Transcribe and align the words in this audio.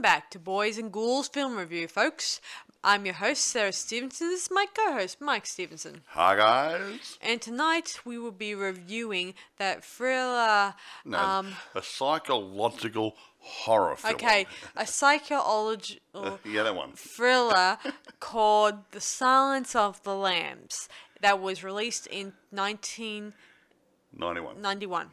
Welcome 0.00 0.16
back 0.18 0.30
to 0.30 0.38
Boys 0.38 0.78
and 0.78 0.90
Ghouls 0.90 1.28
Film 1.28 1.58
Review, 1.58 1.86
folks. 1.86 2.40
I'm 2.82 3.04
your 3.04 3.16
host, 3.16 3.42
Sarah 3.44 3.70
Stevenson. 3.70 4.28
This 4.30 4.44
is 4.44 4.50
my 4.50 4.64
co 4.74 4.94
host, 4.94 5.20
Mike 5.20 5.44
Stevenson. 5.44 6.00
Hi 6.06 6.36
guys. 6.36 7.18
And 7.20 7.42
tonight 7.42 8.00
we 8.06 8.16
will 8.16 8.30
be 8.32 8.54
reviewing 8.54 9.34
that 9.58 9.84
thriller. 9.84 10.72
No, 11.04 11.18
Um, 11.18 11.52
a 11.74 11.82
psychological 11.82 13.14
horror 13.40 13.94
film. 13.96 14.14
okay, 14.14 14.46
a 14.74 14.86
psychological 14.86 16.40
Yeah, 16.46 16.62
that 16.62 16.74
one. 16.74 16.92
thriller 16.92 17.76
called 18.20 18.76
The 18.92 19.02
Silence 19.02 19.76
of 19.76 20.02
the 20.02 20.16
Lambs 20.16 20.88
that 21.20 21.42
was 21.42 21.62
released 21.62 22.06
in 22.06 22.32
1991. 22.52 24.62
Ninety-one. 24.62 25.10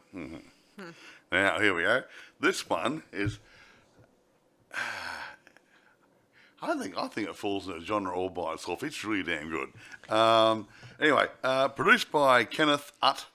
Now 1.30 1.60
here 1.60 1.74
we 1.74 1.82
go. 1.82 2.04
This 2.40 2.70
one 2.70 3.02
is. 3.12 3.38
I 6.60 6.76
think 6.76 6.98
I 6.98 7.06
think 7.06 7.28
it 7.28 7.36
falls 7.36 7.68
in 7.68 7.74
a 7.74 7.80
genre 7.80 8.12
all 8.12 8.30
by 8.30 8.54
itself. 8.54 8.82
It's 8.82 9.04
really 9.04 9.22
damn 9.22 9.48
good. 9.48 10.12
Um, 10.12 10.66
anyway, 11.00 11.26
uh, 11.44 11.68
produced 11.68 12.10
by 12.10 12.44
Kenneth 12.44 12.90
Utt, 13.00 13.26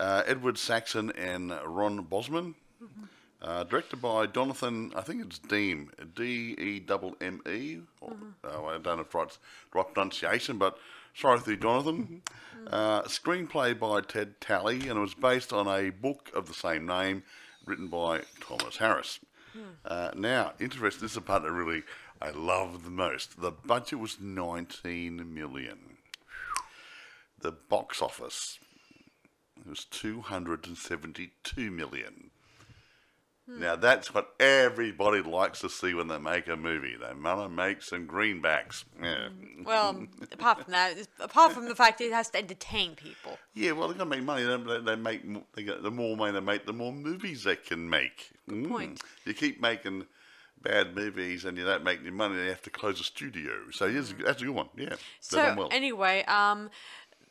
uh, 0.00 0.22
Edward 0.26 0.56
Saxon, 0.56 1.10
and 1.12 1.52
Ron 1.64 2.02
Bozman. 2.02 2.54
Uh, 3.42 3.64
directed 3.64 4.00
by 4.00 4.26
Jonathan, 4.26 4.92
I 4.96 5.02
think 5.02 5.24
it's 5.24 5.38
Deem, 5.38 5.90
D 6.14 6.56
E 6.58 6.80
M 6.88 7.14
M 7.20 7.42
E. 7.46 7.78
oh, 8.02 8.66
I 8.66 8.78
don't 8.78 8.84
know 8.84 9.00
if 9.00 9.14
it's 9.14 9.38
right 9.74 9.92
pronunciation, 9.92 10.56
but 10.56 10.78
sorry 11.14 11.40
you, 11.46 11.56
Jonathan. 11.56 12.22
Uh, 12.66 13.02
screenplay 13.02 13.78
by 13.78 14.00
Ted 14.00 14.40
Tally, 14.40 14.88
and 14.88 14.98
it 14.98 15.00
was 15.00 15.14
based 15.14 15.52
on 15.52 15.68
a 15.68 15.90
book 15.90 16.30
of 16.34 16.46
the 16.46 16.54
same 16.54 16.86
name 16.86 17.22
written 17.66 17.88
by 17.88 18.22
Thomas 18.40 18.78
Harris. 18.78 19.20
Hmm. 19.56 19.70
Uh, 19.84 20.10
now, 20.14 20.52
interesting, 20.60 21.02
this 21.02 21.12
is 21.12 21.14
the 21.14 21.20
part 21.22 21.42
that 21.42 21.52
really 21.52 21.82
I 22.20 22.30
love 22.30 22.84
the 22.84 22.90
most. 22.90 23.40
The 23.40 23.50
budget 23.50 23.98
was 23.98 24.18
19 24.20 25.34
million. 25.34 25.78
The 27.40 27.52
box 27.52 28.02
office 28.02 28.58
was 29.66 29.84
272 29.86 31.70
million. 31.70 32.30
Hmm. 33.48 33.60
Now 33.60 33.76
that's 33.76 34.12
what 34.12 34.34
everybody 34.40 35.22
likes 35.22 35.60
to 35.60 35.68
see 35.68 35.94
when 35.94 36.08
they 36.08 36.18
make 36.18 36.48
a 36.48 36.56
movie. 36.56 36.96
They 36.98 37.14
want 37.14 37.42
to 37.42 37.48
make 37.48 37.82
some 37.82 38.06
greenbacks. 38.06 38.84
Yeah, 39.00 39.28
hmm. 39.28 39.64
Well, 39.64 40.06
apart 40.32 40.64
from 40.64 40.72
that, 40.72 40.96
apart 41.20 41.52
from 41.52 41.68
the 41.68 41.76
fact 41.76 42.00
it 42.00 42.12
has 42.12 42.30
to 42.30 42.38
entertain 42.38 42.96
people. 42.96 43.38
yeah. 43.54 43.72
Well, 43.72 43.88
they're 43.88 43.98
gonna 43.98 44.10
make 44.10 44.24
money. 44.24 44.42
They, 44.42 44.56
they, 44.56 44.80
they 44.80 44.96
make. 44.96 45.54
They 45.54 45.62
get, 45.62 45.82
the 45.82 45.90
more 45.90 46.16
money 46.16 46.32
they 46.32 46.40
make, 46.40 46.66
the 46.66 46.72
more 46.72 46.92
movies 46.92 47.44
they 47.44 47.56
can 47.56 47.88
make. 47.88 48.32
Good 48.48 48.68
point. 48.68 49.02
You 49.24 49.34
keep 49.34 49.60
making 49.60 50.06
bad 50.62 50.94
movies 50.94 51.44
and 51.44 51.56
you 51.56 51.64
don't 51.64 51.84
make 51.84 52.00
any 52.00 52.10
money, 52.10 52.36
they 52.36 52.48
have 52.48 52.62
to 52.62 52.70
close 52.70 53.00
a 53.00 53.04
studio. 53.04 53.52
So 53.72 53.86
yes, 53.86 54.14
that's 54.24 54.42
a 54.42 54.44
good 54.44 54.54
one. 54.54 54.68
Yeah, 54.76 54.96
So 55.20 55.54
well. 55.54 55.68
anyway, 55.70 56.24
um, 56.24 56.70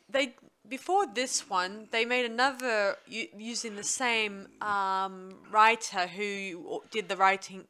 they 0.08 0.34
before 0.68 1.06
this 1.06 1.48
one 1.48 1.86
they 1.92 2.04
made 2.04 2.24
another 2.24 2.96
u- 3.06 3.28
using 3.38 3.76
the 3.76 3.84
same 3.84 4.48
um, 4.60 5.34
writer 5.50 6.06
who 6.08 6.82
did 6.90 7.08
the 7.08 7.16
writing 7.16 7.64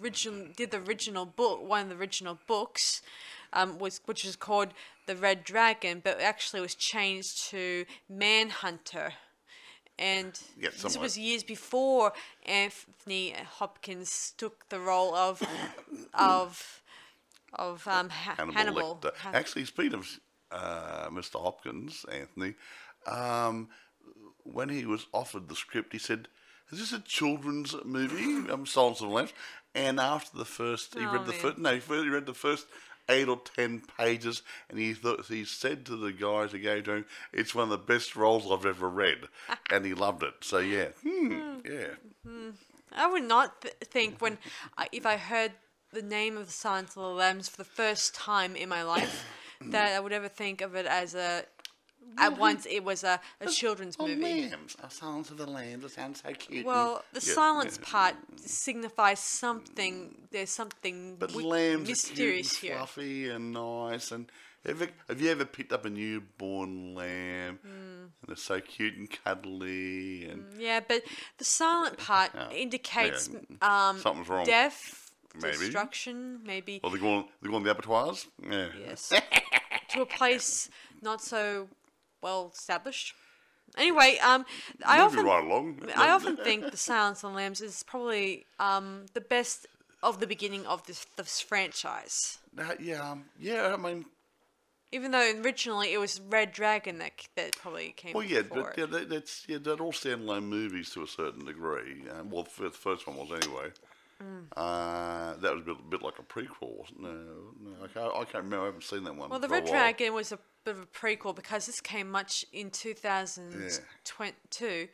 original 0.00 0.46
did 0.54 0.70
the 0.70 0.78
original 0.78 1.24
book 1.24 1.66
one 1.66 1.82
of 1.84 1.88
the 1.88 1.94
original 1.94 2.38
books 2.46 3.00
um, 3.54 3.78
was 3.78 4.00
which 4.04 4.24
is 4.24 4.36
called 4.36 4.68
the 5.06 5.16
Red 5.16 5.44
Dragon, 5.44 6.00
but 6.02 6.20
actually 6.20 6.60
was 6.60 6.74
changed 6.74 7.50
to 7.50 7.84
Manhunter. 8.08 9.12
And 9.98 10.38
Yeah, 10.58 10.70
this 10.70 10.96
was 10.98 11.16
years 11.16 11.44
before 11.44 12.12
Anthony 12.44 13.34
Hopkins 13.58 14.34
took 14.36 14.68
the 14.68 14.80
role 14.80 15.14
of 15.14 15.42
of 16.14 16.82
of 17.52 17.86
um, 17.86 18.08
ha- 18.08 18.34
Hannibal, 18.36 18.54
Hannibal. 18.54 18.98
Lecter. 19.00 19.16
Ha- 19.18 19.30
Actually, 19.32 19.64
speaking 19.66 19.94
of 19.94 20.08
uh, 20.50 21.08
Mr. 21.10 21.40
Hopkins, 21.40 22.04
Anthony, 22.10 22.54
um, 23.06 23.68
when 24.42 24.68
he 24.68 24.84
was 24.84 25.06
offered 25.12 25.48
the 25.48 25.54
script, 25.54 25.92
he 25.92 25.98
said, 25.98 26.26
"Is 26.72 26.80
this 26.80 26.92
a 26.92 27.00
children's 27.00 27.74
movie?" 27.84 28.50
Um, 28.50 28.66
Silence 28.66 29.00
of 29.00 29.08
the 29.08 29.14
Lambs. 29.14 29.32
And 29.76 29.98
after 29.98 30.36
the 30.38 30.44
first, 30.44 30.94
he 30.94 31.04
Oh, 31.04 31.12
read 31.12 31.26
the 31.26 31.32
man. 31.32 31.40
first. 31.40 31.58
No, 31.58 31.76
he 31.76 32.08
read 32.08 32.26
the 32.26 32.34
first 32.34 32.66
eight 33.08 33.28
or 33.28 33.40
ten 33.56 33.82
pages, 33.98 34.42
and 34.68 34.78
he 34.78 34.94
thought 34.94 35.26
he 35.26 35.44
said 35.44 35.86
to 35.86 35.96
the 35.96 36.12
guys 36.12 36.52
who 36.52 36.58
gave 36.58 36.84
to 36.84 36.92
him, 36.92 37.06
"It's 37.32 37.54
one 37.54 37.64
of 37.64 37.70
the 37.70 37.78
best 37.78 38.16
roles 38.16 38.50
I've 38.50 38.66
ever 38.66 38.88
read," 38.88 39.28
and 39.70 39.84
he 39.84 39.94
loved 39.94 40.22
it. 40.22 40.34
So 40.42 40.58
yeah, 40.58 40.88
hmm, 41.02 41.58
yeah. 41.64 41.94
I 42.92 43.06
would 43.06 43.24
not 43.24 43.62
th- 43.62 43.74
think 43.84 44.20
when 44.20 44.38
I, 44.78 44.88
if 44.92 45.04
I 45.04 45.16
heard 45.16 45.52
the 45.92 46.02
name 46.02 46.36
of 46.36 46.46
the 46.46 46.52
Silence 46.52 46.90
of 46.90 47.02
the 47.02 47.08
Lambs 47.08 47.48
for 47.48 47.56
the 47.56 47.64
first 47.64 48.14
time 48.14 48.56
in 48.56 48.68
my 48.68 48.82
life 48.82 49.24
that 49.60 49.92
I 49.92 50.00
would 50.00 50.12
ever 50.12 50.28
think 50.28 50.60
of 50.60 50.74
it 50.74 50.86
as 50.86 51.14
a. 51.14 51.44
At 52.18 52.38
once, 52.38 52.66
it 52.70 52.84
was 52.84 53.02
a, 53.04 53.20
a 53.40 53.46
children's 53.48 53.96
Oh, 53.98 54.06
movie. 54.06 54.22
lambs! 54.22 54.76
A 54.82 54.90
Silence 54.90 55.30
of 55.30 55.36
the 55.38 55.46
Lambs. 55.46 55.84
It 55.84 55.90
sounds 55.90 56.22
so 56.22 56.32
cute. 56.32 56.64
Well, 56.64 57.02
the 57.12 57.20
Yeah, 57.20 57.34
silence 57.34 57.78
yeah. 57.80 57.88
part 57.90 58.14
signifies 58.36 59.18
something. 59.20 60.14
There's 60.30 60.50
something 60.50 61.16
But 61.18 61.30
wi- 61.30 61.48
lambs 61.48 61.88
mysterious 61.88 62.52
are 62.54 62.56
cute 62.60 62.70
here. 62.72 62.78
and 62.80 62.88
fluffy 62.88 63.28
and 63.30 63.52
nice. 63.52 64.12
And 64.12 64.30
ever, 64.64 64.86
have 65.08 65.20
you 65.20 65.30
ever 65.30 65.44
picked 65.44 65.72
up 65.72 65.84
a 65.84 65.90
newborn 65.90 66.94
lamb? 66.94 67.58
Hmm. 67.62 67.68
And 67.70 68.28
they're 68.28 68.36
so 68.36 68.60
cute 68.60 68.96
and 68.96 69.08
cuddly 69.24 70.26
and 70.26 70.44
Yeah, 70.60 70.80
but 70.86 71.02
the 71.38 71.44
silent 71.44 71.98
part 71.98 72.30
Yeah. 72.34 72.50
indicates 72.50 73.28
Yeah. 73.32 73.88
um, 73.90 73.98
Something's 73.98 74.28
wrong. 74.28 74.44
death, 74.46 75.10
Maybe. 75.34 75.56
destruction, 75.58 76.40
maybe. 76.44 76.80
well, 76.82 76.92
they 76.92 76.98
go 76.98 77.12
on, 77.12 77.28
they 77.42 77.48
go 77.48 77.56
on 77.56 77.64
the 77.64 77.70
abattoirs. 77.70 78.28
Yeah. 78.42 78.68
Yes. 78.78 79.12
to 79.90 80.02
a 80.02 80.06
place 80.06 80.70
not 81.02 81.20
so 81.20 81.68
well 82.24 82.50
established. 82.52 83.14
Anyway, 83.76 84.18
um, 84.22 84.44
I 84.84 84.98
Moving 85.02 85.18
often 85.18 85.26
right 85.26 85.44
along. 85.44 85.80
I 85.96 86.10
often 86.10 86.36
think 86.36 86.70
The 86.70 86.76
Silence 86.76 87.22
of 87.22 87.30
the 87.30 87.36
Lambs 87.36 87.60
is 87.60 87.82
probably 87.82 88.46
um, 88.58 89.06
the 89.14 89.20
best 89.20 89.66
of 90.02 90.20
the 90.20 90.26
beginning 90.26 90.66
of 90.66 90.86
this, 90.86 91.06
this 91.16 91.40
franchise. 91.40 92.38
Uh, 92.58 92.74
yeah, 92.80 93.10
um, 93.10 93.24
yeah. 93.38 93.74
I 93.74 93.76
mean, 93.76 94.04
Even 94.92 95.10
though 95.10 95.32
originally 95.44 95.92
it 95.92 95.98
was 95.98 96.20
Red 96.30 96.52
Dragon 96.52 96.98
that 96.98 97.12
that 97.36 97.56
probably 97.56 97.92
came 97.96 98.12
well, 98.14 98.24
yeah, 98.24 98.42
but 98.42 98.74
yeah, 98.78 98.86
that, 98.86 99.08
that's 99.08 99.44
yeah, 99.48 99.58
they're 99.60 99.74
all 99.74 99.92
standalone 99.92 100.44
movies 100.44 100.90
to 100.90 101.02
a 101.02 101.06
certain 101.06 101.44
degree. 101.44 102.04
Uh, 102.08 102.22
well, 102.30 102.46
the 102.58 102.70
first 102.70 103.06
one 103.06 103.16
was 103.16 103.30
anyway. 103.42 103.68
Mm. 104.24 104.44
Uh, 104.56 105.34
that 105.40 105.54
was 105.54 105.62
a 105.62 105.66
bit, 105.66 105.90
bit 105.90 106.02
like 106.02 106.18
a 106.18 106.22
prequel, 106.22 106.78
wasn't 106.78 107.00
it? 107.00 107.02
No, 107.02 107.52
no, 107.60 107.70
I 107.82 107.86
can't, 107.88 108.12
I 108.14 108.24
can't 108.24 108.44
remember. 108.44 108.62
I 108.62 108.66
haven't 108.66 108.84
seen 108.84 109.04
that 109.04 109.14
one. 109.16 109.28
Well, 109.28 109.38
the 109.38 109.48
Red. 109.48 109.66
Dragon 109.66 110.14
was 110.14 110.32
a 110.32 110.38
bit 110.64 110.76
of 110.76 110.82
a 110.82 110.86
prequel 110.86 111.34
because 111.34 111.66
this 111.66 111.80
came 111.80 112.10
much 112.10 112.44
in 112.52 112.70
2022, 112.70 114.88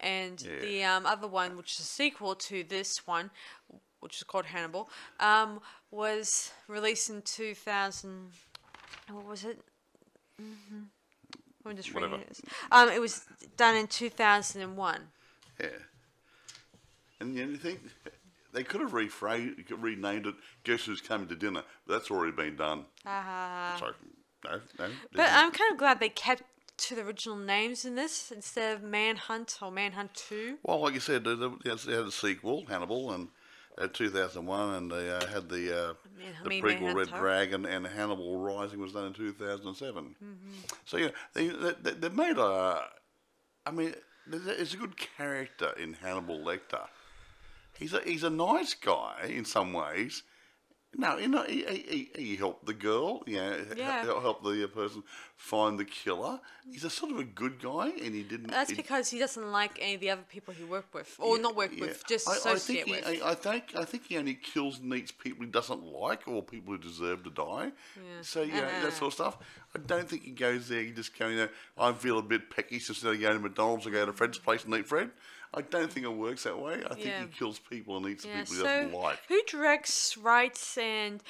and 0.00 0.40
Yeah. 0.40 0.58
the 0.60 0.84
um, 0.84 1.04
other 1.06 1.26
one, 1.28 1.56
which 1.56 1.72
is 1.74 1.80
a 1.80 1.84
sequel 1.84 2.34
to 2.36 2.64
this 2.64 3.06
one, 3.06 3.30
which 4.00 4.16
is 4.16 4.22
called 4.22 4.46
Hannibal, 4.46 4.88
um, 5.18 5.60
was 5.90 6.52
released 6.68 7.10
in 7.10 7.20
2000. 7.22 8.32
What 9.10 9.26
was 9.26 9.44
it? 9.44 9.60
Mm-hmm. 10.40 10.84
I'm 11.66 11.76
just 11.76 11.92
reading 11.92 12.22
this. 12.26 12.40
Um, 12.72 12.88
it 12.88 13.00
was 13.00 13.26
done 13.56 13.76
in 13.76 13.86
2001. 13.86 15.00
Yeah. 15.60 15.68
And 17.20 17.36
you 17.36 17.56
think 17.56 17.80
they 18.52 18.62
could 18.64 18.80
have 18.80 18.92
rephrased, 18.92 19.64
renamed 19.78 20.26
it 20.26 20.34
"Guess 20.64 20.84
Who's 20.84 21.00
Coming 21.00 21.28
to 21.28 21.36
Dinner," 21.36 21.62
but 21.86 21.94
that's 21.94 22.10
already 22.10 22.32
been 22.32 22.56
done. 22.56 22.84
Uh, 23.06 23.76
So 23.78 23.86
no, 24.44 24.60
no. 24.78 24.90
but 25.12 25.28
I'm 25.30 25.50
kind 25.52 25.72
of 25.72 25.78
glad 25.78 26.00
they 26.00 26.08
kept 26.08 26.42
to 26.78 26.94
the 26.94 27.02
original 27.02 27.36
names 27.36 27.84
in 27.84 27.94
this 27.94 28.30
instead 28.32 28.74
of 28.76 28.82
Manhunt 28.82 29.58
or 29.60 29.70
Manhunt 29.70 30.14
2. 30.14 30.58
well, 30.62 30.80
like 30.80 30.94
you 30.94 31.00
said, 31.00 31.24
they, 31.24 31.34
they 31.34 31.70
had 31.94 32.06
a 32.06 32.10
sequel, 32.10 32.64
Hannibal, 32.66 33.12
and 33.12 33.28
uh, 33.76 33.86
2001, 33.86 34.74
and 34.74 34.90
they 34.90 35.10
uh, 35.10 35.26
had 35.26 35.50
the 35.50 35.90
uh, 35.90 35.92
Man- 36.18 36.34
the 36.42 36.48
mean, 36.48 36.64
prequel 36.64 36.94
Red 36.94 37.10
Manhunter. 37.10 37.18
Dragon, 37.18 37.66
and 37.66 37.86
Hannibal 37.86 38.38
Rising 38.38 38.80
was 38.80 38.92
done 38.92 39.06
in 39.08 39.12
2007. 39.12 40.04
Mm-hmm. 40.24 40.34
So 40.86 40.96
yeah, 40.96 41.08
they, 41.34 41.48
they 41.48 41.92
they 41.92 42.08
made 42.08 42.38
a. 42.38 42.82
I 43.66 43.70
mean, 43.72 43.94
there's 44.26 44.46
it's 44.46 44.72
a 44.74 44.78
good 44.78 44.96
character 44.96 45.72
in 45.78 45.92
Hannibal 45.94 46.38
Lecter. 46.38 46.86
He's 47.80 47.92
a 47.94 48.00
he's 48.04 48.22
a 48.24 48.30
nice 48.30 48.74
guy 48.74 49.26
in 49.28 49.44
some 49.44 49.72
ways. 49.72 50.22
No, 50.92 51.18
you 51.18 51.28
know, 51.28 51.44
he, 51.44 51.64
he, 51.64 52.10
he 52.16 52.22
he 52.30 52.36
helped 52.36 52.66
the 52.66 52.74
girl. 52.74 53.22
You 53.24 53.36
know, 53.36 53.64
Yeah. 53.76 54.00
he 54.02 54.06
helped 54.08 54.42
the 54.42 54.64
uh, 54.64 54.66
person 54.66 55.04
find 55.36 55.78
the 55.78 55.84
killer. 55.84 56.40
He's 56.68 56.82
a 56.82 56.90
sort 56.90 57.12
of 57.12 57.18
a 57.20 57.24
good 57.24 57.62
guy, 57.62 57.90
and 58.04 58.12
he 58.12 58.24
didn't. 58.24 58.50
That's 58.50 58.70
he- 58.70 58.76
because 58.76 59.08
he 59.08 59.20
doesn't 59.20 59.52
like 59.52 59.78
any 59.80 59.94
of 59.94 60.00
the 60.00 60.10
other 60.10 60.24
people 60.28 60.52
he 60.52 60.64
worked 60.64 60.92
with, 60.92 61.14
or 61.20 61.38
not 61.38 61.54
work 61.54 61.70
yeah. 61.72 61.82
with, 61.82 62.04
just 62.08 62.28
I, 62.28 62.32
I 62.32 62.36
associate 62.38 62.86
think 62.86 63.06
with. 63.06 63.14
he, 63.14 63.22
I, 63.22 63.30
I 63.30 63.34
think 63.36 63.64
I 63.76 63.84
think 63.84 64.06
he 64.08 64.18
only 64.18 64.34
kills 64.34 64.80
and 64.80 64.92
eats 64.92 65.12
people 65.12 65.44
he 65.46 65.50
doesn't 65.52 65.84
like, 65.84 66.26
or 66.26 66.42
people 66.42 66.72
who 66.74 66.78
deserve 66.78 67.22
to 67.22 67.30
die. 67.30 67.70
Yeah. 67.96 68.02
So 68.22 68.42
yeah, 68.42 68.58
Uh-uh. 68.58 68.82
that 68.82 68.92
sort 68.92 69.08
of 69.10 69.14
stuff. 69.14 69.38
I 69.76 69.78
don't 69.78 70.08
think 70.08 70.24
he 70.24 70.32
goes 70.32 70.68
there. 70.68 70.82
He 70.82 70.90
just 70.90 71.16
going, 71.16 71.34
you 71.36 71.42
know, 71.44 71.48
I 71.78 71.92
feel 71.92 72.18
a 72.18 72.22
bit 72.22 72.50
peckish 72.50 72.88
instead 72.88 73.14
of 73.14 73.20
going 73.20 73.34
to 73.34 73.38
McDonald's 73.38 73.86
or 73.86 73.90
go 73.90 74.04
to 74.06 74.12
Fred's 74.12 74.38
place 74.38 74.64
and 74.64 74.74
eat 74.74 74.88
Fred. 74.88 75.10
I 75.52 75.62
don't 75.62 75.92
think 75.92 76.06
it 76.06 76.12
works 76.12 76.44
that 76.44 76.58
way. 76.58 76.82
I 76.84 76.94
think 76.94 77.06
Yeah. 77.06 77.22
he 77.22 77.26
kills 77.28 77.58
people 77.58 77.96
and 77.96 78.06
eats 78.06 78.22
the 78.22 78.28
Yeah. 78.28 78.40
people 78.40 78.54
he 78.54 78.60
So 78.60 78.64
doesn't 78.66 78.92
like. 78.92 79.18
who 79.28 79.42
directs, 79.44 80.16
writes, 80.16 80.78
and 80.78 81.22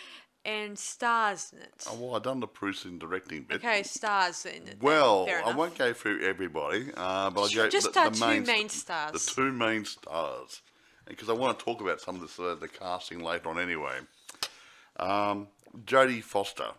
and 0.43 0.79
stars 0.79 1.53
in 1.53 1.59
it? 1.59 1.85
Oh, 1.87 1.95
well, 1.97 2.17
I've 2.17 2.23
done 2.23 2.41
the 2.41 2.47
producing 2.49 2.93
and 2.93 3.01
directing 3.01 3.43
bit. 3.43 3.57
Okay, 3.59 3.83
stars 3.83 4.47
in 4.47 4.67
it. 4.69 4.79
Well, 4.81 5.29
I 5.29 5.55
won't 5.55 5.77
go 5.77 5.93
through 5.93 6.23
everybody, 6.23 6.91
uh, 6.97 7.29
but 7.29 7.43
I'll 7.43 7.49
go 7.51 7.69
Just 7.69 7.93
the, 7.93 8.05
the 8.09 8.11
two 8.11 8.41
main, 8.47 8.69
stars. 8.71 9.13
The 9.27 9.33
two 9.35 9.53
main 9.53 9.85
stars, 9.85 10.63
because 11.07 11.29
I 11.29 11.35
want 11.35 11.59
to 11.59 11.63
talk 11.65 11.83
about 11.83 12.01
some 12.01 12.15
of 12.15 12.23
this, 12.23 12.39
uh, 12.41 12.55
the 12.55 12.69
casting 12.69 13.21
later 13.23 13.51
on 13.51 13.59
anyway. 13.59 13.99
Um, 14.99 15.49
Jodie 15.85 16.23
Foster 16.25 16.71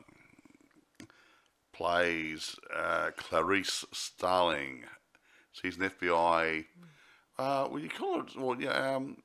plays 1.71 2.55
uh, 2.75 3.11
Clarice 3.15 3.85
Starling. 3.91 4.85
She's 5.51 5.77
an 5.77 5.83
FBI. 5.89 6.65
Uh, 7.41 7.67
what 7.67 7.79
do 7.79 7.83
you 7.83 7.89
call 7.89 8.21
it? 8.21 8.37
Well, 8.37 8.61
yeah. 8.61 8.95
Um, 8.95 9.17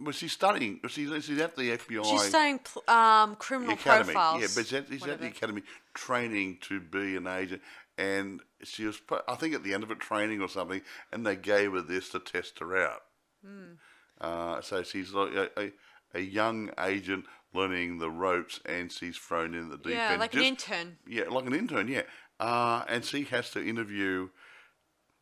well, 0.00 0.12
she's 0.12 0.32
studying. 0.32 0.80
is 0.84 0.92
she's 0.92 1.10
at 1.40 1.56
the 1.56 1.78
FBI. 1.78 2.04
She's 2.04 2.24
studying 2.24 2.58
pl- 2.58 2.82
um, 2.88 3.36
criminal 3.36 3.74
academy. 3.74 4.12
profiles. 4.12 4.42
Yeah, 4.42 4.48
but 4.54 4.66
she's 4.66 4.72
at, 4.74 4.88
she's 4.88 5.06
at 5.06 5.20
the 5.20 5.28
academy 5.28 5.62
training 5.94 6.58
to 6.62 6.80
be 6.80 7.16
an 7.16 7.26
agent, 7.26 7.62
and 7.96 8.40
she 8.62 8.84
was, 8.84 9.00
I 9.28 9.36
think, 9.36 9.54
at 9.54 9.62
the 9.62 9.72
end 9.72 9.82
of 9.82 9.90
it, 9.90 10.00
training 10.00 10.42
or 10.42 10.48
something, 10.48 10.82
and 11.12 11.24
they 11.26 11.36
gave 11.36 11.72
her 11.72 11.80
this 11.80 12.10
to 12.10 12.18
test 12.18 12.58
her 12.58 12.76
out. 12.76 13.02
Hmm. 13.44 13.74
Uh, 14.20 14.60
so 14.60 14.82
she's 14.82 15.12
like 15.12 15.32
a, 15.34 15.48
a, 15.58 15.72
a 16.14 16.20
young 16.20 16.70
agent 16.78 17.24
learning 17.54 17.98
the 17.98 18.10
ropes, 18.10 18.60
and 18.66 18.92
she's 18.92 19.16
thrown 19.16 19.54
in 19.54 19.70
the 19.70 19.78
deep 19.78 19.94
yeah, 19.94 20.10
end. 20.10 20.20
like 20.20 20.34
an 20.34 20.42
intern. 20.42 20.98
Yeah, 21.08 21.24
like 21.30 21.46
an 21.46 21.54
intern. 21.54 21.88
Yeah, 21.88 22.02
uh, 22.40 22.84
and 22.88 23.04
she 23.04 23.22
has 23.24 23.50
to 23.52 23.66
interview. 23.66 24.28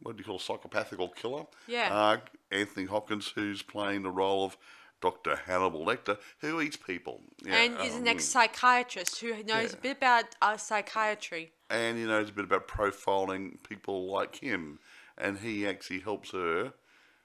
What 0.02 0.16
do 0.16 0.20
you 0.20 0.24
call 0.24 0.36
a 0.36 0.38
psychopathical 0.38 1.14
killer? 1.14 1.44
Yeah. 1.66 1.94
Uh, 1.94 2.18
Anthony 2.50 2.86
Hopkins, 2.86 3.32
who's 3.34 3.62
playing 3.62 4.02
the 4.02 4.10
role 4.10 4.44
of 4.44 4.56
Dr. 5.00 5.36
Hannibal 5.36 5.84
Lecter, 5.84 6.16
who 6.38 6.60
eats 6.60 6.76
people. 6.76 7.20
Yeah, 7.44 7.56
and 7.56 7.80
is 7.80 7.96
an 7.96 8.02
um, 8.02 8.08
ex 8.08 8.24
psychiatrist 8.24 9.20
who 9.20 9.34
knows 9.42 9.72
yeah. 9.72 9.78
a 9.78 9.82
bit 9.82 9.96
about 9.98 10.24
uh, 10.40 10.56
psychiatry. 10.56 11.52
and 11.68 11.98
he 11.98 12.04
knows 12.04 12.30
a 12.30 12.32
bit 12.32 12.44
about 12.44 12.68
profiling 12.68 13.62
people 13.62 14.10
like 14.10 14.36
him, 14.36 14.78
and 15.18 15.38
he 15.38 15.66
actually 15.66 16.00
helps 16.00 16.30
her 16.30 16.72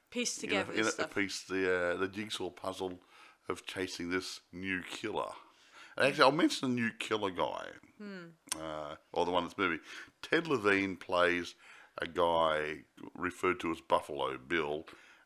Piece 0.09 0.41
you 0.41 0.49
know, 0.49 0.63
together 0.63 0.73
in 0.73 1.03
a, 1.03 1.07
piece 1.07 1.43
the 1.43 1.93
uh, 1.93 1.97
the 1.97 2.07
jigsaw 2.07 2.49
puzzle 2.49 2.99
of 3.49 3.65
chasing 3.65 4.09
this 4.09 4.39
new 4.53 4.81
killer. 4.81 5.31
And 5.97 6.07
actually, 6.07 6.23
I'll 6.23 6.31
mention 6.31 6.69
the 6.69 6.81
new 6.81 6.91
killer 6.97 7.31
guy, 7.31 7.67
uh, 8.59 8.95
or 9.11 9.25
the 9.25 9.31
one 9.31 9.43
that's 9.43 9.57
movie. 9.57 9.79
Ted 10.21 10.47
Levine 10.47 10.95
plays 10.95 11.55
a 11.99 12.07
guy 12.07 12.77
referred 13.15 13.59
to 13.61 13.71
as 13.71 13.81
Buffalo 13.81 14.37
Bill, 14.37 14.85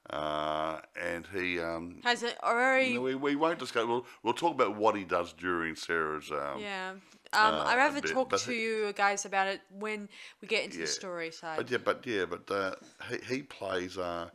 uh, 0.09 0.79
and 1.00 1.27
he. 1.33 1.59
Um, 1.59 2.00
Has 2.03 2.23
it 2.23 2.38
already? 2.44 2.97
we, 2.97 3.15
we 3.15 3.35
won't 3.35 3.59
discuss. 3.59 3.85
We'll, 3.85 4.06
we'll 4.23 4.33
talk 4.33 4.53
about 4.56 4.75
what 4.75 4.95
he 4.95 5.03
does 5.03 5.33
during 5.33 5.75
Sarah's. 5.75 6.31
Um, 6.31 6.59
yeah. 6.59 6.91
Um, 7.33 7.53
uh, 7.56 7.63
I'd 7.65 7.77
rather 7.77 8.01
bit, 8.01 8.12
talk 8.12 8.29
to 8.29 8.51
he- 8.51 8.62
you 8.62 8.94
guys 8.94 9.25
about 9.25 9.47
it 9.47 9.62
when 9.79 10.09
we 10.41 10.47
get 10.47 10.65
into 10.65 10.77
Yeah. 10.79 10.85
the 10.85 10.91
story 10.91 11.31
side. 11.31 11.57
But 11.57 11.71
yeah, 11.71 11.77
but 11.77 12.06
yeah, 12.06 12.25
but 12.25 12.50
uh, 12.51 12.75
he 13.09 13.35
he 13.35 13.41
plays 13.44 13.97
uh, 13.97 14.29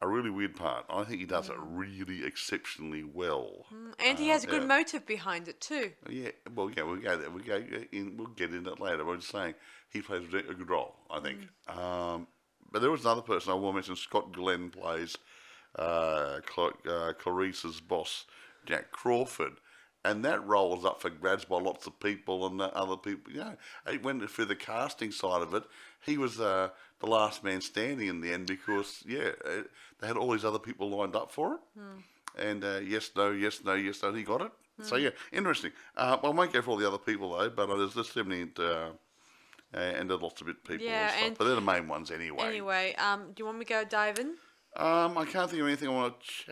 a 0.00 0.08
really 0.08 0.30
weird 0.30 0.54
part. 0.54 0.84
I 0.88 1.04
think 1.04 1.20
he 1.20 1.26
does 1.26 1.48
it 1.48 1.56
really 1.58 2.24
exceptionally 2.24 3.02
well. 3.02 3.66
and 3.98 4.18
he 4.18 4.28
has 4.28 4.44
a 4.44 4.46
good 4.46 4.62
yeah. 4.62 4.68
motive 4.68 5.06
behind 5.06 5.48
it 5.48 5.60
too. 5.60 5.92
Yeah, 6.08 6.30
well, 6.54 6.70
yeah, 6.70 6.84
we'll 6.84 6.96
go 6.96 7.16
there. 7.16 7.30
We 7.30 7.42
go 7.42 7.62
in. 7.92 8.16
We'll 8.16 8.28
get 8.28 8.54
into 8.54 8.72
it 8.72 8.80
later. 8.80 9.04
But 9.04 9.12
I'm 9.12 9.20
just 9.20 9.32
saying 9.32 9.54
he 9.90 10.00
plays 10.00 10.22
a 10.28 10.54
good 10.54 10.70
role. 10.70 10.94
I 11.10 11.20
think. 11.20 11.48
Um, 11.68 12.28
but 12.70 12.82
there 12.82 12.90
was 12.90 13.02
another 13.02 13.22
person 13.22 13.52
I 13.52 13.56
will 13.56 13.72
mention. 13.72 13.96
Scott 13.96 14.32
Glenn 14.32 14.70
plays 14.70 15.16
uh, 15.76 16.40
Cla- 16.46 16.72
uh, 16.88 17.12
Clarice's 17.14 17.80
boss, 17.80 18.26
Jack 18.66 18.90
Crawford. 18.92 19.54
And 20.04 20.24
that 20.24 20.46
role 20.46 20.70
was 20.70 20.84
up 20.84 21.02
for 21.02 21.10
grabs 21.10 21.44
by 21.44 21.60
lots 21.60 21.86
of 21.86 21.98
people 21.98 22.46
and 22.46 22.60
uh, 22.62 22.70
other 22.72 22.96
people. 22.96 23.32
You 23.32 23.40
know, 23.40 23.56
it 23.86 24.02
went 24.02 24.28
for 24.30 24.44
the 24.44 24.54
casting 24.54 25.10
side 25.10 25.42
of 25.42 25.52
it. 25.54 25.64
He 26.06 26.16
was 26.18 26.38
uh, 26.40 26.68
the 27.00 27.06
last 27.06 27.42
man 27.44 27.60
standing 27.60 28.08
in 28.08 28.20
the 28.20 28.32
end 28.32 28.46
because, 28.46 29.02
yeah, 29.06 29.30
uh, 29.44 29.62
they 30.00 30.06
had 30.06 30.16
all 30.16 30.30
these 30.32 30.44
other 30.44 30.58
people 30.58 30.88
lined 30.90 31.16
up 31.16 31.30
for 31.30 31.54
it. 31.54 31.60
And 32.36 32.64
uh, 32.64 32.78
yes, 32.84 33.10
no, 33.16 33.30
yes, 33.32 33.60
no, 33.64 33.74
yes, 33.74 34.02
no, 34.02 34.12
he 34.12 34.22
got 34.22 34.40
it. 34.42 34.52
So, 34.80 34.94
yeah, 34.94 35.10
interesting. 35.32 35.72
Uh, 35.96 36.18
well, 36.22 36.32
I 36.32 36.34
won't 36.36 36.52
go 36.52 36.62
for 36.62 36.70
all 36.70 36.76
the 36.76 36.86
other 36.86 36.98
people, 36.98 37.36
though, 37.36 37.50
but 37.50 37.68
uh, 37.68 37.76
there's 37.76 37.94
there's 37.94 38.10
70 38.10 38.52
uh, 38.62 38.90
and 39.74 40.08
there's 40.08 40.20
lots 40.22 40.40
of 40.40 40.46
bit 40.46 40.62
people 40.64 40.86
Yeah, 40.86 41.02
and 41.02 41.10
stuff. 41.10 41.26
and- 41.26 41.38
but 41.38 41.44
they're 41.46 41.54
the 41.56 41.60
main 41.60 41.88
ones 41.88 42.10
anyway. 42.12 42.46
Anyway, 42.46 42.94
um, 42.96 43.32
do 43.32 43.40
you 43.40 43.44
want 43.46 43.58
me 43.58 43.64
to 43.64 43.68
go 43.68 43.84
dive 43.84 44.20
in? 44.20 44.36
Um, 44.76 45.18
I 45.18 45.24
can't 45.24 45.50
think 45.50 45.60
of 45.62 45.66
anything 45.66 45.88
I 45.88 45.92
want 45.92 46.20
to 46.20 46.26
ch- 46.26 46.50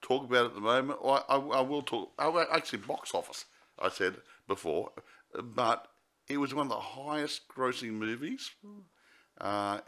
talk 0.00 0.24
about 0.24 0.46
at 0.46 0.54
the 0.54 0.60
moment. 0.60 1.04
Well, 1.04 1.22
I, 1.28 1.36
I, 1.36 1.38
I 1.38 1.60
will 1.60 1.82
talk. 1.82 2.12
Oh, 2.18 2.30
well, 2.30 2.46
actually, 2.50 2.78
box 2.78 3.14
office. 3.14 3.44
I 3.78 3.90
said 3.90 4.16
before, 4.48 4.92
but 5.38 5.86
it 6.28 6.38
was 6.38 6.54
one 6.54 6.66
of 6.66 6.70
the 6.70 6.76
highest 6.80 7.48
grossing 7.48 7.92
movies 7.92 8.50
uh, 9.40 9.80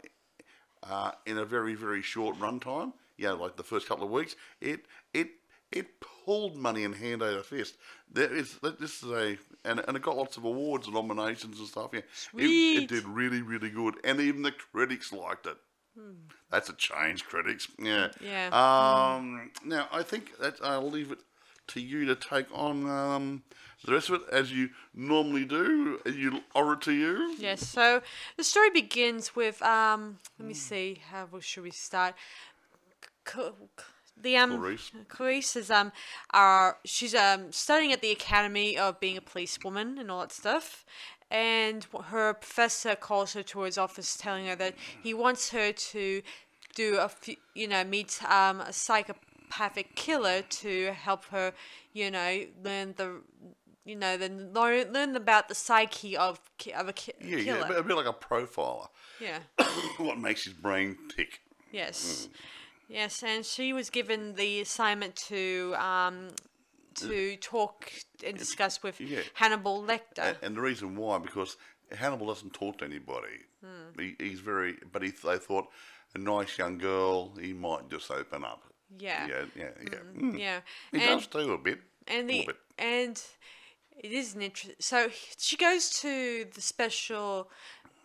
uh, 0.83 1.11
in 1.25 1.37
a 1.37 1.45
very 1.45 1.75
very 1.75 2.01
short 2.01 2.37
run 2.39 2.59
time. 2.59 2.93
Yeah, 3.17 3.31
like 3.31 3.57
the 3.57 3.63
first 3.63 3.87
couple 3.87 4.05
of 4.05 4.11
weeks, 4.11 4.35
it 4.61 4.81
it 5.13 5.29
it 5.71 5.87
pulled 5.99 6.55
money 6.55 6.83
in 6.83 6.93
hand 6.93 7.21
over 7.21 7.43
fist. 7.43 7.75
There 8.11 8.33
is 8.33 8.57
this 8.79 9.03
is 9.03 9.09
a 9.09 9.37
and, 9.65 9.83
and 9.87 9.97
it 9.97 10.01
got 10.01 10.15
lots 10.17 10.37
of 10.37 10.45
awards 10.45 10.87
and 10.87 10.95
nominations 10.95 11.59
and 11.59 11.67
stuff. 11.67 11.91
Yeah, 11.93 12.01
it, 12.37 12.83
it 12.83 12.87
did 12.87 13.03
really 13.03 13.41
really 13.41 13.69
good, 13.69 13.95
and 14.03 14.19
even 14.21 14.41
the 14.41 14.53
critics 14.53 15.11
liked 15.11 15.45
it. 15.47 15.57
That's 16.49 16.69
a 16.69 16.73
change, 16.73 17.25
critics. 17.25 17.67
Yeah. 17.77 18.09
Yeah. 18.21 18.47
Um, 18.53 19.51
Now, 19.65 19.87
I 19.91 20.01
think 20.01 20.37
that 20.39 20.55
I'll 20.63 20.89
leave 20.89 21.11
it 21.11 21.19
to 21.67 21.81
you 21.81 22.05
to 22.05 22.15
take 22.15 22.47
on 22.53 22.89
um, 22.89 23.43
the 23.85 23.93
rest 23.93 24.09
of 24.09 24.15
it 24.15 24.21
as 24.31 24.51
you 24.51 24.69
normally 24.93 25.45
do. 25.45 25.99
You 26.05 26.41
or 26.53 26.73
it 26.73 26.81
to 26.81 26.91
you. 26.91 27.35
Yes. 27.39 27.67
So 27.67 28.01
the 28.37 28.43
story 28.43 28.69
begins 28.69 29.35
with 29.35 29.61
um. 29.61 30.19
Let 30.37 30.47
me 30.47 30.53
see. 30.53 31.01
How 31.09 31.27
should 31.39 31.63
we 31.63 31.71
start? 31.71 32.15
The 34.21 34.37
um. 34.37 34.57
Clarice. 34.57 34.91
Clarice 35.07 35.55
is 35.55 35.71
um. 35.71 35.91
Are 36.31 36.77
she's 36.83 37.15
um 37.15 37.51
studying 37.51 37.93
at 37.93 38.01
the 38.01 38.11
academy 38.11 38.77
of 38.77 38.99
being 38.99 39.17
a 39.17 39.21
policewoman 39.21 39.97
and 39.97 40.11
all 40.11 40.21
that 40.21 40.31
stuff. 40.31 40.85
And 41.31 41.85
her 42.05 42.33
professor 42.33 42.95
calls 42.95 43.33
her 43.33 43.43
to 43.43 43.61
his 43.61 43.77
office, 43.77 44.17
telling 44.17 44.47
her 44.47 44.55
that 44.55 44.73
he 45.03 45.13
wants 45.13 45.51
her 45.51 45.71
to 45.71 46.23
do 46.73 46.97
a 46.97 47.07
few, 47.07 47.35
you 47.53 47.67
know, 47.67 47.83
meet 47.83 48.19
um, 48.27 48.61
a 48.61 48.73
psychopathic 48.73 49.95
killer 49.95 50.41
to 50.41 50.91
help 50.93 51.25
her, 51.25 51.53
you 51.93 52.09
know, 52.09 52.45
learn 52.63 52.95
the, 52.97 53.21
you 53.89 53.95
know, 53.95 54.17
then 54.17 54.53
learn, 54.53 54.93
learn 54.93 55.15
about 55.15 55.49
the 55.49 55.55
psyche 55.55 56.15
of 56.15 56.39
ki- 56.57 56.73
of 56.73 56.87
a 56.87 56.93
ki- 56.93 57.13
Yeah, 57.19 57.37
yeah, 57.37 57.43
killer. 57.43 57.65
a 57.65 57.67
bit, 57.67 57.77
a 57.79 57.83
bit 57.83 57.97
like 57.97 58.05
a 58.05 58.13
profiler. 58.13 58.87
Yeah. 59.19 59.39
what 59.97 60.17
makes 60.19 60.43
his 60.45 60.53
brain 60.53 60.97
tick? 61.15 61.41
Yes. 61.71 62.29
Yes, 62.87 63.23
and 63.23 63.45
she 63.45 63.73
was 63.73 63.89
given 63.89 64.35
the 64.35 64.61
assignment 64.61 65.15
to 65.27 65.75
um, 65.77 66.29
to 66.95 67.35
talk 67.37 67.91
and 68.25 68.37
discuss 68.37 68.81
with 68.81 68.99
yeah. 68.99 69.21
Hannibal 69.33 69.83
Lecter. 69.83 70.19
And, 70.19 70.37
and 70.41 70.57
the 70.57 70.61
reason 70.61 70.95
why, 70.95 71.17
because 71.19 71.57
Hannibal 71.91 72.27
doesn't 72.27 72.53
talk 72.53 72.79
to 72.79 72.85
anybody. 72.85 73.45
Hmm. 73.63 73.99
He, 73.99 74.15
he's 74.19 74.39
very, 74.39 74.77
but 74.91 75.03
he, 75.03 75.11
they 75.11 75.37
thought 75.37 75.67
a 76.15 76.17
nice 76.17 76.57
young 76.57 76.77
girl, 76.77 77.33
he 77.39 77.53
might 77.53 77.89
just 77.89 78.09
open 78.11 78.43
up. 78.43 78.63
yeah. 78.97 79.27
Yeah, 79.27 79.45
yeah, 79.55 79.69
yeah. 79.83 79.99
Mm. 80.17 80.39
Yeah. 80.39 80.59
He 80.91 81.01
and 81.01 81.19
does 81.19 81.27
too 81.27 81.53
a 81.53 81.57
bit. 81.57 81.79
and 82.07 82.29
the 82.29 82.45
bit. 82.47 82.57
and 82.77 83.21
it 83.99 84.11
is 84.11 84.35
an 84.35 84.41
interest. 84.41 84.81
So 84.81 85.09
she 85.37 85.57
goes 85.57 85.89
to 86.01 86.45
the 86.53 86.61
special 86.61 87.49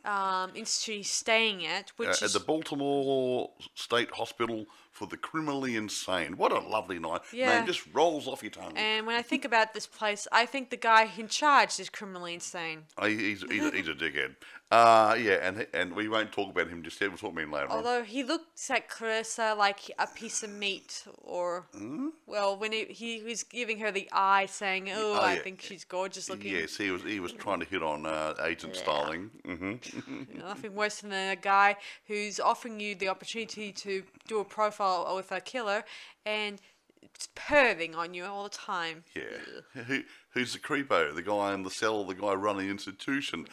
um, 0.05 0.51
institute 0.55 0.97
he's 0.99 1.11
staying 1.11 1.65
at, 1.67 1.91
which 1.97 2.09
Uh, 2.09 2.13
at 2.13 2.23
is 2.23 2.33
the 2.35 2.41
Baltimore 2.41 3.51
State 3.75 4.11
Hospital 4.13 4.67
for 4.91 5.07
the 5.09 5.17
Criminally 5.17 5.75
Insane. 5.77 6.37
What 6.37 6.53
a 6.53 6.61
lovely 6.61 6.99
night. 6.99 7.23
Yeah. 7.33 7.57
Name 7.59 7.67
just 7.67 7.83
rolls 7.93 8.29
off 8.29 8.43
your 8.43 8.51
tongue. 8.51 8.77
and 8.77 9.07
when 9.07 9.17
I 9.17 9.23
think 9.23 9.45
about 9.45 9.75
this 9.75 9.87
place, 9.87 10.29
I 10.31 10.47
think 10.47 10.71
the 10.71 10.77
guy 10.77 11.11
in 11.17 11.29
charge 11.29 11.81
is 11.81 11.89
criminally 11.91 12.35
insane. 12.35 12.85
Uh, 12.97 13.07
he's, 13.07 13.43
he's, 13.51 13.65
a, 13.65 13.71
he's 13.71 13.89
a 13.89 13.95
dickhead. 13.95 14.37
Uh, 14.71 15.15
yeah, 15.21 15.35
and 15.43 15.67
and 15.73 15.95
we 15.95 16.09
won't 16.09 16.33
talk 16.33 16.51
about 16.51 16.69
him 16.69 16.83
just 16.83 17.01
yet. 17.01 17.09
We'll 17.11 17.19
talk 17.19 17.31
about 17.33 17.45
him 17.45 17.53
later 17.53 17.69
on. 17.71 17.77
Although 17.77 18.03
he 18.03 18.25
looks 18.25 18.69
at 18.71 18.89
Clarissa 18.89 19.55
like 19.57 19.91
a 20.01 20.07
piece 20.09 20.43
of 20.43 20.51
meat, 20.51 21.05
or 21.23 21.67
Hmm? 21.73 22.09
well, 22.27 22.57
when 22.57 22.73
he, 22.73 22.85
he 22.87 23.23
was 23.23 23.45
giving 23.45 23.79
her 23.81 23.93
the 23.93 24.09
eye, 24.11 24.47
saying, 24.47 24.91
"Oh, 24.91 25.15
Oh, 25.17 25.21
I 25.21 25.35
yeah. 25.35 25.43
think 25.43 25.61
she's 25.61 25.85
gorgeous 25.85 26.29
looking." 26.29 26.51
Yes, 26.51 26.77
he 26.77 26.91
was 26.91 27.03
he 27.03 27.21
was 27.21 27.33
trying 27.33 27.61
to 27.61 27.67
hit 27.67 27.83
on 27.85 28.05
uh, 28.05 28.35
Agent 28.43 28.75
Starling. 28.75 29.31
hmm 29.45 29.75
Nothing 30.39 30.75
worse 30.75 31.03
than 31.03 31.13
a 31.13 31.37
guy 31.37 31.77
who's 32.07 32.41
offering 32.41 32.81
you 32.81 32.95
the 32.97 33.09
opportunity 33.09 33.71
to 33.71 34.03
do 34.27 34.41
a 34.41 34.45
profile 34.45 35.15
with 35.15 35.31
a 35.31 35.41
killer, 35.41 35.85
and 36.27 36.61
it's 37.01 37.29
perving 37.37 37.95
on 37.95 38.13
you 38.15 38.25
all 38.25 38.45
the 38.45 38.49
time. 38.49 39.05
Yeah. 39.15 39.83
Who, 39.85 40.01
who's 40.31 40.53
the 40.55 40.59
creepo? 40.59 41.15
The 41.15 41.23
guy 41.23 41.53
in 41.55 41.63
the 41.63 41.71
cell, 41.71 42.03
the 42.05 42.15
guy 42.15 42.33
running 42.33 42.67
the 42.67 42.73
institution. 42.73 43.47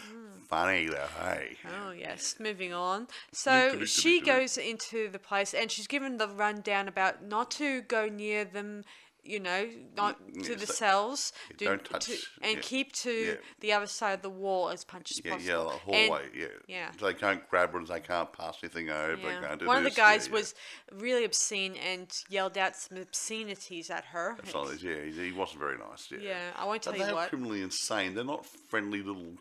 Funny 0.51 0.87
though, 0.87 1.07
hey. 1.23 1.55
Oh 1.65 1.91
yes, 1.91 2.35
moving 2.37 2.73
on. 2.73 3.07
So 3.31 3.85
she 3.85 4.19
do, 4.19 4.25
do. 4.25 4.31
goes 4.33 4.57
into 4.57 5.09
the 5.09 5.17
place 5.17 5.53
and 5.53 5.71
she's 5.71 5.87
given 5.87 6.17
the 6.17 6.27
rundown 6.27 6.89
about 6.89 7.23
not 7.23 7.51
to 7.51 7.81
go 7.83 8.09
near 8.09 8.43
them. 8.43 8.83
You 9.23 9.39
know, 9.39 9.69
not 9.95 10.17
to 10.45 10.55
the 10.55 10.65
so- 10.65 10.73
cells. 10.73 11.31
yeah, 11.59 11.67
don't 11.67 11.85
touch, 11.85 12.07
to, 12.07 12.17
and 12.41 12.55
yeah, 12.55 12.61
keep 12.63 12.91
to 13.03 13.11
yeah. 13.11 13.33
the 13.59 13.71
other 13.71 13.85
side 13.85 14.13
of 14.13 14.23
the 14.23 14.31
wall 14.31 14.69
as 14.69 14.83
much 14.91 15.11
as 15.11 15.21
Yeah, 15.23 15.33
possible. 15.33 15.47
yeah, 15.47 15.93
the 15.93 15.95
And- 15.95 16.09
hallway, 16.09 16.29
yeah. 16.35 16.47
yeah. 16.67 16.91
They 16.99 17.13
can't 17.13 17.47
grab 17.47 17.75
it, 17.75 17.87
they 17.87 17.99
can't 17.99 18.33
pass 18.33 18.57
anything 18.63 18.89
over, 18.89 19.21
yeah. 19.21 19.55
do 19.57 19.67
One 19.67 19.77
of 19.77 19.83
the 19.83 19.91
guys 19.91 20.25
yeah, 20.25 20.31
yeah. 20.31 20.39
was 20.39 20.55
really 20.91 21.23
obscene 21.23 21.75
and 21.75 22.11
yelled 22.29 22.57
out 22.57 22.75
some 22.75 22.97
obscenities 22.97 23.91
at 23.91 24.05
her. 24.05 24.37
That's 24.43 24.81
yeah, 24.83 25.03
he, 25.03 25.11
he 25.11 25.31
wasn't 25.31 25.59
very 25.59 25.77
nice, 25.77 26.09
yeah. 26.09 26.17
Yeah, 26.19 26.51
I 26.57 26.65
won't 26.65 26.81
tell 26.81 26.93
But 26.93 27.01
you 27.01 27.05
they're 27.05 27.27
criminally 27.27 27.61
insane. 27.61 28.15
They're 28.15 28.23
not 28.23 28.47
friendly 28.69 29.03
little 29.03 29.35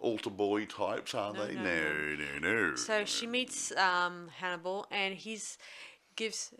altar 0.00 0.30
boy 0.30 0.64
types, 0.66 1.14
are 1.14 1.32
they? 1.32 1.54
no, 1.54 1.62
No, 1.62 2.16
no, 2.16 2.38
no. 2.70 2.74
So 2.76 3.04
she 3.04 3.26
meets 3.26 3.72
um, 3.76 4.28
Hannibal, 4.38 4.86
and 4.90 5.14
he's 5.14 5.58
gives 6.16 6.52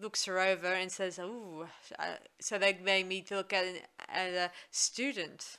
looks 0.00 0.24
her 0.24 0.38
over 0.40 0.66
and 0.68 0.90
says, 0.90 1.18
"Oh." 1.22 1.66
Uh, 1.98 2.14
so 2.40 2.58
they 2.58 2.72
they 2.72 3.04
meet 3.04 3.26
to 3.26 3.36
look 3.36 3.52
at, 3.52 3.64
an, 3.64 3.76
at 4.08 4.28
a 4.32 4.50
student, 4.70 5.46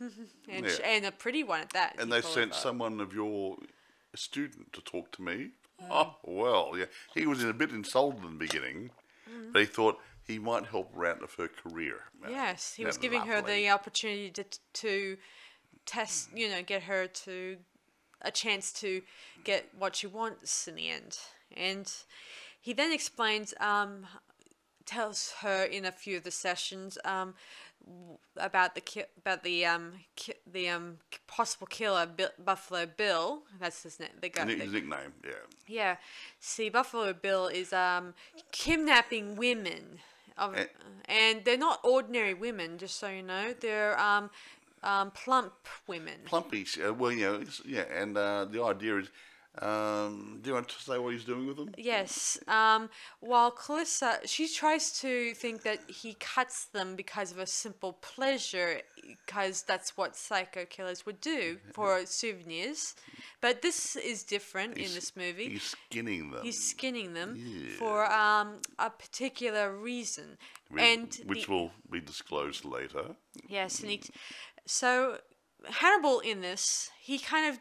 and, 0.49 0.65
Yeah. 0.65 0.71
and 0.85 1.05
a 1.05 1.11
pretty 1.11 1.43
one 1.43 1.61
at 1.61 1.69
that. 1.71 1.95
and 1.99 2.11
they 2.11 2.21
sent 2.21 2.55
someone 2.55 2.99
of 2.99 3.13
your 3.13 3.57
student 4.15 4.73
to 4.73 4.81
talk 4.81 5.11
to 5.13 5.21
me. 5.21 5.51
Mm. 5.81 5.87
Oh 5.91 6.15
well, 6.23 6.73
yeah. 6.77 6.85
He 7.13 7.25
was 7.25 7.43
a 7.43 7.53
bit 7.53 7.69
insulted 7.71 8.23
in 8.23 8.33
the 8.33 8.45
beginning, 8.45 8.91
Mm. 9.29 9.53
but 9.53 9.59
he 9.61 9.65
thought 9.65 9.99
he 10.27 10.37
might 10.39 10.65
help 10.67 10.93
her 10.95 11.05
out 11.05 11.21
of 11.23 11.33
her 11.35 11.47
career. 11.47 12.01
Yes, 12.29 12.73
he 12.73 12.85
was 12.85 12.97
giving 12.97 13.21
her 13.21 13.41
the 13.41 13.69
opportunity 13.69 14.31
to 14.31 14.45
to 14.73 15.17
test, 15.85 16.29
you 16.35 16.49
know, 16.49 16.61
get 16.61 16.83
her 16.83 17.07
to 17.07 17.57
a 18.21 18.31
chance 18.31 18.71
to 18.71 19.01
get 19.43 19.69
what 19.77 19.95
she 19.95 20.07
wants 20.07 20.67
in 20.67 20.75
the 20.75 20.89
end. 20.89 21.17
And 21.55 21.91
he 22.59 22.73
then 22.73 22.91
explains, 22.93 23.53
um, 23.59 24.05
tells 24.85 25.33
her 25.41 25.63
in 25.63 25.85
a 25.85 25.91
few 25.91 26.17
of 26.17 26.23
the 26.23 26.31
sessions, 26.31 26.97
um, 27.05 27.35
about 28.37 28.75
the 28.75 28.81
ki- 28.81 29.03
about 29.17 29.43
the 29.43 29.65
um 29.65 29.93
ki- 30.15 30.35
the 30.49 30.69
um 30.69 30.99
possible 31.27 31.67
killer 31.67 32.05
Bill, 32.05 32.29
Buffalo 32.39 32.85
Bill. 32.85 33.43
That's 33.59 33.83
his 33.83 33.99
name. 33.99 34.09
The 34.21 34.29
guy. 34.29 34.45
The- 34.45 34.55
His 34.55 34.71
nickname, 34.71 35.13
yeah. 35.25 35.31
yeah. 35.67 35.95
See, 36.39 36.69
Buffalo 36.69 37.11
Bill 37.11 37.47
is 37.47 37.73
um 37.73 38.13
kidnapping 38.53 39.35
women, 39.35 39.99
of, 40.37 40.55
Eh. 40.55 40.67
and 41.05 41.43
they're 41.43 41.57
not 41.57 41.81
ordinary 41.83 42.33
women. 42.33 42.77
Just 42.77 42.97
so 42.99 43.09
you 43.09 43.21
know, 43.21 43.53
they're 43.59 43.99
um, 43.99 44.29
um 44.83 45.11
plump 45.11 45.53
women. 45.87 46.19
Plumpies, 46.25 46.77
uh, 46.77 46.93
well, 46.93 47.11
you 47.11 47.25
know, 47.25 47.43
yeah, 47.65 47.85
and 47.93 48.17
uh, 48.17 48.45
the 48.45 48.61
idea 48.63 48.97
is, 48.97 49.09
um, 49.61 50.39
do 50.41 50.49
you 50.49 50.53
want 50.55 50.67
to 50.69 50.81
say 50.81 50.97
what 50.97 51.13
he's 51.13 51.25
doing 51.25 51.45
with 51.45 51.57
them? 51.57 51.69
Yes. 51.77 52.39
Um, 52.47 52.89
while 53.19 53.51
Calissa, 53.51 54.19
she 54.25 54.47
tries 54.47 54.99
to 55.01 55.33
think 55.35 55.61
that 55.61 55.79
he 55.87 56.15
cuts 56.19 56.65
them 56.65 56.95
because 56.95 57.31
of 57.31 57.37
a 57.37 57.45
simple 57.45 57.93
pleasure, 57.93 58.81
because 59.27 59.61
that's 59.61 59.95
what 59.95 60.15
psycho 60.15 60.65
killers 60.65 61.05
would 61.05 61.21
do 61.21 61.57
for 61.71 62.03
souvenirs. 62.05 62.95
But 63.41 63.61
this 63.61 63.95
is 63.95 64.23
different 64.23 64.77
in 64.77 64.91
this 64.95 65.15
movie. 65.15 65.49
He's 65.49 65.63
skinning 65.63 66.31
them. 66.31 66.39
He's 66.43 66.63
skinning 66.63 67.13
them 67.13 67.37
for 67.77 68.11
um, 68.11 68.55
a 68.79 68.89
particular 68.89 69.75
reason, 69.77 70.37
whi- 70.71 70.81
and 70.81 71.15
which 71.27 71.45
the, 71.45 71.51
will 71.51 71.71
be 71.91 71.99
disclosed 71.99 72.65
later. 72.65 73.15
yes, 73.47 73.81
and 73.81 73.91
he, 73.91 74.01
so 74.65 75.17
Hannibal 75.65 76.20
in 76.20 76.41
this 76.41 76.91
he 77.00 77.20
kind 77.20 77.50
of 77.50 77.60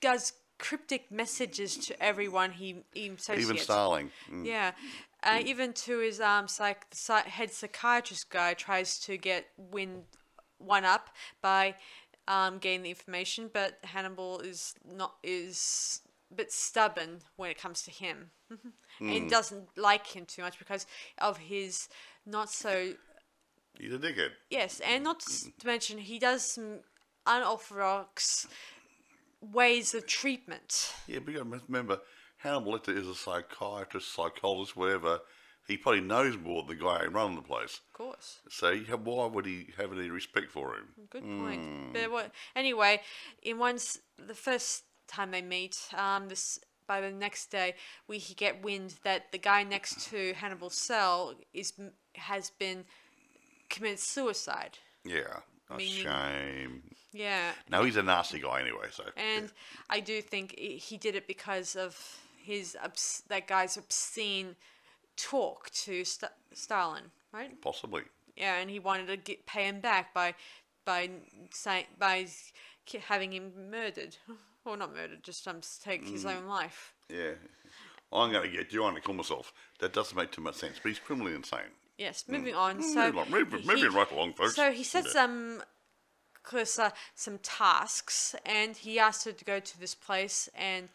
does 0.00 0.32
cryptic 0.60 1.10
messages 1.10 1.76
to 1.76 2.00
everyone 2.02 2.52
he, 2.52 2.84
he 2.92 3.08
associates. 3.08 3.50
Even 3.50 3.56
Starling. 3.62 4.10
Mm. 4.30 4.46
Yeah, 4.46 4.72
uh, 5.22 5.40
even 5.44 5.72
to 5.72 5.98
his 5.98 6.20
um 6.20 6.46
psych, 6.46 6.86
psych 6.92 7.26
head 7.26 7.50
psychiatrist 7.50 8.30
guy 8.30 8.54
tries 8.54 8.98
to 9.00 9.16
get 9.16 9.46
win 9.56 10.02
one 10.58 10.84
up 10.84 11.10
by 11.42 11.74
um 12.28 12.58
getting 12.58 12.82
the 12.82 12.90
information, 12.90 13.50
but 13.52 13.78
Hannibal 13.82 14.40
is 14.40 14.74
not 14.84 15.14
is 15.22 16.02
a 16.30 16.34
bit 16.34 16.52
stubborn 16.52 17.20
when 17.36 17.50
it 17.50 17.58
comes 17.58 17.82
to 17.82 17.90
him, 17.90 18.30
and 19.00 19.30
doesn't 19.30 19.76
like 19.76 20.06
him 20.06 20.26
too 20.26 20.42
much 20.42 20.58
because 20.58 20.86
of 21.18 21.38
his 21.38 21.88
not 22.26 22.50
so 22.50 22.92
He's 23.80 23.94
a 23.94 23.98
dickhead. 23.98 24.30
yes, 24.50 24.80
and 24.80 25.04
not 25.04 25.20
to 25.20 25.66
mention 25.66 25.98
he 25.98 26.18
does 26.18 26.44
some 26.44 26.80
unorthodox 27.26 28.46
ways 29.40 29.94
of 29.94 30.06
treatment. 30.06 30.92
Yeah, 31.06 31.20
but 31.20 31.32
you 31.32 31.38
gotta 31.38 31.62
remember, 31.66 32.00
Hannibal 32.38 32.78
Lecter 32.78 32.96
is 32.96 33.08
a 33.08 33.14
psychiatrist, 33.14 34.14
psychologist, 34.14 34.76
whatever. 34.76 35.20
He 35.66 35.76
probably 35.76 36.00
knows 36.00 36.36
more 36.36 36.62
than 36.62 36.76
the 36.76 36.84
guy 36.84 37.04
running 37.06 37.36
the 37.36 37.42
place. 37.42 37.80
Of 37.90 37.92
course. 37.92 38.40
So 38.48 38.74
why 38.74 39.26
would 39.26 39.46
he 39.46 39.68
have 39.76 39.92
any 39.92 40.10
respect 40.10 40.50
for 40.50 40.74
him? 40.74 40.88
Good 41.10 41.22
point. 41.22 41.92
But 41.92 42.10
what, 42.10 42.32
anyway, 42.56 43.00
in 43.42 43.58
once 43.58 43.98
the 44.18 44.34
first 44.34 44.84
time 45.06 45.30
they 45.30 45.42
meet, 45.42 45.78
um, 45.96 46.28
this 46.28 46.58
by 46.88 47.00
the 47.00 47.12
next 47.12 47.52
day 47.52 47.74
we 48.08 48.18
get 48.18 48.64
wind 48.64 48.94
that 49.04 49.30
the 49.30 49.38
guy 49.38 49.62
next 49.62 50.10
to 50.10 50.34
Hannibal's 50.34 50.74
cell 50.74 51.36
is 51.54 51.72
has 52.16 52.50
been 52.50 52.84
committed 53.70 54.00
suicide. 54.00 54.78
Yeah, 55.04 55.40
a 55.70 55.76
Meaning- 55.76 56.02
shame. 56.04 56.82
Yeah, 57.12 57.52
No, 57.68 57.82
he's 57.82 57.96
a 57.96 58.02
nasty 58.04 58.38
guy 58.38 58.60
anyway. 58.60 58.86
So 58.92 59.04
and 59.16 59.50
I 59.88 59.98
do 59.98 60.22
think 60.22 60.56
he 60.56 60.96
did 60.96 61.16
it 61.16 61.26
because 61.26 61.74
of 61.74 62.20
his 62.40 62.76
obs- 62.84 63.24
that 63.28 63.48
guy's 63.48 63.76
obscene 63.76 64.54
talk 65.16 65.70
to 65.70 66.04
St- 66.04 66.30
Starling, 66.54 67.10
right? 67.32 67.60
possibly. 67.62 68.02
Yeah, 68.36 68.58
and 68.58 68.70
he 68.70 68.78
wanted 68.78 69.08
to 69.08 69.16
get, 69.16 69.44
pay 69.44 69.64
him 69.64 69.80
back 69.80 70.14
by 70.14 70.34
by 70.84 71.10
saying 71.50 71.86
by 71.98 72.28
having 73.08 73.32
him 73.32 73.70
murdered, 73.70 74.16
or 74.64 74.76
not 74.76 74.94
murdered, 74.94 75.22
just 75.24 75.46
um 75.48 75.60
take 75.82 76.06
his 76.08 76.24
Mm. 76.24 76.36
own 76.36 76.46
life. 76.46 76.94
Yeah. 77.08 77.32
I'm 78.12 78.30
going 78.32 78.50
to 78.50 78.56
get 78.56 78.72
you 78.72 78.84
I'm 78.84 78.92
going 78.92 79.02
to 79.02 79.06
kill 79.06 79.14
myself. 79.16 79.52
That 79.80 79.92
doesn't 79.92 80.16
make 80.16 80.30
too 80.32 80.42
much 80.42 80.56
sense. 80.56 80.78
But 80.82 80.88
he's 80.90 80.98
criminally 80.98 81.34
insane. 81.34 81.70
Yes, 82.00 82.24
moving 82.28 82.54
on. 82.54 82.82
So 82.82 83.12
moving 83.12 83.18
on, 83.20 83.30
moving- 83.30 83.66
moving 83.66 83.92
right 83.92 84.10
along, 84.10 84.32
folks. 84.32 84.56
So 84.56 84.72
he 84.72 84.82
sets 84.84 85.14
Yeah. 85.14 85.24
um 85.24 85.62
Clarissa 86.42 86.94
some 87.14 87.38
tasks, 87.38 88.34
and 88.46 88.74
he 88.74 88.98
asked 88.98 89.26
her 89.26 89.32
to 89.32 89.44
go 89.44 89.60
to 89.60 89.78
this 89.78 89.94
place 89.94 90.48
and 90.54 90.88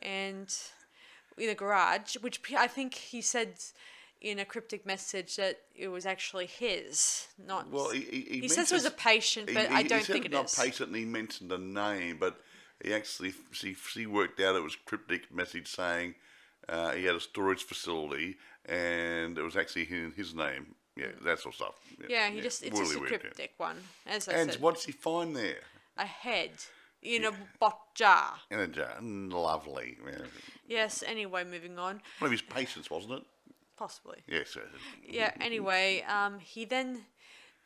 and 0.00 0.54
in 1.38 1.48
a 1.48 1.54
garage, 1.54 2.16
which 2.20 2.40
I 2.54 2.68
think 2.68 2.94
he 2.94 3.22
said 3.22 3.54
in 4.20 4.38
a 4.38 4.44
cryptic 4.44 4.84
message 4.84 5.36
that 5.36 5.62
it 5.74 5.88
was 5.88 6.04
actually 6.04 6.46
his, 6.46 7.26
not. 7.38 7.68
Well, 7.70 7.88
he, 7.90 8.00
he, 8.02 8.20
he, 8.20 8.40
he 8.42 8.48
says 8.48 8.70
it 8.70 8.74
was 8.74 8.84
a 8.84 8.90
patient, 8.90 9.50
but 9.52 9.68
he- 9.68 9.74
I 9.74 9.82
don't 9.82 10.04
said 10.04 10.12
think 10.12 10.26
it 10.26 10.32
not 10.32 10.44
is. 10.44 10.54
patient, 10.54 10.88
and 10.88 10.96
he 10.96 11.04
mentioned 11.06 11.50
a 11.50 11.58
name, 11.58 12.18
but 12.18 12.38
he 12.84 12.92
actually 12.92 13.32
she, 13.52 13.72
she 13.74 14.04
worked 14.06 14.38
out 14.40 14.54
it 14.54 14.60
was 14.62 14.76
cryptic 14.76 15.32
message 15.32 15.68
saying 15.68 16.14
uh, 16.68 16.92
he 16.92 17.04
had 17.04 17.16
a 17.16 17.20
storage 17.20 17.62
facility, 17.64 18.36
and 18.66 19.36
it 19.38 19.42
was 19.42 19.56
actually 19.56 19.84
in 19.90 20.12
his 20.16 20.34
name. 20.34 20.74
Yeah, 20.96 21.06
that 21.24 21.38
sort 21.40 21.54
of 21.54 21.56
stuff. 21.56 21.74
Yeah, 22.08 22.28
he 22.28 22.40
just 22.42 22.62
it's 22.62 22.78
just 22.78 22.82
really 22.92 22.96
a 22.96 23.00
weird, 23.00 23.12
yeah. 23.12 23.18
cryptic 23.18 23.54
one, 23.56 23.76
as 24.06 24.28
I 24.28 24.32
And 24.32 24.52
said. 24.52 24.60
what 24.60 24.74
does 24.74 24.84
he 24.84 24.92
find 24.92 25.34
there? 25.34 25.60
a 25.98 26.06
head 26.06 26.50
in 27.02 27.24
a 27.24 27.32
bot 27.60 27.94
jar. 27.94 28.34
In 28.50 28.58
a 28.60 28.66
jar. 28.66 28.96
Lovely. 29.00 29.98
Yes. 30.66 31.02
Anyway, 31.06 31.44
moving 31.44 31.78
on. 31.78 32.00
One 32.18 32.26
of 32.26 32.30
his 32.30 32.42
patients, 32.42 32.90
wasn't 32.90 33.14
it? 33.14 33.22
Possibly. 33.76 34.18
Yes. 34.28 34.56
Yeah. 35.06 35.32
Anyway, 35.40 36.04
um, 36.08 36.38
he 36.38 36.64
then 36.64 37.02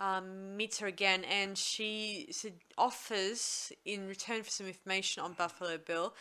um, 0.01 0.57
meets 0.57 0.79
her 0.81 0.87
again, 0.87 1.25
and 1.25 1.57
she 1.57 2.31
offers 2.79 3.73
in 3.85 4.09
return 4.09 4.43
for 4.43 4.51
some 4.51 4.67
information 4.67 5.23
on 5.23 5.33
Buffalo 5.35 5.79
Bill 5.79 6.15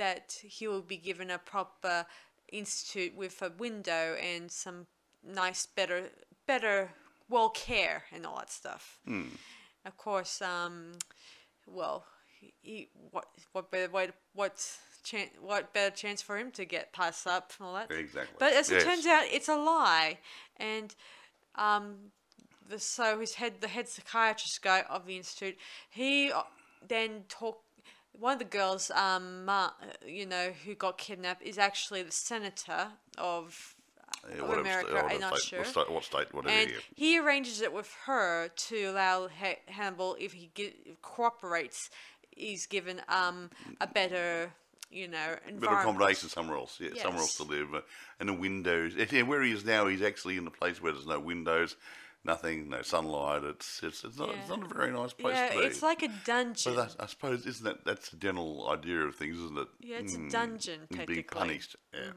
that 0.00 0.36
he 0.42 0.66
will 0.66 0.80
be 0.80 0.96
given 0.96 1.30
a 1.30 1.38
proper 1.38 2.06
institute 2.50 3.14
with 3.14 3.42
a 3.42 3.52
window 3.58 4.16
and 4.16 4.50
some 4.50 4.86
nice, 5.22 5.66
better, 5.66 6.08
better 6.46 6.88
well 7.28 7.50
care 7.50 8.04
and 8.10 8.24
all 8.26 8.38
that 8.38 8.50
stuff. 8.50 8.98
Of 9.84 9.96
course, 9.98 10.40
um, 10.40 10.92
well, 11.66 12.04
he, 12.62 12.88
what 13.10 13.26
what 13.52 13.70
better 13.70 13.92
way 13.92 14.06
to, 14.06 14.14
what 14.34 14.54
chance 15.04 15.30
what 15.40 15.74
better 15.74 15.94
chance 15.94 16.22
for 16.22 16.38
him 16.38 16.50
to 16.52 16.64
get 16.64 16.92
passed 16.92 17.26
up 17.26 17.52
and 17.58 17.66
all 17.66 17.74
that. 17.74 17.90
Exactly. 17.90 18.36
But 18.38 18.54
as 18.54 18.70
it 18.70 18.76
Yes. 18.76 18.84
turns 18.84 19.06
out, 19.06 19.24
it's 19.30 19.48
a 19.48 19.56
lie, 19.56 20.18
and 20.56 20.94
um, 21.54 22.12
the 22.68 22.78
so 22.78 23.20
his 23.20 23.34
head 23.34 23.60
the 23.60 23.68
head 23.68 23.86
psychiatrist 23.88 24.62
guy 24.62 24.80
of 24.88 25.06
the 25.06 25.16
institute, 25.18 25.56
he 25.90 26.32
uh, 26.32 26.42
then 26.86 27.24
talked. 27.28 27.64
One 28.12 28.34
of 28.34 28.38
the 28.38 28.44
girls, 28.44 28.90
um, 28.90 29.44
Ma, 29.44 29.70
you 30.06 30.26
know, 30.26 30.52
who 30.64 30.74
got 30.74 30.98
kidnapped, 30.98 31.42
is 31.42 31.58
actually 31.58 32.02
the 32.02 32.12
senator 32.12 32.88
of 33.16 33.74
Yeah, 34.28 34.42
of 34.42 34.58
America. 34.58 34.90
sta- 34.90 35.06
I'm 35.06 35.20
not 35.20 35.38
state, 35.38 35.48
sure. 35.48 35.58
What 35.60 35.68
state, 35.68 35.90
what 35.90 36.04
state 36.04 36.34
whatever. 36.34 36.54
and 36.54 36.72
he 36.94 37.18
arranges 37.18 37.60
it 37.62 37.72
with 37.72 37.92
her 38.06 38.48
to 38.48 38.84
allow 38.84 39.28
ha- 39.28 39.60
Hannibal, 39.66 40.16
if 40.20 40.34
he 40.34 40.50
cooperates, 41.00 41.90
he's 42.30 42.66
given 42.66 43.00
um 43.08 43.50
a 43.80 43.86
better, 43.86 44.52
you 44.90 45.08
know, 45.08 45.36
of 45.56 45.62
accommodation 45.62 46.28
somewhere 46.28 46.58
else, 46.58 46.78
yeah, 46.80 47.02
somewhere 47.02 47.22
else 47.22 47.36
to 47.36 47.44
live, 47.44 47.74
uh, 47.74 47.80
and 48.18 48.28
the 48.28 48.34
windows. 48.34 48.94
Yeah, 48.94 49.22
where 49.22 49.42
he 49.42 49.52
is 49.52 49.64
now, 49.64 49.86
he's 49.86 50.02
actually 50.02 50.36
in 50.36 50.46
a 50.46 50.50
place 50.50 50.82
where 50.82 50.92
there's 50.92 51.06
no 51.06 51.20
windows, 51.20 51.76
nothing, 52.24 52.68
no 52.68 52.82
sunlight. 52.82 53.42
It's 53.44 53.80
it's, 53.82 54.04
it's 54.04 54.18
not 54.18 54.30
it's 54.34 54.48
not 54.48 54.62
a 54.70 54.74
very 54.74 54.92
nice 54.92 55.12
place 55.12 55.36
Yeah, 55.36 55.48
to 55.50 55.58
be. 55.60 55.64
it's 55.66 55.82
like 55.82 56.02
a 56.02 56.08
dungeon. 56.26 56.74
But 56.74 56.96
I, 57.00 57.04
I 57.04 57.06
suppose 57.06 57.46
isn't 57.46 57.64
that 57.64 57.84
that's 57.84 58.10
the 58.10 58.16
general 58.16 58.68
idea 58.70 59.00
of 59.00 59.16
things, 59.16 59.36
isn't 59.38 59.58
it? 59.58 59.68
Yeah, 59.80 59.96
it's 59.98 60.14
a 60.14 60.18
Mm, 60.18 60.30
dungeon, 60.30 60.80
Being 61.06 61.24
punished. 61.24 61.76
Yeah. 61.94 62.10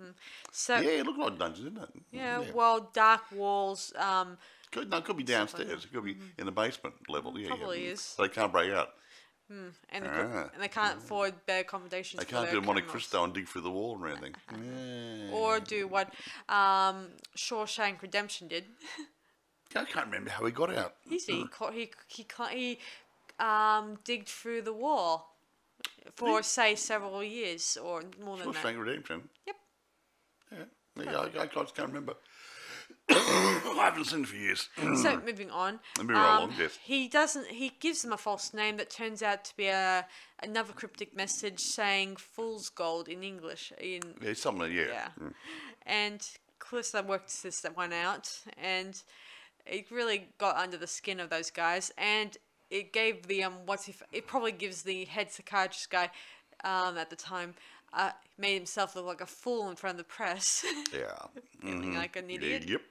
so 0.52 0.80
Yeah, 0.80 0.92
it 1.00 1.06
looked 1.06 1.20
like 1.20 1.34
a 1.34 1.38
dungeon, 1.38 1.64
didn't 1.66 1.84
it? 1.84 1.90
yeah, 2.12 2.44
well, 2.54 2.90
dark 2.94 3.22
walls. 3.32 3.94
Um, 3.98 4.38
Could, 4.72 4.90
no, 4.90 4.98
it 4.98 5.06
could 5.06 5.18
be 5.18 5.24
downstairs. 5.24 5.86
It 5.86 5.94
could 5.94 6.04
be 6.04 6.18
in 6.38 6.46
the 6.46 6.52
basement 6.52 6.96
level. 7.10 7.38
Yeah, 7.38 7.50
Mm-hmm. 7.50 7.58
Probably 7.58 7.86
yeah. 7.86 7.92
is. 7.92 8.16
They 8.18 8.28
can't 8.28 8.52
break 8.52 8.72
out. 8.72 8.90
and 9.50 9.74
they, 9.92 10.00
could, 10.00 10.32
Ah. 10.34 10.50
and 10.54 10.64
they 10.64 10.68
can't 10.68 10.98
afford 10.98 11.34
better 11.46 11.62
accommodations. 11.62 12.20
They 12.20 12.26
can't 12.26 12.50
do 12.50 12.56
Monte 12.56 12.66
criminals. 12.82 12.92
Cristo 12.92 13.24
and 13.24 13.34
dig 13.34 13.48
through 13.48 13.62
the 13.62 13.70
wall 13.72 13.98
or 14.02 14.08
anything. 14.08 14.34
Yeah. 14.52 15.32
Or 15.32 15.60
do 15.60 15.88
what 15.88 16.08
um, 16.50 17.10
Shawshank 17.38 18.02
Redemption 18.02 18.48
did. 18.48 18.66
I 19.76 19.86
can't 19.86 20.06
remember 20.06 20.32
how 20.32 20.46
he 20.46 20.52
got 20.52 20.76
out. 20.76 20.96
He's 21.10 21.26
he 21.26 21.46
he 21.74 21.92
he 22.08 22.24
cla- 22.24 22.50
he 22.50 22.80
um, 23.40 23.98
digged 24.04 24.28
through 24.28 24.64
the 24.64 24.74
wall 24.74 25.36
for 26.16 26.44
say 26.44 26.76
several 26.76 27.24
years 27.24 27.78
or 27.82 28.04
more 28.24 28.38
than 28.38 28.52
that. 28.52 28.78
Redemption. 28.78 29.30
Yep. 29.48 29.56
Yeah, 30.52 31.04
yeah 31.04 31.18
I, 31.40 31.44
I 31.44 31.46
just 31.48 31.76
can't 31.76 31.88
remember. 31.90 32.16
I 33.10 33.90
haven't 33.90 34.06
seen 34.06 34.22
it 34.22 34.28
for 34.28 34.36
years. 34.36 34.70
So 34.96 35.20
moving 35.26 35.50
on. 35.50 35.80
Moving 35.98 36.16
um, 36.16 36.22
along, 36.22 36.54
yes. 36.58 36.78
He 36.84 37.08
doesn't. 37.08 37.48
He 37.48 37.72
gives 37.80 38.02
them 38.02 38.14
a 38.14 38.18
false 38.18 38.54
name 38.54 38.78
that 38.78 38.90
turns 38.90 39.22
out 39.22 39.44
to 39.46 39.58
be 39.58 39.68
a 39.68 40.06
another 40.42 40.74
cryptic 40.74 41.16
message 41.16 41.60
saying 41.60 42.18
"fool's 42.18 42.70
gold" 42.70 43.08
in 43.08 43.24
English. 43.24 43.74
In 43.80 44.02
Yeah, 44.22 44.34
something, 44.34 44.72
yeah. 44.72 45.10
yeah, 45.20 45.30
and 45.86 46.26
Calista 46.60 47.04
worked 47.06 47.44
this 47.44 47.66
one 47.74 47.92
out, 47.92 48.32
and 48.58 49.02
it 49.66 49.90
really 49.92 50.30
got 50.38 50.56
under 50.58 50.78
the 50.78 50.88
skin 50.88 51.20
of 51.20 51.30
those 51.30 51.52
guys, 51.52 51.92
and 51.98 52.38
it 52.70 52.92
gave 52.94 53.28
the 53.28 53.44
um 53.44 53.54
what's 53.66 53.88
if 53.88 54.02
it 54.12 54.28
probably 54.28 54.52
gives 54.52 54.84
the 54.84 55.06
head 55.06 55.32
psychiatrist 55.32 55.90
guy 55.90 56.10
um 56.64 56.98
at 56.98 57.10
the 57.10 57.16
time 57.16 57.54
uh 57.94 58.12
made 58.38 58.56
himself 58.56 58.96
look 58.96 59.06
like 59.06 59.22
a 59.22 59.26
fool 59.26 59.70
in 59.70 59.76
front 59.76 59.94
of 59.94 59.98
the 59.98 60.04
press, 60.12 60.66
Yeah. 60.94 61.28
feeling 61.62 61.94
like 61.96 62.16
an 62.16 62.30
idiot. 62.30 62.64
Yep. 62.68 62.82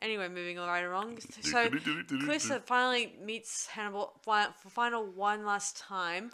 Anyway, 0.00 0.28
moving 0.28 0.56
right 0.56 0.80
along. 0.84 1.18
So 1.42 1.68
Calista 2.08 2.62
finally 2.64 3.14
meets 3.22 3.66
Hannibal 3.66 4.14
for 4.24 4.70
final 4.70 5.04
one 5.04 5.44
last 5.44 5.76
time, 5.76 6.30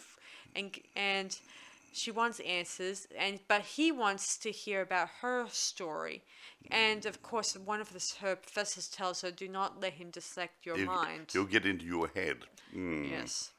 and 0.55 0.77
and 0.95 1.37
she 1.97 2.11
wants 2.11 2.39
answers, 2.41 3.07
and 3.17 3.39
but 3.47 3.61
he 3.61 3.91
wants 3.91 4.37
to 4.39 4.51
hear 4.51 4.81
about 4.81 5.09
her 5.21 5.47
story, 5.49 6.23
and 6.71 7.05
of 7.05 7.21
course 7.21 7.55
one 7.57 7.81
of 7.81 7.91
the, 7.93 8.03
her 8.21 8.35
professors 8.35 8.87
tells 8.87 9.21
her, 9.21 9.31
"Do 9.31 9.47
not 9.47 9.81
let 9.81 9.93
him 9.93 10.09
dissect 10.11 10.65
your 10.65 10.77
He'll, 10.77 10.85
mind." 10.87 11.29
he'll 11.33 11.45
get 11.45 11.65
into 11.65 11.85
your 11.85 12.07
head. 12.09 12.37
Mm. 12.75 13.09
Yes. 13.09 13.51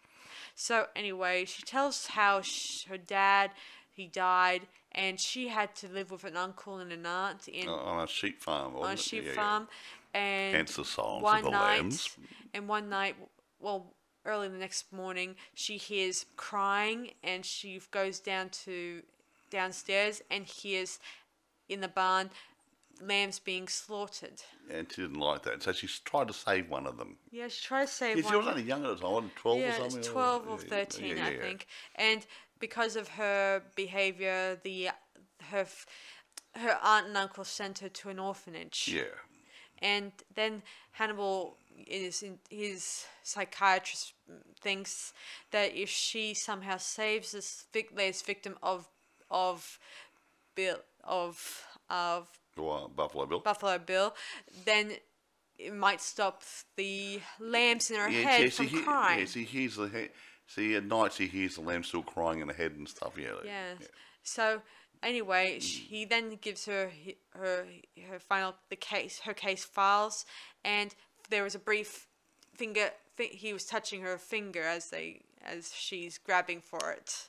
So 0.55 0.87
anyway, 0.97 1.45
she 1.45 1.63
tells 1.63 2.07
how 2.09 2.41
sh- 2.43 2.85
her 2.89 2.99
dad 2.99 3.51
he 3.93 4.07
died, 4.07 4.63
and 4.93 5.19
she 5.21 5.49
had 5.49 5.75
to 5.77 5.89
live 5.89 6.11
with 6.11 6.25
an 6.25 6.37
uncle 6.37 6.79
and 6.79 6.93
an 6.93 7.07
aunt 7.07 7.49
in 7.49 7.69
Uh, 7.69 7.73
on 7.75 8.05
a 8.05 8.07
sheep 8.07 8.41
farm. 8.43 8.77
on 8.77 8.91
a 8.91 8.93
it? 8.93 8.99
sheep 8.99 9.25
Yeah, 9.25 9.31
yeah. 9.31 9.35
farm, 9.37 9.69
and 10.15 10.57
Hence 10.57 10.77
the 10.77 10.85
songs 10.85 11.23
one 11.23 11.39
of 11.39 11.45
the 11.45 11.51
night, 11.51 11.77
lambs. 11.83 12.17
and 12.55 12.69
one 12.69 12.89
night, 12.89 13.17
well, 13.61 13.93
early 14.25 14.49
the 14.49 14.59
next 14.59 14.93
morning, 14.93 15.37
she 15.55 15.77
hears 15.77 16.27
crying, 16.37 17.13
and 17.23 17.45
she 17.45 17.81
goes 17.91 18.21
down 18.21 18.49
to 18.65 19.03
downstairs 19.51 20.23
and 20.31 20.45
hears 20.45 20.99
in 21.69 21.81
the 21.81 21.89
barn 21.89 22.31
lambs 23.01 23.39
being 23.39 23.69
slaughtered. 23.69 24.43
And 24.71 24.91
she 24.93 25.03
didn't 25.03 25.21
like 25.21 25.43
that. 25.45 25.63
So 25.63 25.73
she 25.73 25.87
s- 25.87 26.01
tried 26.05 26.29
to 26.29 26.35
save 26.35 26.69
one 26.69 26.87
of 26.87 26.99
them. 26.99 27.17
Yeah, 27.31 27.49
she 27.49 27.65
tried 27.65 27.87
to 27.87 27.93
save 27.93 28.17
Yeah, 28.19 28.25
one. 28.25 28.33
she 28.33 28.37
was 28.39 28.47
only 28.49 28.63
young 28.63 28.85
at 28.85 28.99
the 28.99 29.03
time, 29.21 29.31
12 29.37 29.59
or 29.61 29.73
something. 29.73 29.99
it's 30.01 30.09
or- 30.09 30.13
12 30.13 30.49
or 30.49 30.59
yeah, 30.61 30.69
13, 30.69 31.17
yeah, 31.17 31.27
I 31.27 31.31
yeah. 31.31 31.41
think. 31.41 31.67
And 31.95 32.27
because 32.59 32.97
of 32.97 33.09
her 33.09 33.63
behavior, 33.77 34.59
the 34.65 34.91
her 35.51 35.67
her 36.57 36.79
aunt 36.83 37.07
and 37.07 37.17
uncle 37.17 37.45
sent 37.45 37.79
her 37.79 37.89
to 37.89 38.09
an 38.09 38.19
orphanage. 38.19 38.89
Yeah. 38.93 39.05
And 39.81 40.11
then 40.35 40.63
Hannibal 40.93 41.57
is 41.87 42.23
in 42.23 42.39
his 42.51 43.05
psychiatrist 43.23 44.15
thinks 44.61 45.13
that 45.51 45.75
if 45.75 45.89
she 45.89 46.35
somehow 46.35 46.77
saves 46.77 47.33
this 47.33 47.65
vic- 47.73 47.93
latest 47.97 48.27
victim 48.27 48.57
of 48.63 48.89
of 49.31 49.79
Bill 50.55 50.79
of 51.05 51.63
of 51.91 52.29
Well, 52.57 52.89
Buffalo 52.89 53.27
Bill. 53.27 53.41
Buffalo 53.41 53.79
Bill, 53.79 54.15
then 54.65 54.93
it 55.59 55.75
might 55.75 56.01
stop 56.01 56.43
the 56.77 57.21
lambs 57.41 57.91
in 57.91 57.97
her 57.99 58.09
yeah, 58.09 58.23
head 58.23 58.43
yeah, 58.45 58.51
from 58.51 58.67
he, 58.67 58.83
crying. 58.83 59.21
yeah, 59.21 59.27
see, 59.27 59.45
hears 59.45 59.77
the 59.77 59.89
he- 59.89 60.09
see 60.47 60.75
at 60.77 60.85
night 60.85 61.13
she 61.13 61.27
hears 61.27 61.57
the 61.57 61.61
lamb 61.61 61.83
still 61.85 62.03
crying 62.03 62.41
in 62.41 62.49
her 62.49 62.55
head 62.55 62.73
and 62.73 62.89
stuff. 62.89 63.15
Yeah. 63.19 63.35
Yes. 63.45 63.89
So 64.23 64.63
anyway, 65.03 65.59
mm. 65.59 65.63
he 65.63 66.05
then 66.05 66.39
gives 66.41 66.67
her 66.67 66.91
her 67.31 67.67
her 68.09 68.19
final 68.19 68.55
the 68.71 68.77
case 68.77 69.21
her 69.25 69.35
case 69.35 69.65
files, 69.65 70.25
and 70.65 70.95
there 71.29 71.43
was 71.45 71.55
a 71.55 71.59
brief 71.59 72.07
finger. 72.55 72.91
Fi- 73.17 73.29
he 73.29 73.53
was 73.53 73.65
touching 73.65 74.03
her 74.03 74.19
finger 74.19 74.63
as 74.63 74.91
they 74.91 75.23
as 75.45 75.73
she's 75.75 76.19
grabbing 76.19 76.61
for 76.61 76.91
it. 76.93 77.29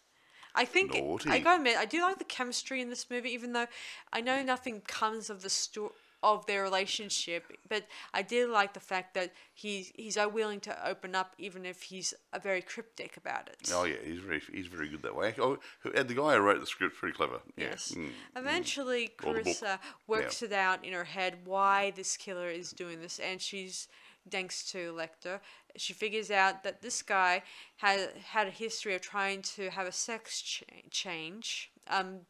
I 0.56 0.66
think 0.66 0.96
I 0.96 1.00
Naughty. 1.00 1.40
gotta 1.40 1.58
admit 1.58 1.78
I 1.78 1.86
do 1.86 2.02
like 2.02 2.18
the 2.18 2.24
chemistry 2.26 2.82
in 2.82 2.90
this 2.90 3.10
movie, 3.10 3.30
even 3.30 3.54
though 3.54 3.68
I 4.12 4.22
know 4.22 4.42
nothing 4.42 4.82
comes 4.82 5.30
of 5.30 5.42
the 5.42 5.50
sto- 5.50 5.94
of 6.22 6.46
their 6.46 6.64
relationship. 6.64 7.46
But 7.68 7.86
I 8.14 8.22
did 8.22 8.50
like 8.50 8.74
the 8.74 8.80
fact 8.80 9.14
that 9.14 9.32
he's 9.54 9.92
he's 9.96 10.18
willing 10.18 10.60
to 10.62 10.88
open 10.88 11.16
up, 11.16 11.34
even 11.38 11.66
if 11.66 11.84
he's 11.84 12.14
a 12.34 12.40
very 12.40 12.62
cryptic 12.62 13.18
about 13.18 13.48
it. 13.48 13.72
Oh 13.74 13.86
yeah, 13.86 13.96
he's 14.04 14.20
very 14.20 14.42
he's 14.52 14.68
very 14.68 14.90
good 14.90 15.02
that 15.04 15.16
way. 15.16 15.34
Oh, 15.40 15.58
and 15.96 16.08
the 16.08 16.16
guy 16.16 16.36
who 16.36 16.42
wrote 16.42 16.60
the 16.60 16.66
script's 16.66 17.00
pretty 17.00 17.16
clever. 17.16 17.40
Yeah. 17.56 17.70
Yes. 17.70 17.94
Mm. 17.96 18.12
Eventually, 18.36 19.12
Or 19.24 19.34
the 19.34 19.42
book. 19.42 19.54
Carissa 19.56 19.80
works 20.08 20.42
it 20.42 20.54
out 20.54 20.84
in 20.84 20.94
her 20.94 21.06
head 21.06 21.40
why 21.46 21.92
this 21.96 22.18
killer 22.18 22.50
is 22.50 22.72
doing 22.72 23.02
this, 23.02 23.20
and 23.20 23.42
she's 23.42 23.88
thanks 24.30 24.64
to 24.72 24.94
Lecter, 24.94 25.40
she 25.76 25.94
figures 25.94 26.32
out 26.32 26.64
that 26.64 26.82
this 26.82 27.02
guy 27.02 27.44
had 27.78 28.12
had 28.26 28.48
a 28.48 28.52
history 28.52 28.96
of 28.96 29.02
trying 29.02 29.42
to 29.42 29.70
have 29.70 29.88
a 29.88 29.92
sex 29.92 30.42
ch- 30.42 30.64
change. 30.92 31.72
Um, 31.88 32.22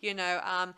you 0.00 0.14
know, 0.14 0.40
um, 0.44 0.74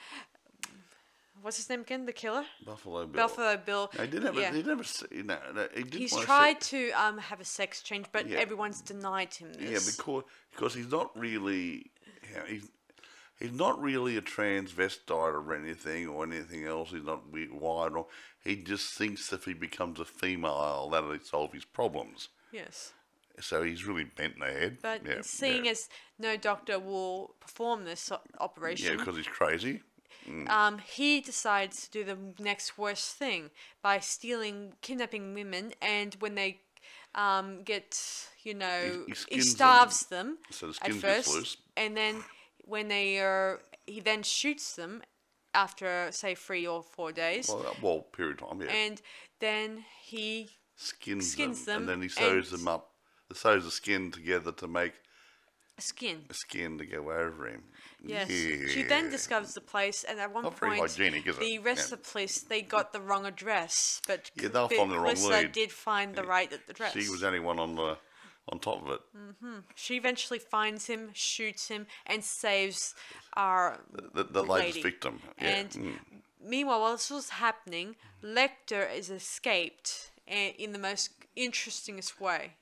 what's 1.42 1.56
his 1.56 1.68
name 1.68 1.80
again? 1.80 2.06
The 2.06 2.12
killer, 2.12 2.44
Buffalo 2.64 3.06
Bill. 3.06 3.22
Buffalo 3.22 3.56
Bill. 3.56 3.90
No, 3.96 4.04
he 4.04 4.10
didn't 4.10 4.26
have. 4.26 4.36
yeah. 4.36 4.50
A, 4.50 4.52
he 4.54 4.62
never. 4.62 4.82
No, 5.12 5.38
no, 5.54 5.68
he 5.74 5.82
didn't 5.82 5.94
He's 6.00 6.16
tried 6.16 6.60
To 6.62 6.90
um 6.92 7.18
have 7.18 7.40
a 7.40 7.44
sex 7.44 7.82
change, 7.82 8.06
but 8.12 8.28
Yeah. 8.28 8.38
everyone's 8.38 8.80
denied 8.80 9.34
him 9.34 9.52
this. 9.52 9.70
yeah, 9.70 9.92
because 9.96 10.24
because 10.50 10.74
he's 10.74 10.90
not 10.90 11.16
really. 11.18 11.90
You 12.30 12.36
know, 12.36 12.44
he's 12.48 12.68
he's 13.38 13.52
not 13.52 13.80
really 13.80 14.16
a 14.16 14.22
transvestite 14.22 15.10
or 15.10 15.54
anything 15.54 16.08
or 16.08 16.24
anything 16.24 16.64
else. 16.64 16.90
He's 16.90 17.04
not 17.04 17.22
wide 17.32 17.92
or 17.92 18.06
he 18.42 18.56
just 18.56 18.94
thinks 18.94 19.32
if 19.32 19.44
he 19.44 19.54
becomes 19.54 19.98
a 20.00 20.04
female 20.04 20.88
that'll 20.90 21.18
solve 21.20 21.52
his 21.52 21.64
problems. 21.64 22.28
yes. 22.52 22.92
So 23.40 23.64
he's 23.64 23.84
really 23.84 24.04
bent 24.04 24.34
in 24.34 24.40
the 24.40 24.46
head. 24.46 24.78
But 24.80 25.04
yeah, 25.04 25.22
seeing 25.22 25.64
yeah. 25.64 25.72
as 25.72 25.88
no 26.20 26.36
doctor 26.36 26.78
will 26.78 27.34
perform 27.40 27.84
this 27.84 28.12
operation, 28.38 28.92
yeah, 28.92 28.96
because 28.96 29.16
he's 29.16 29.26
crazy. 29.26 29.82
Um, 30.48 30.78
he 30.78 31.20
decides 31.20 31.88
to 31.88 31.90
do 31.90 32.04
the 32.04 32.42
next 32.42 32.78
worst 32.78 33.16
thing 33.16 33.50
by 33.82 33.98
stealing, 33.98 34.74
kidnapping 34.80 35.34
women, 35.34 35.72
and 35.82 36.16
when 36.20 36.34
they 36.34 36.60
um, 37.14 37.62
get, 37.62 38.00
you 38.42 38.54
know, 38.54 39.04
he 39.06 39.14
he, 39.28 39.36
them, 39.36 39.44
starves 39.44 40.06
them, 40.06 40.38
so 40.50 40.68
the 40.68 40.84
at 40.84 40.92
first, 40.94 41.34
loose. 41.34 41.56
and 41.76 41.96
then 41.96 42.24
when 42.64 42.88
they 42.88 43.18
are, 43.20 43.60
he 43.86 44.00
then 44.00 44.22
shoots 44.22 44.74
them 44.74 45.02
after 45.54 46.08
say 46.10 46.34
three 46.34 46.66
or 46.66 46.82
four 46.82 47.12
days, 47.12 47.48
Well, 47.48 47.76
well, 47.80 48.00
period 48.00 48.42
of 48.42 48.48
time. 48.48 48.62
Yeah. 48.62 48.72
and 48.72 49.00
then 49.40 49.84
he 50.02 50.50
skins, 50.76 51.32
skins 51.32 51.64
them, 51.64 51.86
them 51.86 51.90
and 51.90 52.02
then 52.02 52.02
he 52.02 52.08
sews 52.08 52.50
them 52.50 52.66
up. 52.66 52.90
He 53.28 53.34
sews 53.34 53.64
the 53.64 53.70
skin 53.70 54.10
together 54.10 54.52
to 54.52 54.66
make 54.66 54.94
skin. 55.82 56.24
a 56.30 56.34
skin 56.34 56.78
to 56.78 56.86
go 56.86 57.10
over 57.10 57.46
him. 57.48 57.64
Yes. 58.06 58.28
She 58.30 58.82
then 58.82 59.10
discovers 59.10 59.54
the 59.54 59.60
place, 59.60 60.04
and 60.04 60.20
at 60.20 60.32
one 60.32 60.44
Not 60.44 60.60
point, 60.60 60.78
hygienic, 60.78 61.24
the 61.24 61.58
rest 61.58 61.90
Yeah. 61.90 61.94
of 61.96 62.02
the 62.02 62.10
police 62.10 62.40
they 62.40 62.62
got 62.62 62.92
the 62.92 63.00
wrong 63.00 63.24
address, 63.26 64.00
but 64.06 64.30
Yeah, 64.34 64.48
they'll 64.48 64.68
find 64.68 64.90
the 64.90 64.98
wrong 64.98 65.14
lead. 65.22 65.52
did 65.52 65.72
find 65.72 66.14
the 66.14 66.24
right 66.24 66.52
address. 66.68 66.92
She 66.92 67.08
was 67.08 67.20
the 67.20 67.28
only 67.28 67.40
one 67.40 67.58
on 67.58 67.74
the 67.76 67.98
on 68.48 68.58
top 68.58 68.82
of 68.82 68.90
it. 68.90 69.00
She 69.74 69.96
eventually 69.96 70.38
finds 70.38 70.86
him, 70.86 71.10
shoots 71.14 71.68
him, 71.68 71.86
and 72.06 72.22
saves 72.22 72.94
our 73.32 73.80
The, 73.90 74.24
the 74.24 74.42
latest 74.42 74.76
lady. 74.76 74.82
victim. 74.82 75.22
Yeah. 75.40 75.48
And 75.48 75.70
mm. 75.70 75.98
meanwhile, 76.42 76.80
while 76.80 76.92
this 76.92 77.10
was 77.10 77.30
happening, 77.30 77.96
Lecter 78.22 78.92
is 78.94 79.08
escaped 79.08 80.10
uh, 80.30 80.34
in 80.34 80.72
the 80.72 80.78
most 80.78 81.10
interestingest 81.36 82.20
way. 82.20 82.52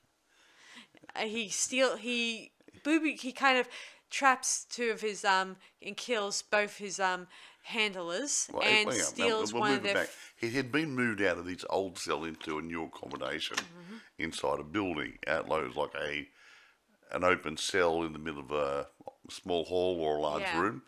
Uh, 1.17 1.27
he 1.27 1.49
steal 1.49 1.97
he 1.97 2.53
booby 2.85 3.15
he 3.15 3.33
kind 3.33 3.59
of 3.59 3.69
traps 4.11 4.67
two 4.69 4.91
of 4.91 5.01
his 5.01 5.25
um 5.25 5.57
and 5.81 5.97
kills 5.97 6.43
both 6.43 6.77
his 6.77 7.01
um 7.01 7.27
handlers 7.65 8.49
Well, 8.53 8.63
and 8.63 8.89
on, 8.91 8.99
steals 8.99 9.53
we'll 9.53 9.63
one 9.63 9.75
of 9.75 9.83
their 9.83 9.95
back. 9.95 10.09
He 10.37 10.51
had 10.51 10.73
been 10.73 10.95
moved 10.95 11.23
out 11.23 11.39
of 11.39 11.47
his 11.47 11.65
old 11.71 11.99
cell 11.99 12.25
into 12.25 12.59
a 12.59 12.63
new 12.63 12.85
accommodation 12.85 13.57
Mm-hmm. 13.57 13.97
inside 14.19 14.61
a 14.61 14.65
building. 14.65 15.19
Outlow 15.27 15.65
was 15.67 15.77
like 15.77 15.95
a 16.01 16.29
an 17.13 17.25
open 17.25 17.57
cell 17.57 18.03
in 18.03 18.13
the 18.13 18.19
middle 18.19 18.41
of 18.41 18.51
a 18.51 18.87
small 19.31 19.65
hall 19.65 20.01
or 20.01 20.17
a 20.17 20.21
large 20.21 20.43
Yeah. 20.43 20.61
room, 20.61 20.83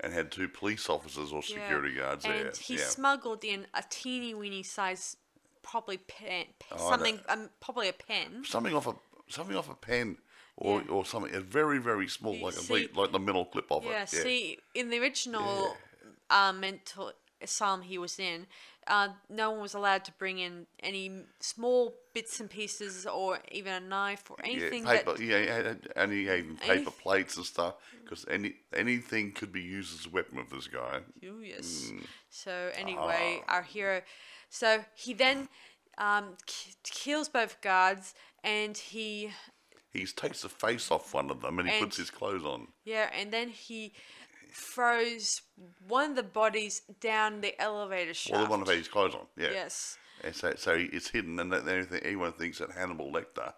and 0.00 0.12
had 0.12 0.30
two 0.30 0.48
police 0.48 0.88
officers 0.88 1.32
or 1.32 1.42
Yeah. 1.42 1.56
security 1.58 1.94
guards 1.96 2.24
and 2.24 2.34
there. 2.34 2.52
he 2.60 2.76
yeah. 2.76 2.84
smuggled 2.84 3.44
in 3.44 3.66
a 3.74 3.82
teeny 3.88 4.34
weeny 4.34 4.62
size, 4.62 5.16
probably 5.62 5.96
pen, 5.98 6.46
pen 6.58 6.78
Oh, 6.78 6.88
something, 6.90 7.20
um, 7.28 7.50
probably 7.60 7.88
a 7.88 7.92
pen. 7.92 8.44
something 8.44 8.74
off 8.74 8.86
a 8.86 8.94
something 9.28 9.56
off 9.56 9.70
a 9.70 9.74
pen. 9.74 10.18
Or, 10.62 10.82
Yeah. 10.82 10.90
or 10.90 11.04
something 11.06 11.34
uh, 11.34 11.40
very 11.40 11.78
very 11.78 12.06
small, 12.08 12.34
like 12.46 12.54
a 12.54 12.58
see- 12.60 12.88
le- 12.94 13.00
like 13.00 13.12
the 13.12 13.18
middle 13.18 13.46
clip 13.46 13.70
of 13.72 13.82
Yeah, 13.84 14.02
it. 14.02 14.12
Yeah 14.12 14.22
see, 14.22 14.58
in 14.74 14.90
the 14.90 14.98
original 15.00 15.76
uh, 16.28 16.52
mental 16.52 17.12
asylum 17.40 17.80
he 17.82 17.96
was 17.96 18.18
in, 18.18 18.46
uh, 18.86 19.08
no 19.30 19.50
one 19.52 19.60
was 19.62 19.72
allowed 19.74 20.04
to 20.04 20.12
bring 20.18 20.38
in 20.38 20.66
any 20.82 21.10
small 21.40 21.94
bits 22.12 22.40
and 22.40 22.50
pieces 22.50 23.06
or 23.06 23.38
even 23.50 23.72
a 23.72 23.80
knife 23.80 24.30
or 24.30 24.36
anything 24.44 24.84
yeah, 24.84 24.96
paper, 24.98 25.14
that. 25.14 25.24
yeah, 25.24 25.72
and- 25.96 26.12
he 26.12 26.26
had 26.26 26.60
paper 26.60 26.90
plates 26.90 27.36
and 27.38 27.46
stuff 27.46 27.74
because 28.04 28.26
any 28.28 28.50
anything 28.76 29.32
could 29.32 29.52
be 29.52 29.62
used 29.62 29.98
as 29.98 30.04
a 30.06 30.10
weapon 30.10 30.36
of 30.38 30.50
this 30.50 30.66
guy. 30.66 31.00
Oh, 31.24 31.40
yes. 31.40 31.90
Mm. 31.90 32.04
So, 32.28 32.52
anyway, 32.74 33.42
Ah. 33.48 33.54
our 33.54 33.62
hero. 33.62 34.02
So, 34.50 34.84
he 34.94 35.14
then 35.14 35.48
um, 35.96 36.36
k- 36.46 36.74
kills 36.84 37.28
both 37.30 37.60
guards 37.62 38.12
and 38.44 38.76
he. 38.76 39.30
He 39.92 40.06
takes 40.06 40.42
the 40.42 40.48
face 40.48 40.90
off 40.90 41.12
one 41.12 41.30
of 41.30 41.40
them 41.40 41.58
and 41.58 41.68
he 41.68 41.74
And- 41.74 41.84
puts 41.84 41.96
his 41.96 42.10
clothes 42.10 42.44
on. 42.44 42.68
Yeah, 42.84 43.10
and 43.12 43.32
then 43.32 43.48
he 43.48 43.94
throws 44.52 45.42
one 45.86 46.10
of 46.10 46.16
the 46.16 46.22
bodies 46.22 46.82
down 47.00 47.40
the 47.40 47.60
elevator 47.60 48.14
shaft. 48.14 48.32
Well, 48.32 48.44
the 48.44 48.50
one 48.50 48.60
that 48.60 48.68
had 48.68 48.78
his 48.78 48.88
clothes 48.88 49.14
on, 49.14 49.26
yeah. 49.36 49.50
Yes. 49.50 49.98
And 50.22 50.34
so, 50.34 50.54
so 50.56 50.72
it's 50.74 51.08
hidden, 51.08 51.38
and 51.38 51.52
everyone 51.54 52.32
thinks 52.32 52.58
that 52.58 52.72
Hannibal 52.72 53.12
Lecter 53.12 53.54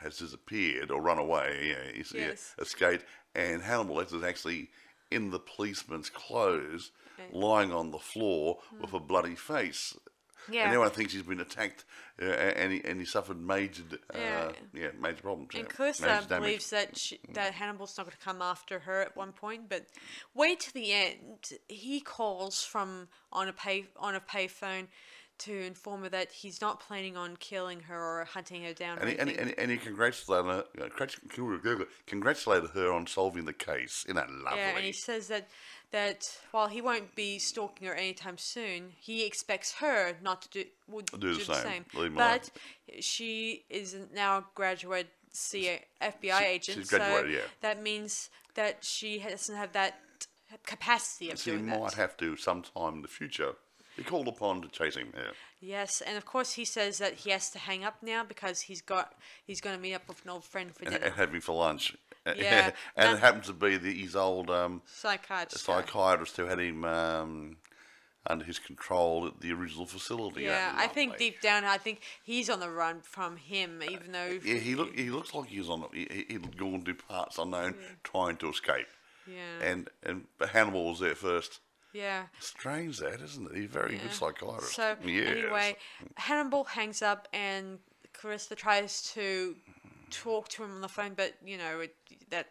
has 0.00 0.18
disappeared 0.18 0.90
or 0.90 1.00
run 1.00 1.18
away, 1.18 1.68
yeah, 1.70 1.92
he's 1.96 2.12
yeah, 2.12 2.28
Yes. 2.28 2.54
escaped, 2.58 3.04
and 3.34 3.62
Hannibal 3.62 3.96
Lecter 3.96 4.14
is 4.14 4.22
actually 4.22 4.70
in 5.10 5.30
the 5.30 5.38
policeman's 5.38 6.10
clothes, 6.10 6.90
Okay. 7.18 7.28
lying 7.32 7.72
on 7.72 7.90
the 7.90 7.98
floor 7.98 8.58
hmm. 8.70 8.80
with 8.80 8.92
a 8.92 9.00
bloody 9.00 9.36
face. 9.36 9.96
Yeah. 10.50 10.60
And 10.60 10.68
everyone 10.68 10.90
thinks 10.90 11.12
he's 11.12 11.22
been 11.22 11.40
attacked, 11.40 11.84
uh, 12.20 12.24
and 12.26 12.72
he 12.72 12.84
and 12.84 13.00
he 13.00 13.06
suffered 13.06 13.40
major, 13.40 13.82
uh, 14.12 14.18
Yeah. 14.18 14.52
yeah. 14.72 14.88
major 15.00 15.22
problems. 15.22 15.50
And 15.54 15.66
yeah, 15.78 15.86
major 16.00 16.26
believes 16.40 16.70
that 16.70 16.98
she, 16.98 17.18
that 17.32 17.54
Hannibal's 17.54 17.96
not 17.96 18.06
going 18.06 18.16
to 18.18 18.24
come 18.24 18.42
after 18.42 18.80
her 18.80 19.00
at 19.00 19.16
one 19.16 19.32
point, 19.32 19.68
but 19.68 19.86
wait 20.34 20.60
to 20.60 20.74
the 20.74 20.92
end. 20.92 21.50
He 21.68 22.00
calls 22.00 22.62
from 22.62 23.08
on 23.32 23.48
a 23.48 23.52
pay 23.52 23.86
on 23.96 24.14
a 24.14 24.20
payphone 24.20 24.88
to 25.36 25.52
inform 25.52 26.02
her 26.02 26.08
that 26.08 26.30
he's 26.30 26.60
not 26.60 26.80
planning 26.80 27.16
on 27.16 27.36
killing 27.36 27.80
her 27.80 28.20
or 28.20 28.24
hunting 28.24 28.62
her 28.62 28.72
down. 28.72 28.98
And 28.98 29.08
he, 29.08 29.18
and, 29.18 29.30
and, 29.30 29.54
and 29.58 29.70
he 29.70 29.76
congratulated 29.76 30.46
her, 30.46 30.64
uh, 30.80 31.84
congratulated 32.06 32.70
her 32.70 32.92
on 32.92 33.06
solving 33.06 33.44
the 33.44 33.52
case. 33.52 34.04
Isn't 34.06 34.16
that 34.16 34.30
lovely? 34.30 34.60
yeah, 34.60 34.76
and 34.76 34.84
he 34.84 34.92
says 34.92 35.28
that 35.28 35.48
that 35.90 36.38
while 36.50 36.68
he 36.68 36.80
won't 36.80 37.14
be 37.14 37.38
stalking 37.38 37.86
her 37.86 37.94
anytime 37.94 38.38
soon, 38.38 38.92
he 38.98 39.24
expects 39.24 39.74
her 39.74 40.16
not 40.22 40.42
to 40.42 40.48
do 40.48 40.64
would 40.88 41.06
Do 41.06 41.34
the 41.34 41.54
same. 41.54 41.84
Leave 41.94 42.06
him 42.06 42.14
But 42.14 42.50
she 43.00 43.64
is 43.70 43.96
now 44.14 44.38
a 44.38 44.44
graduate 44.54 45.08
FBI 45.34 46.42
agent, 46.42 46.78
she's 46.78 46.90
so 46.90 47.24
yeah. 47.28 47.40
that 47.60 47.82
means 47.82 48.30
that 48.54 48.84
she 48.84 49.18
doesn't 49.18 49.56
have 49.56 49.72
that 49.72 50.00
capacity 50.64 51.30
of 51.30 51.38
So 51.38 51.52
he 51.52 51.56
doing 51.56 51.80
might 51.80 51.94
have 51.94 52.16
to 52.18 52.36
sometime 52.36 52.94
in 52.94 53.02
the 53.02 53.08
future 53.08 53.54
be 53.96 54.02
called 54.02 54.28
upon 54.28 54.62
to 54.62 54.68
chase 54.68 54.96
him. 54.96 55.12
Yeah. 55.14 55.30
Yes, 55.60 56.00
and 56.00 56.16
of 56.16 56.26
course 56.26 56.52
he 56.54 56.64
says 56.64 56.98
that 56.98 57.14
he 57.14 57.30
has 57.30 57.50
to 57.50 57.58
hang 57.58 57.84
up 57.84 57.96
now 58.02 58.24
because 58.24 58.62
he's 58.62 58.82
got 58.82 59.14
he's 59.44 59.60
going 59.60 59.76
to 59.76 59.80
meet 59.82 59.94
up 59.94 60.06
with 60.08 60.22
an 60.24 60.30
old 60.30 60.44
friend 60.44 60.74
for 60.74 60.84
dinner. 60.84 60.96
and 60.96 61.14
have 61.14 61.32
him 61.32 61.40
for 61.40 61.54
lunch. 61.54 61.96
Yeah, 62.26 62.70
and 62.96 63.16
it 63.16 63.20
happens 63.20 63.46
to 63.46 63.52
be 63.52 63.76
the, 63.76 63.92
his 63.92 64.16
old 64.16 64.50
um, 64.50 64.82
Psychiatrist. 64.86 65.64
psychiatrist 65.64 66.36
who 66.36 66.46
had 66.46 66.58
him 66.58 66.84
um, 66.84 67.56
under 68.26 68.44
his 68.44 68.58
control 68.58 69.26
at 69.26 69.40
the 69.40 69.52
original 69.52 69.86
facility. 69.86 70.44
Yeah, 70.44 70.72
I 70.74 70.86
think 70.86 71.18
deep 71.18 71.40
down, 71.40 71.64
I 71.64 71.76
think 71.76 72.00
he's 72.22 72.48
on 72.48 72.60
the 72.60 72.70
run 72.70 73.00
from 73.02 73.36
him, 73.36 73.82
even 73.82 74.12
though. 74.12 74.38
Yeah, 74.44 74.58
he 74.58 74.74
look 74.74 74.94
he 74.96 75.10
looks 75.10 75.34
like 75.34 75.48
he's 75.48 75.68
on. 75.68 75.84
He, 75.92 76.06
he- 76.10 76.26
he'd 76.34 76.56
gone 76.56 76.82
to 76.84 76.94
parts 76.94 77.38
unknown, 77.38 77.74
trying 78.02 78.36
to 78.38 78.48
escape. 78.48 78.86
Yeah. 79.26 79.66
And 79.66 79.88
and 80.02 80.24
Hannibal 80.48 80.88
was 80.88 81.00
there 81.00 81.14
first. 81.14 81.60
Yeah. 81.92 82.24
Strange 82.40 82.98
that, 82.98 83.20
isn't 83.20 83.50
it? 83.50 83.56
He's 83.56 83.66
a 83.66 83.68
very 83.68 83.96
good 83.98 84.12
psychiatrist. 84.12 84.74
So 84.74 84.96
yes. 85.04 85.28
anyway, 85.28 85.76
Hannibal 86.16 86.64
hangs 86.64 87.02
up, 87.02 87.28
and 87.32 87.78
Clarissa 88.12 88.56
tries 88.56 89.02
to 89.12 89.54
talk 90.22 90.48
to 90.50 90.64
him 90.64 90.70
on 90.72 90.80
the 90.80 90.88
phone, 90.88 91.14
but 91.16 91.34
you 91.44 91.58
know 91.58 91.80
it, 91.80 91.94
that 92.30 92.46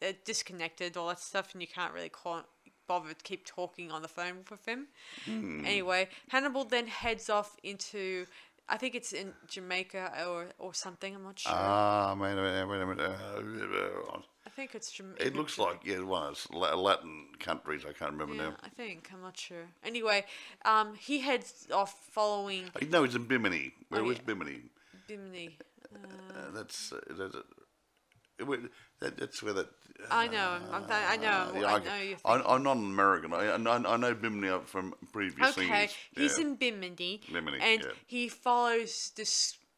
they're 0.00 0.14
disconnected, 0.24 0.96
all 0.96 1.08
that 1.08 1.20
stuff, 1.20 1.52
and 1.52 1.62
you 1.62 1.68
can't 1.68 1.92
really 1.92 2.08
call, 2.08 2.42
bother 2.86 3.08
to 3.14 3.22
keep 3.22 3.46
talking 3.46 3.90
on 3.90 4.02
the 4.02 4.08
phone 4.08 4.38
with 4.50 4.64
him. 4.66 4.88
Hmm. 5.24 5.64
Anyway, 5.64 6.08
Hannibal 6.28 6.64
then 6.64 6.86
heads 6.86 7.28
off 7.30 7.56
into. 7.62 8.26
I 8.66 8.78
think 8.78 8.94
it's 8.94 9.12
in 9.12 9.34
Jamaica 9.46 10.24
or, 10.26 10.46
or 10.58 10.72
something. 10.72 11.14
I'm 11.14 11.22
not 11.22 11.38
sure. 11.38 11.52
Ah, 11.54 12.16
wait 12.18 12.32
a 12.32 12.36
minute, 12.36 12.66
wait 12.66 12.80
a 12.80 12.86
minute. 12.86 13.10
Uh, 13.10 14.18
I 14.46 14.50
think 14.50 14.74
it's 14.74 14.90
Jamaica. 14.90 15.26
it 15.26 15.36
looks 15.36 15.58
like 15.58 15.80
yeah, 15.84 16.00
one 16.00 16.28
of 16.28 16.48
those 16.50 16.74
Latin 16.74 17.26
countries. 17.40 17.84
I 17.86 17.92
can't 17.92 18.12
remember 18.12 18.34
Yeah, 18.34 18.50
now. 18.50 18.56
I 18.64 18.68
think 18.70 19.10
I'm 19.12 19.20
not 19.20 19.36
sure. 19.36 19.66
Anyway, 19.84 20.24
um, 20.64 20.94
he 20.94 21.20
heads 21.20 21.66
off 21.72 21.92
following 22.12 22.70
No, 22.88 23.04
it's 23.04 23.14
in 23.14 23.24
Bimini. 23.26 23.72
Where 23.90 24.00
Oh, 24.00 24.04
was 24.04 24.16
yeah. 24.16 24.22
Bimini? 24.26 24.62
Bimini. 25.08 25.58
Uh, 25.94 26.50
that's 26.52 26.92
uh, 26.92 26.98
that's, 27.10 27.34
uh, 27.34 28.46
wa- 28.46 28.56
that, 29.00 29.16
that's 29.16 29.42
where 29.42 29.52
that. 29.54 29.68
I 30.10 30.26
know. 30.28 30.58
I'm 30.72 30.82
th- 30.86 30.92
I 30.92 31.16
know. 31.16 31.28
Uh, 31.54 31.60
yeah, 31.60 31.66
I 31.66 31.74
I, 31.74 31.78
know 31.78 31.96
you. 32.02 32.16
I, 32.24 32.54
I'm 32.54 32.62
not 32.62 32.76
an 32.76 32.84
American. 32.84 33.32
I, 33.32 33.44
I, 33.50 33.94
I 33.94 33.96
know 33.96 34.14
Bimini 34.14 34.58
from 34.66 34.94
previous 35.12 35.56
Okay, 35.56 35.68
things. 35.68 35.94
he's 36.16 36.38
yeah. 36.38 36.44
in 36.44 36.54
Bimini, 36.56 37.20
Bimini, 37.32 37.58
and 37.60 37.82
yeah. 37.82 37.90
he 38.06 38.28
follows 38.28 39.12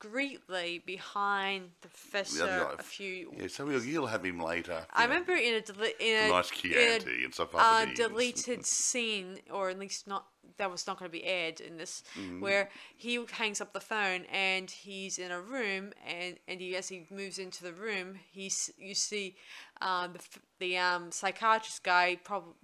discreetly 0.01 0.83
behind 0.85 1.71
the 1.83 1.89
professor 1.89 2.69
a 2.79 2.83
few. 2.83 3.33
Yeah, 3.37 3.47
so 3.49 3.67
we'll, 3.67 3.83
you'll 3.83 4.07
have 4.07 4.25
him 4.25 4.41
later. 4.41 4.87
I 4.93 5.05
remember 5.05 5.35
in 5.35 5.55
a, 5.55 5.61
deli- 5.61 5.95
in 6.01 6.27
a, 6.27 6.29
Nice 6.29 6.51
in 6.65 6.73
a 6.73 7.25
and 7.25 7.35
stuff 7.35 7.51
uh, 7.55 7.87
deleted 7.95 8.65
scene, 8.67 9.39
or 9.51 9.71
at 9.71 9.79
least 9.79 10.07
not 10.07 10.27
that 10.59 10.71
was 10.71 10.87
not 10.87 10.99
going 10.99 11.11
to 11.11 11.13
be 11.13 11.25
aired 11.25 11.61
in 11.61 11.77
this, 11.77 12.03
Mm-hmm. 12.19 12.41
where 12.41 12.71
he 12.97 13.23
hangs 13.33 13.61
up 13.61 13.73
the 13.73 13.81
phone 13.81 14.25
and 14.33 14.71
he's 14.71 15.19
in 15.19 15.31
a 15.31 15.41
room, 15.41 15.93
and 16.07 16.37
and 16.49 16.61
he 16.61 16.77
as 16.77 16.89
he 16.89 17.07
moves 17.11 17.39
into 17.39 17.63
the 17.63 17.73
room, 17.73 18.19
he's 18.31 18.71
you 18.79 18.95
see, 18.95 19.37
um, 19.81 20.13
the 20.13 20.21
the 20.59 20.79
um 20.79 21.11
psychiatrist 21.11 21.83
guy 21.83 22.17
probably 22.23 22.55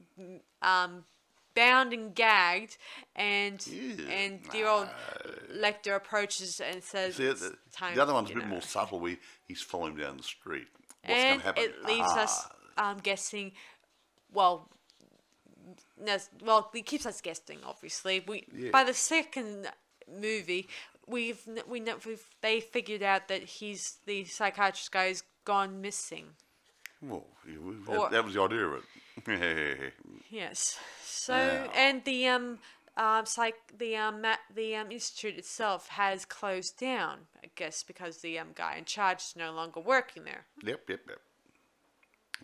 um 0.62 1.04
bound 1.54 1.92
and 1.92 2.14
gagged, 2.14 2.76
and 3.16 3.64
Ew. 3.66 4.06
and 4.10 4.40
the 4.52 4.64
old 4.64 4.88
Lecter 5.54 5.96
approaches 5.96 6.60
and 6.60 6.82
says, 6.82 7.16
See, 7.16 7.24
"It's 7.24 7.40
the, 7.40 7.56
time," 7.72 7.94
the 7.94 8.02
other 8.02 8.12
one's 8.14 8.30
a 8.30 8.34
bit 8.34 8.44
know. 8.44 8.48
more 8.50 8.62
subtle. 8.62 9.00
We 9.00 9.18
he's 9.46 9.62
following 9.62 9.96
down 9.96 10.16
the 10.16 10.22
street. 10.22 10.66
What's 11.04 11.18
and 11.18 11.28
going 11.28 11.40
to 11.40 11.44
happen? 11.46 11.62
it 11.64 11.84
leaves 11.84 12.10
us 12.12 12.46
Ah, 12.78 12.90
um, 12.92 12.98
guessing. 12.98 13.52
Well, 14.32 14.68
no, 16.00 16.16
well, 16.42 16.70
it 16.74 16.86
keeps 16.86 17.06
us 17.06 17.20
guessing. 17.20 17.58
Obviously, 17.64 18.20
we 18.26 18.46
Yeah. 18.54 18.70
by 18.70 18.84
the 18.84 18.94
second 18.94 19.68
movie, 20.10 20.68
we've 21.06 21.40
we 21.66 21.80
know 21.80 21.98
we've, 22.06 22.24
they 22.40 22.60
figured 22.60 23.02
out 23.02 23.28
that 23.28 23.42
he's 23.42 23.98
the 24.06 24.24
psychiatrist 24.24 24.90
guy 24.90 25.08
who's 25.08 25.22
gone 25.44 25.80
missing. 25.80 26.26
Well, 27.00 27.26
yeah, 27.46 27.58
we- 27.58 27.74
Or- 27.88 28.04
that, 28.04 28.10
that 28.12 28.24
was 28.24 28.34
the 28.34 28.42
idea 28.42 28.64
of 28.66 28.74
it. 28.74 28.82
Yes. 30.30 30.78
So 31.04 31.34
Yeah. 31.34 31.68
and 31.74 32.04
the 32.04 32.28
um. 32.28 32.58
Um, 32.94 33.24
psych, 33.24 33.54
the 33.78 33.96
um, 33.96 34.22
the 34.54 34.76
um, 34.76 34.92
institute 34.92 35.38
itself 35.38 35.88
has 35.88 36.26
closed 36.26 36.78
down, 36.78 37.20
I 37.42 37.48
guess, 37.56 37.82
because 37.82 38.18
the 38.18 38.38
um, 38.38 38.48
guy 38.54 38.76
in 38.76 38.84
charge 38.84 39.20
is 39.22 39.34
no 39.34 39.50
longer 39.50 39.80
working 39.80 40.24
there. 40.24 40.44
yep, 40.62 40.82
yep, 40.90 41.00
yep. 41.08 41.18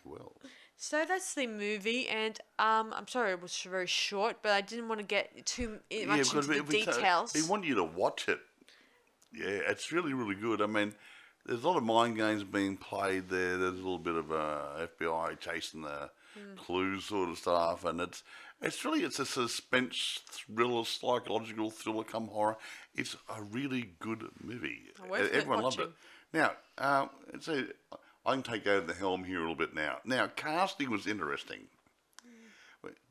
Well, 0.06 0.32
So 0.78 1.04
that's 1.06 1.34
the 1.34 1.46
movie, 1.46 2.08
and 2.08 2.38
um, 2.58 2.94
I'm 2.96 3.06
sorry 3.08 3.32
it 3.32 3.42
was 3.42 3.54
very 3.60 3.86
short, 3.86 4.36
but 4.42 4.52
I 4.52 4.62
didn't 4.62 4.88
want 4.88 5.00
to 5.02 5.06
get 5.06 5.44
too 5.44 5.80
much 6.06 6.34
into 6.34 6.40
the 6.40 6.62
details. 6.62 7.34
We 7.34 7.42
want 7.42 7.64
you 7.66 7.74
to 7.74 7.84
watch 7.84 8.26
it. 8.26 8.38
Yeah, 9.34 9.60
it's 9.68 9.92
really, 9.92 10.14
really 10.14 10.34
good. 10.34 10.62
I 10.62 10.66
mean, 10.66 10.94
there's 11.44 11.62
a 11.62 11.68
lot 11.68 11.76
of 11.76 11.82
mind 11.82 12.16
games 12.16 12.42
being 12.42 12.78
played 12.78 13.28
there. 13.28 13.58
There's 13.58 13.74
a 13.74 13.76
little 13.76 13.98
bit 13.98 14.14
of 14.14 14.32
uh, 14.32 14.86
FBI 14.98 15.38
chasing 15.40 15.82
the 15.82 16.08
Clues 16.56 17.04
sort 17.06 17.30
of 17.30 17.38
stuff, 17.38 17.84
and 17.84 18.00
it's 18.00 18.22
It's 18.60 18.84
really 18.84 19.02
it's 19.04 19.18
a 19.18 19.26
suspense 19.26 20.20
thriller, 20.30 20.84
psychological 20.84 21.70
thriller, 21.70 22.04
come 22.04 22.28
horror. 22.28 22.56
It's 22.94 23.16
a 23.28 23.42
really 23.42 23.90
good 24.00 24.24
movie. 24.42 24.90
Everyone 25.32 25.62
loved 25.62 25.80
it. 25.80 25.90
Now, 26.32 26.52
um, 26.78 27.10
so 27.40 27.64
I 28.26 28.32
can 28.32 28.42
take 28.42 28.66
over 28.66 28.86
the 28.86 28.94
helm 28.94 29.24
here 29.24 29.38
a 29.38 29.40
little 29.40 29.54
bit 29.54 29.74
now. 29.74 29.98
Now, 30.04 30.26
casting 30.26 30.90
was 30.90 31.06
interesting. 31.06 31.68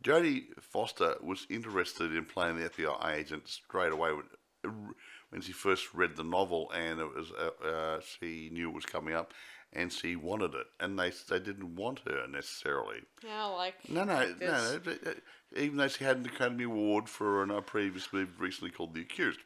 Jodie 0.04 0.46
Foster 0.62 1.16
was 1.22 1.46
interested 1.50 2.16
in 2.16 2.26
playing 2.26 2.58
the 2.60 2.70
FBI 2.70 3.16
agent 3.16 3.48
straight 3.48 3.92
away 3.92 4.12
when, 4.14 4.94
when 5.30 5.42
she 5.42 5.52
first 5.52 5.94
read 5.94 6.16
the 6.16 6.24
novel, 6.24 6.72
and 6.74 7.00
it 7.00 7.16
was 7.16 7.32
uh, 7.32 7.68
uh, 7.68 8.00
she 8.00 8.50
knew 8.54 8.70
it 8.70 8.76
was 8.76 8.86
coming 8.86 9.14
up, 9.14 9.34
and 9.74 9.92
she 9.92 10.16
wanted 10.16 10.54
it, 10.56 10.68
and 10.80 10.98
they 10.98 11.12
they 11.30 11.40
didn't 11.40 11.76
want 11.76 12.02
her 12.08 12.26
necessarily. 12.28 13.02
Yeah, 13.24 13.46
like 13.46 13.76
No, 13.90 14.04
no, 14.04 14.14
like 14.16 14.40
no, 14.42 14.80
no. 14.84 15.14
Even 15.56 15.78
though 15.78 15.88
she 15.88 16.04
had 16.04 16.18
an 16.18 16.26
Academy 16.26 16.64
Award 16.66 17.08
for 17.10 17.44
a 17.44 17.62
previous 17.62 18.12
movie 18.12 18.32
recently 18.38 18.72
called 18.72 18.94
The 18.94 19.02
Accused. 19.02 19.40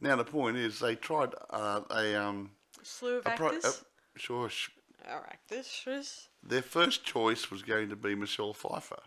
Now 0.00 0.16
the 0.16 0.24
point 0.24 0.56
is, 0.56 0.78
they 0.80 0.94
tried 0.96 1.34
uh, 1.50 1.80
a 1.90 2.14
um 2.14 2.50
Slew 2.82 3.18
of 3.18 3.26
a 3.26 3.30
pro- 3.30 3.48
actors. 3.56 3.82
a- 4.16 4.18
sure. 4.18 4.48
sh- 4.48 4.70
Or 5.06 5.26
actors. 5.28 6.28
Their 6.42 6.62
first 6.62 7.04
choice 7.04 7.50
was 7.50 7.62
going 7.62 7.88
to 7.90 7.96
be 7.96 8.14
Michelle 8.14 8.54
Pfeiffer. 8.54 9.02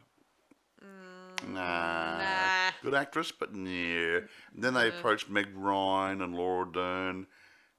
nah, 0.81 1.59
Mm, 1.59 2.17
nah. 2.17 2.71
good 2.81 2.93
actress, 2.93 3.31
but 3.31 3.53
nah. 3.53 4.21
Then 4.55 4.73
they 4.73 4.89
approached 4.89 5.29
Meg 5.29 5.49
Ryan 5.55 6.21
and 6.21 6.35
Laura 6.35 6.71
Dern, 6.71 7.27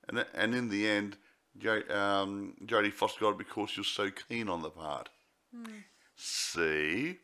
and 0.09 0.27
and 0.35 0.55
in 0.55 0.69
the 0.69 0.89
end, 0.89 1.17
jo- 1.59 1.83
um, 1.91 2.55
Jodie 2.65 2.93
Foster 2.93 3.21
got 3.21 3.31
it 3.31 3.39
because 3.39 3.71
she 3.71 3.81
was 3.81 3.89
so 3.89 4.11
keen 4.11 4.49
on 4.49 4.63
the 4.63 4.71
part. 4.71 5.09
Hmm. 5.55 5.65
See, 6.17 7.19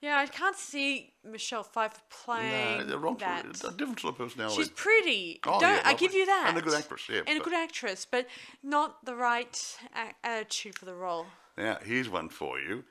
Yeah, 0.00 0.18
I 0.18 0.26
can't 0.26 0.56
see 0.56 1.14
Michelle 1.24 1.62
Pfeiffer 1.62 2.00
playing 2.10 2.78
no, 2.80 2.84
the 2.84 2.98
wrong 2.98 3.16
that. 3.18 3.46
a 3.64 3.70
different 3.70 4.00
sort 4.00 4.14
of 4.14 4.18
personality. 4.18 4.56
She's 4.56 4.68
pretty. 4.70 5.40
Oh, 5.46 5.58
Don't 5.60 5.76
yeah, 5.76 5.82
I 5.84 5.94
give 5.94 6.12
you 6.12 6.26
that? 6.26 6.46
And 6.48 6.58
a 6.58 6.62
good 6.62 6.74
actress, 6.74 7.08
yeah, 7.10 7.22
And 7.26 7.40
a 7.40 7.42
good 7.44 7.54
actress, 7.54 8.06
but 8.10 8.26
not 8.62 9.04
the 9.06 9.14
right 9.14 9.78
a- 9.94 10.26
attitude 10.26 10.78
for 10.78 10.84
the 10.84 10.94
role. 10.94 11.26
Now, 11.56 11.78
here's 11.82 12.08
one 12.10 12.28
for 12.28 12.58
you. 12.60 12.84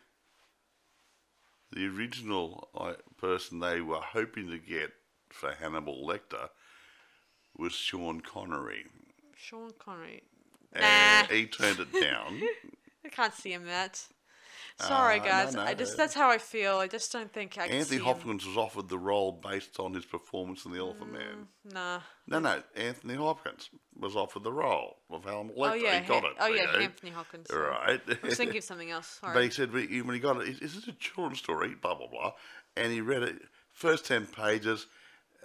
The 1.72 1.88
original 1.88 2.70
uh, 2.76 2.94
person 3.18 3.60
they 3.60 3.82
were 3.82 4.00
hoping 4.02 4.48
to 4.50 4.58
get 4.58 4.92
for 5.30 5.52
Hannibal 5.54 6.08
Lecter 6.08 6.50
was 7.58 7.74
Sean 7.74 8.22
Connery. 8.22 8.86
Sean 9.36 9.72
Connery. 9.80 10.24
And 10.74 11.30
Nah, 11.30 11.34
he 11.36 11.46
turned 11.46 11.80
it 11.80 11.92
down. 12.02 12.42
I 13.06 13.10
can't 13.10 13.34
see 13.34 13.54
him 13.54 13.66
that. 13.66 14.02
Sorry, 14.80 15.20
Uh, 15.20 15.24
guys. 15.24 15.54
no, 15.54 15.62
I 15.62 15.76
just 15.76 15.96
that's 15.98 16.16
how 16.16 16.32
I 16.32 16.40
feel. 16.40 16.78
I 16.78 16.88
just 16.88 17.12
don't 17.12 17.32
think 17.32 17.60
I 17.60 17.68
can 17.68 17.78
Anthony 17.78 18.00
Hopkins 18.00 18.44
was 18.46 18.58
offered 18.58 18.90
the 18.90 18.98
role 18.98 19.32
based 19.32 19.80
on 19.80 19.94
his 19.94 20.04
performance 20.04 20.66
in 20.66 20.72
The 20.72 20.80
Elephant 20.80 21.12
Man. 21.12 21.22
him. 21.22 21.48
Nah. 21.72 22.00
No, 22.28 22.40
no, 22.40 22.64
Anthony 22.76 23.14
Hopkins 23.14 23.70
was 23.96 24.16
offered 24.16 24.44
the 24.44 24.52
role 24.52 24.98
of 25.12 25.26
Hannibal 25.26 25.54
Lecter. 25.56 25.72
Oh 25.72 25.74
yeah. 25.76 26.00
he 26.00 26.08
got 26.08 26.24
Ha- 26.24 26.30
it. 26.30 26.36
oh 26.40 26.48
yeah. 26.48 26.66
know. 26.66 26.80
Anthony 26.80 27.12
Hopkins. 27.12 27.48
Right. 27.54 28.02
I 28.24 28.26
was 28.26 28.36
thinking 28.36 28.58
of 28.58 28.64
something 28.64 28.90
else. 28.90 29.08
Sorry. 29.22 29.34
But 29.36 29.44
he 29.44 29.50
said 29.52 29.72
when 29.72 29.88
he 30.12 30.20
got 30.20 30.42
it, 30.42 30.60
is 30.62 30.74
this 30.74 30.88
a 30.88 30.94
children's 30.94 31.38
story? 31.40 31.76
Blah 31.76 31.94
blah 31.94 32.08
blah. 32.08 32.34
And 32.76 32.92
he 32.92 33.00
read 33.00 33.22
it 33.22 33.44
first 33.74 34.06
ten 34.08 34.26
pages. 34.26 34.88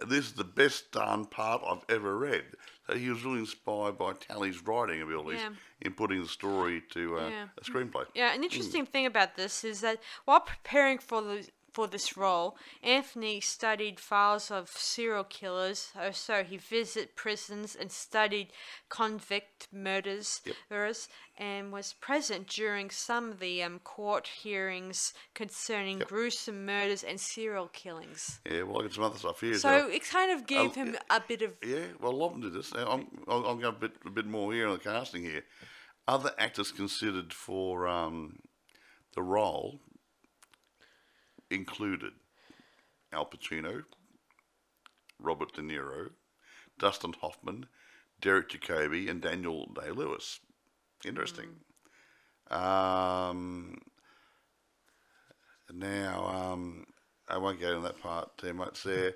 This 0.06 0.26
is 0.26 0.32
the 0.32 0.44
best 0.44 0.90
darn 0.92 1.26
part 1.26 1.60
I've 1.68 1.84
ever 1.94 2.16
read. 2.16 2.44
So 2.88 2.96
he 2.96 3.10
was 3.10 3.22
really 3.22 3.40
inspired 3.40 3.98
by 3.98 4.14
Tally's 4.14 4.62
writing 4.62 5.02
abilities 5.02 5.40
Yeah. 5.40 5.50
in 5.82 5.92
putting 5.92 6.22
the 6.22 6.28
story 6.28 6.82
to 6.90 7.18
uh, 7.18 7.28
Yeah. 7.28 7.48
a 7.58 7.60
screenplay. 7.62 8.06
Yeah, 8.14 8.32
an 8.34 8.42
interesting 8.42 8.86
thing 8.86 9.04
about 9.06 9.36
this 9.36 9.62
is 9.62 9.82
that 9.82 10.00
while 10.24 10.40
preparing 10.40 10.98
for 10.98 11.20
the 11.20 11.46
for 11.78 11.86
this 11.86 12.16
role, 12.16 12.56
Anthony 12.82 13.40
studied 13.40 14.00
files 14.00 14.50
of 14.50 14.68
serial 14.68 15.22
killers. 15.22 15.92
Oh, 15.96 16.10
so 16.10 16.42
he 16.42 16.56
visited 16.56 17.14
prisons 17.14 17.76
and 17.76 17.92
studied 17.92 18.48
convict 18.88 19.68
murders, 19.72 20.40
murderers, 20.68 21.08
and 21.38 21.70
was 21.70 21.92
present 21.92 22.48
during 22.48 22.90
some 22.90 23.30
of 23.30 23.38
the 23.38 23.62
um, 23.62 23.78
court 23.78 24.26
hearings 24.26 25.14
concerning 25.36 26.00
gruesome 26.00 26.66
murders 26.66 27.04
and 27.04 27.20
serial 27.20 27.68
killings. 27.68 28.40
Yeah, 28.50 28.62
well, 28.62 28.80
I 28.80 28.82
got 28.82 28.94
some 28.94 29.04
other 29.04 29.18
stuff 29.18 29.40
here. 29.40 29.54
So 29.54 29.88
it 29.88 30.02
kind 30.04 30.32
of 30.32 30.48
gave 30.48 30.74
him 30.74 30.96
a 31.10 31.22
bit 31.28 31.42
of 31.42 31.52
Yeah, 31.64 31.86
well, 32.00 32.12
Lobben 32.12 32.42
did 32.42 32.54
this. 32.54 32.72
I'm, 32.72 33.06
I'll, 33.28 33.46
I'll 33.46 33.54
go 33.54 33.68
a 33.68 33.72
bit, 33.72 33.92
a 34.04 34.10
bit 34.10 34.26
more 34.26 34.52
here 34.52 34.66
on 34.66 34.72
the 34.72 34.80
casting 34.80 35.22
here. 35.22 35.44
Other 36.08 36.32
actors 36.40 36.72
considered 36.72 37.32
for 37.32 37.86
um, 37.86 38.40
the 39.14 39.22
role 39.22 39.78
included 41.50 42.12
Al 43.12 43.26
Pacino, 43.26 43.82
Robert 45.20 45.54
De 45.54 45.62
Niro, 45.62 46.10
Dustin 46.78 47.14
Hoffman, 47.20 47.66
Derek 48.20 48.50
Jacobi, 48.50 49.08
and 49.08 49.20
Daniel 49.20 49.66
Day 49.66 49.90
Lewis. 49.90 50.40
Interesting. 51.04 51.48
Um, 52.50 53.78
now, 55.72 56.26
um, 56.26 56.86
I 57.28 57.38
won't 57.38 57.60
go 57.60 57.68
into 57.68 57.80
that 57.82 58.00
part 58.00 58.36
too 58.38 58.54
much 58.54 58.82
there. 58.82 59.14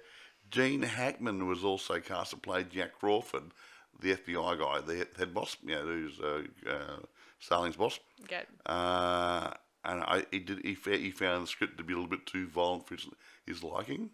Gene 0.51 0.83
Hackman 0.83 1.47
was 1.47 1.65
also 1.65 1.99
cast 2.01 2.31
to 2.31 2.37
play 2.37 2.65
Jack 2.65 2.93
Crawford, 3.01 3.53
the 4.01 4.17
FBI 4.17 4.59
guy, 4.59 4.81
the 4.81 5.09
head- 5.17 5.33
boss, 5.33 5.57
you 5.63 5.75
know, 5.75 5.83
who's 5.83 6.21
uh, 6.21 6.43
uh, 6.69 6.97
Starling's 7.41 7.77
boss. 7.77 7.99
get 8.29 8.49
Uh, 8.67 9.51
and 9.85 10.03
I, 10.03 10.25
he 10.31 10.39
did. 10.39 10.61
He, 10.65 10.77
he 10.85 11.11
found 11.11 11.43
the 11.43 11.49
script 11.49 11.79
to 11.79 11.85
be 11.85 11.93
a 11.93 11.97
little 11.97 12.11
bit 12.11 12.27
too 12.27 12.47
violent 12.47 12.87
for 12.87 12.95
his, 12.95 13.07
his 13.47 13.63
liking. 13.63 14.11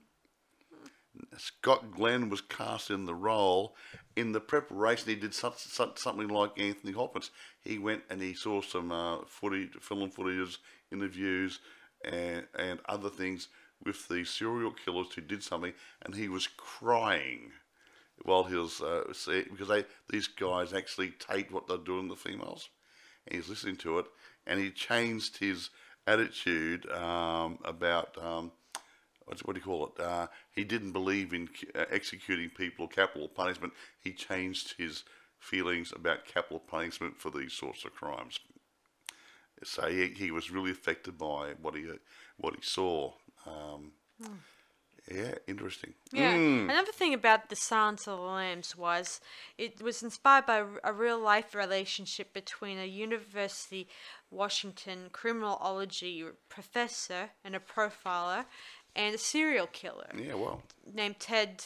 Scott 1.37 1.91
Glenn 1.91 2.29
was 2.29 2.41
cast 2.41 2.91
in 2.91 3.05
the 3.05 3.15
role. 3.15 3.75
In 4.17 4.33
the 4.33 4.41
preparation, 4.41 5.09
he 5.09 5.17
did 5.17 5.35
such, 5.35 5.59
such, 5.59 5.99
something 5.99 6.29
like 6.29 6.59
Anthony 6.59 6.93
Hopkins. 6.93 7.31
He 7.61 7.79
went 7.79 8.03
and 8.09 8.21
he 8.21 8.35
saw 8.35 8.61
some 8.61 8.93
uh, 8.93 9.19
footage, 9.27 9.73
film 9.81 10.11
footage, 10.11 10.59
interviews, 10.93 11.61
and 12.05 12.47
and 12.57 12.81
other 12.89 13.11
things 13.11 13.49
with 13.85 14.09
the 14.09 14.25
serial 14.25 14.73
killers 14.73 15.09
who 15.15 15.23
did 15.23 15.43
something, 15.43 15.73
and 16.03 16.15
he 16.15 16.29
was 16.29 16.47
crying 16.57 17.53
while 18.23 18.45
he 18.45 18.57
was 18.57 18.81
uh, 18.81 19.05
because 19.07 19.69
they 19.69 19.85
these 20.11 20.29
guys 20.29 20.73
actually 20.73 21.11
tape 21.19 21.51
what 21.51 21.67
they're 21.67 21.79
doing 21.79 22.09
the 22.09 22.17
females, 22.17 22.69
and 23.27 23.37
he's 23.37 23.49
listening 23.49 23.77
to 23.77 23.99
it, 23.99 24.07
and 24.49 24.59
he 24.59 24.71
changed 24.71 25.39
his 25.39 25.71
attitude 26.07 26.91
um, 26.91 27.59
about 27.65 28.17
um, 28.21 28.51
what's, 29.27 29.45
what 29.45 29.55
do 29.55 29.61
you 29.61 29.65
call 29.65 29.87
it? 29.87 30.03
Uh, 30.03 30.27
he 30.51 30.65
didn't 30.65 30.93
believe 30.93 31.33
in 31.33 31.49
uh, 31.75 31.85
executing 31.91 32.51
people 32.51 32.87
or 32.87 32.89
capital 32.89 33.29
punishment. 33.29 33.73
He 34.01 34.13
changed 34.13 34.75
his 34.79 35.05
feelings 35.39 35.93
about 35.95 36.27
capital 36.27 36.59
punishment 36.59 37.21
for 37.21 37.31
these 37.31 37.53
sorts 37.53 37.85
of 37.85 37.95
crimes. 37.95 38.41
So 39.63 39.89
he, 39.89 40.09
he 40.09 40.31
was 40.31 40.51
really 40.51 40.71
affected 40.71 41.19
by 41.19 41.53
what 41.61 41.75
he 41.75 41.87
what 42.39 42.55
he 42.55 42.63
saw. 42.63 43.13
Um, 43.47 43.93
Yeah, 45.11 45.35
interesting. 45.47 45.95
Yeah. 46.13 46.35
Mm. 46.35 46.65
Another 46.65 46.93
thing 46.93 47.15
about 47.15 47.49
the 47.49 47.57
Silence 47.57 48.07
of 48.07 48.19
the 48.19 48.25
Lambs 48.25 48.77
was 48.77 49.21
it 49.57 49.81
was 49.81 50.03
inspired 50.03 50.45
by 50.45 50.63
a 50.85 50.93
real 50.93 51.19
life 51.19 51.55
relationship 51.55 52.35
between 52.35 52.79
a 52.79 52.85
University 52.85 53.89
Washington 54.31 55.09
criminology 55.13 56.25
professor 56.49 57.31
and 57.45 57.55
a 57.55 57.61
profiler 57.61 58.45
and 58.95 59.15
a 59.15 59.19
serial 59.19 59.67
killer 59.67 60.11
Yeah, 60.17 60.35
well, 60.35 60.63
named 60.93 61.19
Ted 61.19 61.65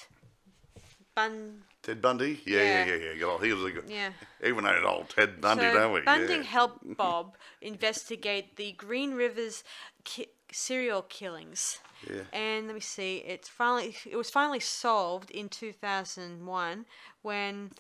Bun. 1.14 1.62
Ted 1.82 2.00
Bundy. 2.00 2.40
Yeah, 2.46 2.62
yeah, 2.62 2.84
Yeah. 2.84 2.94
yeah, 2.94 3.12
yeah. 3.12 3.38
He 3.44 3.52
was 3.52 3.64
a 3.64 3.70
good. 3.70 3.84
Yeah. 3.88 4.12
Even 4.44 4.64
though 4.64 4.82
old 4.86 5.10
Ted 5.10 5.40
Bundy, 5.40 5.64
so 5.64 5.74
don't 5.74 5.92
we? 5.92 6.00
Bundy 6.00 6.36
yeah. 6.36 6.42
helped 6.42 6.96
Bob 6.96 7.36
investigate 7.60 8.56
the 8.56 8.72
Green 8.72 9.12
Rivers 9.14 9.62
ki- 10.04 10.28
serial 10.50 11.02
killings. 11.02 11.80
Yeah. 12.08 12.22
And 12.32 12.66
let 12.66 12.74
me 12.74 12.80
see, 12.80 13.18
it's 13.18 13.48
finally 13.48 13.94
it 14.08 14.16
was 14.16 14.30
finally 14.30 14.60
solved 14.60 15.30
in 15.30 15.48
2001 15.48 16.86
when 17.22 17.70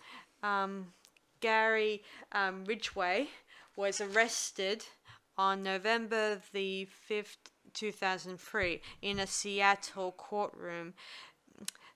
um, 0.42 0.92
Gary 1.40 2.02
um, 2.32 2.64
Ridgway 2.64 3.28
was 3.76 4.00
arrested 4.00 4.84
on 5.36 5.62
November 5.62 6.40
the 6.52 6.88
5th, 7.08 7.36
2003 7.74 8.80
in 9.00 9.18
a 9.18 9.26
Seattle 9.26 10.12
courtroom. 10.12 10.94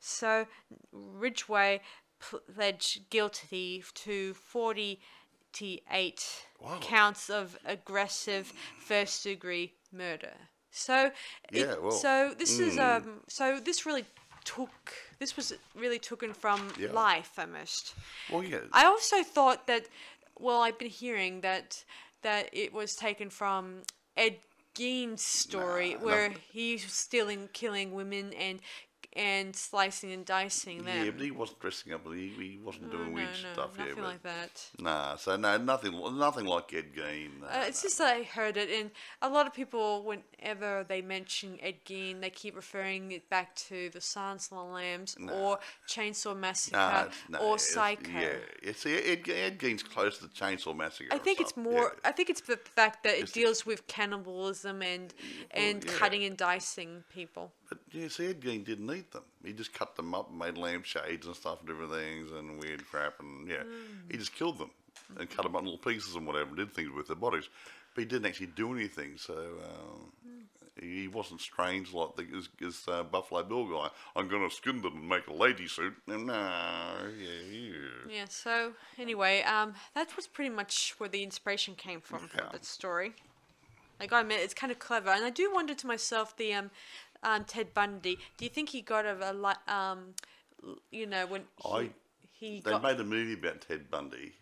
So 0.01 0.47
Ridgway 0.93 1.81
pled 2.21 2.85
guilty 3.11 3.85
to 3.95 4.35
48 4.35 6.47
Wow. 6.61 6.79
counts 6.81 7.29
of 7.29 7.59
aggressive 7.65 8.53
first 8.79 9.23
degree 9.25 9.75
murder. 9.93 10.35
So 10.71 11.07
it- 11.53 11.67
Yeah, 11.67 11.77
well, 11.79 11.91
so 11.93 12.35
this 12.37 12.59
is 12.59 12.79
um 12.79 13.23
so 13.29 13.61
this 13.61 13.85
really 13.87 14.05
took 14.45 14.93
this 15.19 15.37
was 15.37 15.53
really 15.75 15.99
taken 15.99 16.33
from 16.33 16.73
Yeah. 16.79 16.93
life 16.93 17.39
almost. 17.39 17.95
Well, 18.31 18.43
yeah. 18.45 18.61
I 18.73 18.85
also 18.85 19.23
thought 19.23 19.67
that 19.67 19.89
well 20.38 20.62
I've 20.62 20.79
been 20.79 20.88
hearing 20.90 21.40
that 21.42 21.85
that 22.22 22.49
it 22.53 22.72
was 22.72 22.96
taken 22.96 23.31
from 23.31 23.83
Ed 24.16 24.37
Gein's 24.75 25.22
story 25.22 25.94
Nah, 25.94 26.01
where 26.01 26.29
no. 26.31 26.35
he's 26.51 26.90
stealing, 26.92 27.49
killing 27.53 27.92
women 27.92 28.33
and 28.35 28.61
and 29.16 29.57
slicing 29.57 30.12
and 30.12 30.24
dicing 30.24 30.85
them. 30.85 31.05
Yeah, 31.07 31.11
but 31.11 31.22
he 31.22 31.31
wasn't 31.31 31.59
dressing 31.61 31.92
up. 31.92 32.02
He, 32.12 32.29
he 32.29 32.61
wasn't 32.62 32.90
doing 32.90 33.09
no, 33.11 33.14
weird 33.14 33.29
no, 33.42 33.52
stuff. 33.55 33.70
Yeah, 33.79 33.85
nothing 33.85 33.94
but 33.96 34.05
like 34.05 34.22
that. 34.22 34.70
nah. 34.79 35.16
So 35.16 35.37
no, 35.37 35.57
nothing, 35.57 35.92
nothing 36.18 36.44
like 36.46 36.72
Ed 36.74 36.94
Gein. 36.94 37.40
no, 37.40 37.46
Uh, 37.46 37.64
it's 37.66 37.83
just 37.83 38.00
I 38.00 38.22
heard 38.22 38.57
it, 38.57 38.68
and 38.70 38.90
a 39.22 39.29
lot 39.29 39.46
of 39.46 39.55
people, 39.55 40.05
whenever 40.05 40.85
they 40.88 41.00
mention 41.02 41.59
Ed 41.62 41.76
Gein, 41.87 42.20
they 42.20 42.31
keep 42.31 42.55
referring 42.55 43.12
it 43.12 43.29
back 43.31 43.55
to 43.57 43.88
the 43.90 44.00
Silence 44.00 44.48
of 44.52 44.59
the 44.59 44.62
Lambs 44.64 45.16
or 45.33 45.59
Chainsaw 45.88 46.37
Massacre 46.37 47.09
or 47.40 47.59
Psycho. 47.59 48.11
Yeah, 48.12 48.29
it's, 48.62 48.85
Ed, 48.85 49.29
Ed 49.29 49.59
Gein's 49.59 49.83
close 49.83 50.18
to 50.18 50.26
Chainsaw 50.26 50.76
Massacre. 50.76 51.09
I 51.14 51.18
think 51.18 51.40
it's 51.40 51.57
more. 51.57 51.94
yeah. 51.94 52.09
I 52.11 52.12
think 52.12 52.29
it's 52.31 52.42
the 52.42 52.59
fact 52.74 53.02
that 53.05 53.14
it 53.14 53.22
It's 53.22 53.33
the- 53.33 53.40
deals 53.40 53.64
with 53.64 53.87
cannibalism 53.87 54.83
and 54.83 55.14
and 55.52 55.85
yeah. 55.85 55.92
cutting 55.92 56.24
and 56.24 56.37
dicing 56.37 57.05
people. 57.12 57.52
But 57.68 57.79
yeah, 57.92 58.09
see, 58.09 58.26
Ed 58.26 58.40
Gein 58.40 58.64
didn't 58.64 58.90
eat 58.94 59.11
them. 59.12 59.24
He 59.44 59.52
just 59.52 59.72
cut 59.74 59.96
them 59.96 60.14
up 60.14 60.31
and 60.31 60.38
made 60.38 60.57
lampshades 60.57 61.26
and 61.26 61.35
stuff 61.35 61.59
and 61.61 61.68
different 61.68 61.92
things 61.92 62.31
and 62.33 62.61
weird 62.61 62.87
crap 62.88 63.14
and 63.20 63.48
yeah, 63.48 63.62
Mm. 63.64 64.11
he 64.11 64.18
just 64.18 64.35
killed 64.35 64.59
them 64.59 64.70
and 65.18 65.29
cut 65.29 65.42
them 65.42 65.55
up 65.57 65.62
in 65.62 65.66
little 65.66 65.79
pieces 65.79 66.14
and 66.14 66.26
whatever 66.26 66.48
and 66.48 66.57
did 66.57 66.72
things 66.74 66.90
with 66.90 67.07
their 67.09 67.16
bodies. 67.16 67.48
But 67.94 68.02
he 68.02 68.07
didn't 68.09 68.26
actually 68.26 68.48
do 68.48 68.72
anything, 68.74 69.16
so 69.16 69.35
um, 69.35 70.12
he 70.81 71.09
wasn't 71.09 71.40
strange 71.40 71.94
like 71.94 72.14
the, 72.16 72.24
his, 72.24 72.48
his 72.61 72.83
uh, 72.87 73.02
Buffalo 73.05 73.42
Bill 73.42 73.64
guy. 73.66 73.88
I'm 74.14 74.29
going 74.29 74.46
to 74.48 74.55
skin 74.55 74.83
them 74.83 74.96
and 74.96 75.09
make 75.09 75.26
a 75.29 75.33
lady 75.33 75.66
suit. 75.66 75.94
No, 76.07 76.14
yeah, 76.16 77.29
yeah. 77.50 77.72
Yeah. 78.11 78.24
So 78.29 78.72
anyway, 78.98 79.42
um, 79.44 79.72
that 79.94 80.14
was 80.14 80.26
pretty 80.26 80.50
much 80.50 80.94
where 80.98 81.09
the 81.09 81.22
inspiration 81.22 81.74
came 81.74 82.00
from 82.02 82.29
for 82.29 82.37
that 82.52 82.64
story. 82.66 83.14
Like 83.98 84.12
I 84.12 84.20
admit, 84.20 84.40
it's 84.40 84.52
kind 84.52 84.70
of 84.70 84.79
clever, 84.79 85.09
and 85.09 85.24
I 85.24 85.31
do 85.31 85.50
wonder 85.55 85.72
to 85.72 85.87
myself, 85.87 86.37
the 86.37 86.52
um, 86.52 86.70
um, 87.22 87.44
Ted 87.44 87.72
Bundy. 87.74 88.18
Do 88.37 88.44
you 88.44 88.50
think 88.50 88.70
he 88.70 88.83
got 88.83 89.05
a, 89.07 89.31
a 89.31 89.33
li- 89.33 89.64
um, 89.68 90.14
you 90.90 91.07
know, 91.07 91.26
when 91.26 91.42
he, 91.57 91.70
I- 91.72 91.90
he 92.38 92.61
They 92.61 92.70
got? 92.72 92.83
made 92.83 93.00
a 93.00 93.05
movie 93.05 93.35
about 93.35 93.61
Ted 93.62 93.90
Bundy. 93.90 94.33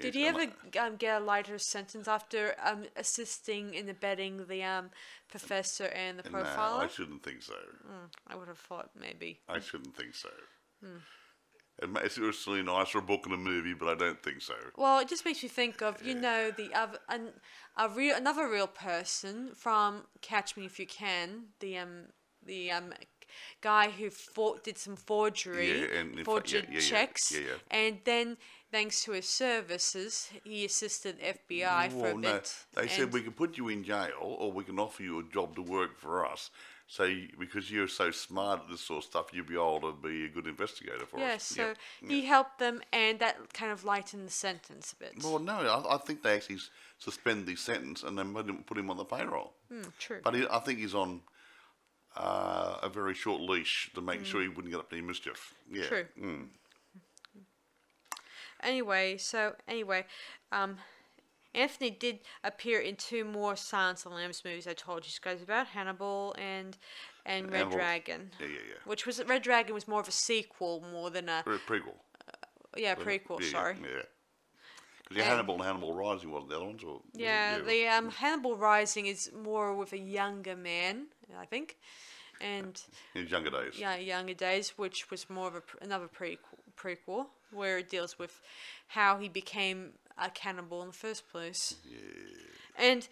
Did 0.00 0.14
he 0.14 0.26
ever 0.26 0.46
um, 0.80 0.94
get 0.96 1.20
a 1.20 1.24
lighter 1.24 1.58
sentence 1.58 2.06
after 2.06 2.54
um, 2.62 2.84
assisting 2.96 3.74
in 3.74 3.88
abetting 3.88 4.46
the 4.46 4.62
um, 4.62 4.90
professor 5.28 5.86
and 5.86 6.18
the 6.20 6.30
No, 6.30 6.38
profiler? 6.38 6.84
I 6.84 6.86
shouldn't 6.88 7.24
think 7.24 7.42
so. 7.42 7.54
I 8.28 8.36
would 8.36 8.46
have 8.46 8.58
thought 8.58 8.90
maybe. 8.98 9.40
I 9.48 9.58
shouldn't 9.58 9.96
think 9.96 10.14
so. 10.14 10.28
Hmm. 10.80 10.98
It 11.82 11.90
it's 12.04 12.46
really 12.46 12.62
nice 12.62 12.88
for 12.88 12.98
a 12.98 13.02
book 13.02 13.22
and 13.26 13.34
a 13.34 13.38
movie, 13.38 13.74
but 13.74 13.88
I 13.88 13.94
don't 13.94 14.22
think 14.22 14.40
so. 14.42 14.54
Well, 14.76 15.00
it 15.00 15.08
just 15.08 15.24
makes 15.24 15.42
me 15.42 15.48
think 15.48 15.82
of 15.82 16.02
you 16.04 16.14
know 16.14 16.50
the 16.50 16.72
other 16.74 16.98
an, 17.08 17.30
a 17.76 17.88
real 17.88 18.16
another 18.16 18.48
real 18.48 18.66
person 18.66 19.50
from 19.54 20.04
Catch 20.20 20.56
Me 20.56 20.66
If 20.66 20.78
You 20.78 20.86
Can, 20.86 21.46
the 21.60 21.78
um 21.78 22.04
the 22.44 22.70
um 22.70 22.92
guy 23.62 23.88
who 23.90 24.10
fought, 24.10 24.62
did 24.62 24.76
some 24.76 24.96
forgery, 24.96 25.80
Yeah, 25.80 25.98
and 26.00 26.14
fact- 26.16 26.24
forged 26.26 26.52
yeah, 26.54 26.60
yeah, 26.70 26.80
checks, 26.80 27.32
yeah, 27.32 27.40
yeah. 27.40 27.54
and 27.70 27.98
then 28.04 28.36
thanks 28.70 29.02
to 29.04 29.12
his 29.12 29.26
services, 29.28 30.28
he 30.44 30.64
assisted 30.66 31.18
FBI 31.20 31.90
for 31.92 32.08
a 32.08 32.14
no, 32.14 32.20
bit. 32.32 32.54
they 32.74 32.88
said 32.88 33.12
we 33.12 33.22
can 33.22 33.32
put 33.32 33.56
you 33.56 33.68
in 33.68 33.84
jail, 33.84 34.10
or 34.20 34.52
we 34.52 34.64
can 34.64 34.78
offer 34.78 35.02
you 35.02 35.18
a 35.20 35.24
job 35.24 35.54
to 35.56 35.62
work 35.62 35.98
for 35.98 36.26
us. 36.26 36.50
So 36.86 37.04
you, 37.04 37.28
because 37.38 37.70
you're 37.70 37.88
so 37.88 38.10
smart 38.10 38.60
at 38.64 38.68
this 38.70 38.80
sort 38.82 38.98
of 38.98 39.04
stuff, 39.04 39.26
you'll 39.32 39.46
be 39.46 39.54
able 39.54 39.80
to 39.80 39.92
be 39.92 40.26
a 40.26 40.28
good 40.28 40.46
investigator 40.46 41.06
for 41.06 41.18
yeah, 41.18 41.34
us. 41.34 41.44
so 41.44 41.72
he 42.06 42.26
helped 42.26 42.58
them, 42.58 42.82
and 42.92 43.18
that 43.20 43.54
kind 43.54 43.72
of 43.72 43.84
lightened 43.84 44.26
the 44.26 44.32
sentence 44.32 44.92
a 44.92 44.96
bit. 44.96 45.14
Well, 45.22 45.38
no, 45.38 45.54
I, 45.54 45.94
I 45.94 45.98
think 45.98 46.22
they 46.22 46.34
actually 46.34 46.58
suspend 46.98 47.46
the 47.46 47.56
sentence 47.56 48.02
and 48.02 48.18
then 48.18 48.34
put 48.34 48.46
him, 48.46 48.64
put 48.64 48.76
him 48.76 48.90
on 48.90 48.98
the 48.98 49.04
payroll. 49.04 49.54
Hmm, 49.68 49.82
true. 49.98 50.20
But 50.22 50.34
he, 50.34 50.46
I 50.50 50.58
think 50.58 50.80
he's 50.80 50.94
on 50.94 51.22
uh, 52.16 52.78
a 52.82 52.88
very 52.88 53.14
short 53.14 53.40
leash 53.40 53.90
to 53.94 54.00
make 54.00 54.24
sure 54.24 54.42
he 54.42 54.48
wouldn't 54.48 54.70
get 54.70 54.80
up 54.80 54.90
to 54.90 54.96
any 54.96 55.06
mischief. 55.06 55.54
Yeah. 55.70 55.86
True. 55.86 56.04
Mm. 56.20 56.48
Anyway, 58.62 59.16
so 59.16 59.54
anyway, 59.66 60.04
um, 60.52 60.76
Anthony 61.54 61.90
did 61.90 62.20
appear 62.44 62.80
in 62.80 62.96
two 62.96 63.24
more 63.24 63.56
Silence 63.56 64.04
of 64.06 64.12
the 64.12 64.16
Lambs 64.16 64.42
movies 64.44 64.66
I 64.66 64.72
told 64.72 65.04
you 65.06 65.12
guys 65.20 65.42
about, 65.42 65.66
Hannibal 65.68 66.34
and 66.38 66.76
and 67.26 67.46
Red 67.50 67.58
Hannibal- 67.58 67.76
Dragon. 67.78 68.30
Yeah, 68.40 68.46
yeah, 68.46 68.52
yeah. 68.68 68.74
Which 68.84 69.06
was 69.06 69.22
Red 69.24 69.42
Dragon 69.42 69.74
was 69.74 69.86
more 69.86 70.00
of 70.00 70.08
a 70.08 70.12
sequel 70.12 70.82
more 70.92 71.10
than 71.10 71.28
a 71.28 71.42
Pre- 71.44 71.58
prequel. 71.58 71.94
yeah 72.76 72.94
wasn't 72.96 73.24
prequel. 73.24 73.40
Yeah, 73.40 73.48
sorry. 73.50 73.76
Yeah. 73.82 74.02
Because 75.08 75.24
yeah, 75.24 75.30
Hannibal 75.30 75.54
and 75.56 75.64
Hannibal 75.64 75.94
Rising 75.94 76.30
wasn't 76.30 76.50
the 76.50 76.56
other 76.56 76.64
ones, 76.64 76.82
or 76.82 76.94
was 76.94 77.02
it? 77.14 77.20
Yeah, 77.20 77.58
the 77.58 77.86
um, 77.88 78.10
Hannibal 78.10 78.56
Rising 78.56 79.06
is 79.06 79.30
more 79.36 79.74
with 79.74 79.92
a 79.92 79.98
younger 79.98 80.56
man, 80.56 81.08
I 81.38 81.44
think, 81.44 81.76
and 82.40 82.80
in 83.14 83.22
his 83.22 83.30
younger 83.30 83.50
days. 83.50 83.78
yeah, 83.78 83.96
younger 83.96 84.32
days, 84.32 84.70
which 84.78 85.10
was 85.10 85.28
more 85.28 85.48
of 85.48 85.56
a, 85.56 85.60
pr- 85.60 85.76
another 85.82 86.08
prequel, 86.08 86.38
prequel 86.78 87.26
where 87.50 87.76
it 87.78 87.90
deals 87.90 88.18
with 88.18 88.40
how 88.88 89.18
he 89.18 89.28
became 89.28 89.90
a 90.18 90.30
cannibal 90.30 90.82
in 90.82 90.88
the 90.88 90.94
first 90.94 91.30
place. 91.30 91.76
Yeah. 91.84 91.98
And 92.78 93.08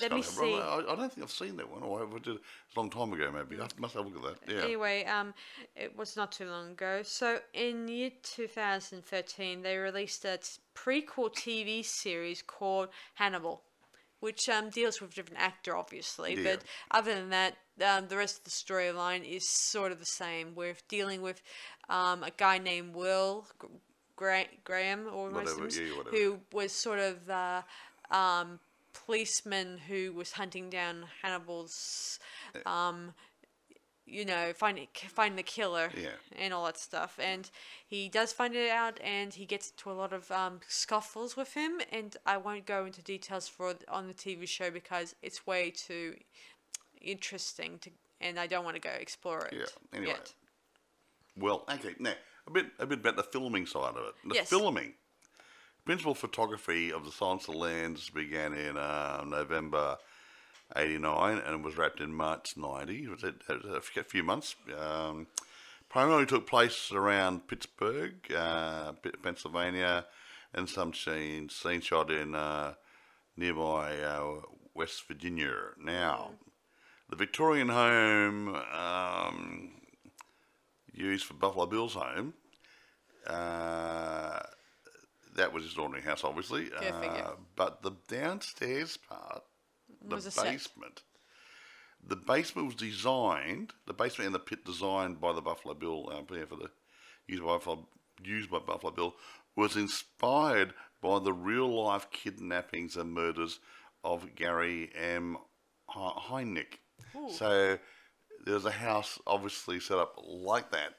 let 0.00 0.12
me 0.12 0.22
see. 0.22 0.54
I, 0.54 0.78
I 0.78 0.96
don't 0.96 1.12
think 1.12 1.24
I've 1.24 1.30
seen 1.30 1.56
that 1.56 1.70
one. 1.70 1.82
Or 1.82 2.02
I 2.02 2.18
did 2.18 2.36
it 2.36 2.40
a 2.76 2.80
long 2.80 2.90
time 2.90 3.12
ago, 3.12 3.30
maybe. 3.32 3.60
I 3.60 3.66
must 3.78 3.94
have 3.94 4.04
a 4.04 4.08
look 4.08 4.24
at 4.24 4.46
that. 4.46 4.54
Yeah. 4.54 4.62
Anyway, 4.62 5.04
um, 5.04 5.34
it 5.74 5.96
was 5.96 6.16
not 6.16 6.32
too 6.32 6.48
long 6.48 6.72
ago. 6.72 7.00
So 7.02 7.40
in 7.52 7.88
year 7.88 8.10
2013, 8.22 9.62
they 9.62 9.76
released 9.76 10.24
a 10.24 10.38
prequel 10.74 11.32
TV 11.34 11.84
series 11.84 12.42
called 12.42 12.88
Hannibal, 13.14 13.62
which 14.20 14.48
um, 14.48 14.70
deals 14.70 15.00
with 15.00 15.12
a 15.12 15.14
different 15.14 15.42
actor, 15.42 15.76
obviously. 15.76 16.36
Yeah. 16.36 16.54
But 16.54 16.64
other 16.90 17.14
than 17.14 17.30
that, 17.30 17.56
um, 17.84 18.08
the 18.08 18.16
rest 18.16 18.38
of 18.38 18.44
the 18.44 18.50
storyline 18.50 19.24
is 19.24 19.48
sort 19.48 19.92
of 19.92 19.98
the 19.98 20.06
same. 20.06 20.54
We're 20.54 20.76
dealing 20.88 21.22
with 21.22 21.42
um, 21.88 22.22
a 22.22 22.30
guy 22.30 22.58
named 22.58 22.94
Will 22.94 23.46
Gra- 24.18 24.52
Graham, 24.64 25.06
or 25.12 25.30
Whatever, 25.30 25.68
yeah, 25.68 25.96
whatever. 25.96 26.16
who 26.16 26.40
was 26.52 26.72
sort 26.72 26.98
of 26.98 27.26
the 27.26 27.62
um, 28.10 28.58
policeman 29.06 29.78
who 29.88 30.12
was 30.12 30.32
hunting 30.32 30.68
down 30.68 31.04
Hannibal's 31.22 32.18
um, 32.66 33.14
you 34.10 34.24
know, 34.24 34.52
finding 34.56 34.88
finding 35.08 35.36
the 35.36 35.42
killer 35.42 35.90
Yeah. 35.96 36.08
and 36.36 36.52
all 36.54 36.64
that 36.64 36.78
stuff. 36.78 37.18
And 37.22 37.48
he 37.86 38.08
does 38.08 38.32
find 38.32 38.54
it 38.56 38.70
out, 38.70 38.98
and 39.04 39.32
he 39.34 39.44
gets 39.46 39.70
into 39.70 39.90
a 39.90 39.96
lot 40.02 40.12
of 40.12 40.30
um, 40.32 40.60
scuffles 40.66 41.36
with 41.36 41.52
him. 41.54 41.80
And 41.92 42.16
I 42.26 42.38
won't 42.38 42.66
go 42.66 42.86
into 42.86 43.02
details 43.02 43.46
for 43.46 43.74
on 43.88 44.08
the 44.08 44.14
TV 44.14 44.48
show 44.48 44.70
because 44.70 45.14
it's 45.22 45.46
way 45.46 45.70
too 45.70 46.14
interesting 47.00 47.78
to, 47.82 47.90
and 48.20 48.40
I 48.40 48.46
don't 48.46 48.64
want 48.64 48.76
to 48.76 48.80
go 48.80 48.90
explore 48.98 49.46
it. 49.46 49.54
Yeah, 49.58 49.66
anyway. 49.92 50.12
Yet. 50.12 50.32
Well, 51.36 51.64
okay. 51.72 51.94
Now, 52.00 52.14
a 52.48 52.50
bit, 52.50 52.66
a 52.78 52.86
bit 52.86 53.00
about 53.00 53.16
the 53.16 53.22
filming 53.22 53.66
side 53.66 53.94
of 53.96 54.06
it. 54.08 54.14
The 54.24 54.34
Yes. 54.36 54.48
filming. 54.48 54.94
Principal 55.84 56.14
photography 56.14 56.92
of 56.92 57.04
the 57.04 57.12
Silence 57.12 57.46
of 57.48 57.54
the 57.54 57.60
Lambs 57.60 58.10
began 58.10 58.52
in 58.52 58.76
uh, 58.76 59.24
November 59.26 59.96
89 60.76 61.38
and 61.38 61.64
was 61.64 61.76
wrapped 61.76 62.00
in 62.00 62.12
March 62.12 62.56
90. 62.56 63.04
It 63.04 63.10
was 63.10 63.24
a, 63.24 64.00
a 64.00 64.04
few 64.04 64.22
months. 64.22 64.54
Um, 64.78 65.26
primarily 65.88 66.26
took 66.26 66.46
place 66.46 66.92
around 66.92 67.46
Pittsburgh, 67.48 68.14
uh, 68.34 68.92
Pennsylvania, 69.22 70.06
and 70.52 70.68
some 70.68 70.92
scenes, 70.92 71.54
scenes 71.54 71.84
shot 71.84 72.10
in 72.10 72.34
uh, 72.34 72.74
nearby 73.36 73.98
uh, 73.98 74.40
West 74.74 75.06
Virginia. 75.08 75.54
Now, 75.82 76.32
the 77.08 77.16
Victorian 77.16 77.70
home 77.70 78.54
um, 78.54 79.70
used 80.98 81.24
for 81.24 81.34
Buffalo 81.34 81.66
Bill's 81.66 81.94
home. 81.94 82.34
Uh, 83.26 84.40
that 85.36 85.52
was 85.52 85.64
his 85.64 85.76
ordinary 85.76 86.02
house, 86.04 86.24
obviously. 86.24 86.64
Figure. 87.00 87.24
uh, 87.24 87.32
but 87.56 87.82
the 87.82 87.92
downstairs 88.08 88.96
part, 88.96 89.42
the 90.06 90.16
Was 90.16 90.26
a 90.26 90.42
basement, 90.42 91.02
the 92.06 92.16
basement 92.16 92.66
was 92.66 92.76
designed. 92.76 93.72
The 93.86 93.92
basement 93.94 94.26
and 94.26 94.34
the 94.34 94.40
pit 94.40 94.64
designed 94.64 95.20
by 95.20 95.32
the 95.32 95.40
Buffalo 95.42 95.74
Bill 95.74 96.08
uh, 96.10 96.34
yeah, 96.34 96.44
for 96.46 96.56
the 96.56 96.70
used 97.26 97.42
by 97.42 97.48
Buffalo, 97.52 97.86
used 98.22 98.50
by 98.50 98.58
Buffalo 98.58 98.92
Bill 98.92 99.14
was 99.56 99.76
inspired 99.76 100.72
by 101.02 101.18
the 101.18 101.32
real 101.32 101.82
life 101.84 102.08
kidnappings 102.10 102.96
and 102.96 103.12
murders 103.12 103.60
of 104.02 104.34
Gary 104.34 104.90
M. 104.94 105.36
He- 105.92 105.98
Heidnik. 106.00 106.78
So 107.30 107.78
there's 108.44 108.64
a 108.64 108.70
house 108.70 109.18
obviously 109.26 109.80
set 109.80 109.98
up 109.98 110.14
like 110.26 110.70
that. 110.72 110.94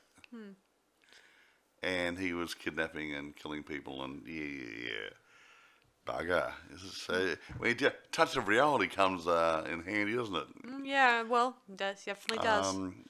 And 1.81 2.17
he 2.17 2.33
was 2.33 2.53
kidnapping 2.53 3.15
and 3.15 3.35
killing 3.35 3.63
people, 3.63 4.03
and 4.03 4.21
yeah, 4.27 4.43
yeah, 4.43 4.85
yeah. 4.85 5.09
Bugger. 6.05 6.51
So 6.93 7.35
when 7.57 7.77
you, 7.79 7.91
touch 8.11 8.35
of 8.35 8.47
reality 8.47 8.87
comes 8.87 9.27
uh, 9.27 9.65
in 9.71 9.83
handy, 9.83 10.15
doesn't 10.15 10.35
it? 10.35 10.47
Mm, 10.65 10.81
Yeah, 10.85 11.23
well, 11.23 11.55
it 11.69 11.77
does 11.77 12.03
definitely 12.03 12.43
does. 12.43 12.75
Um, 12.75 13.05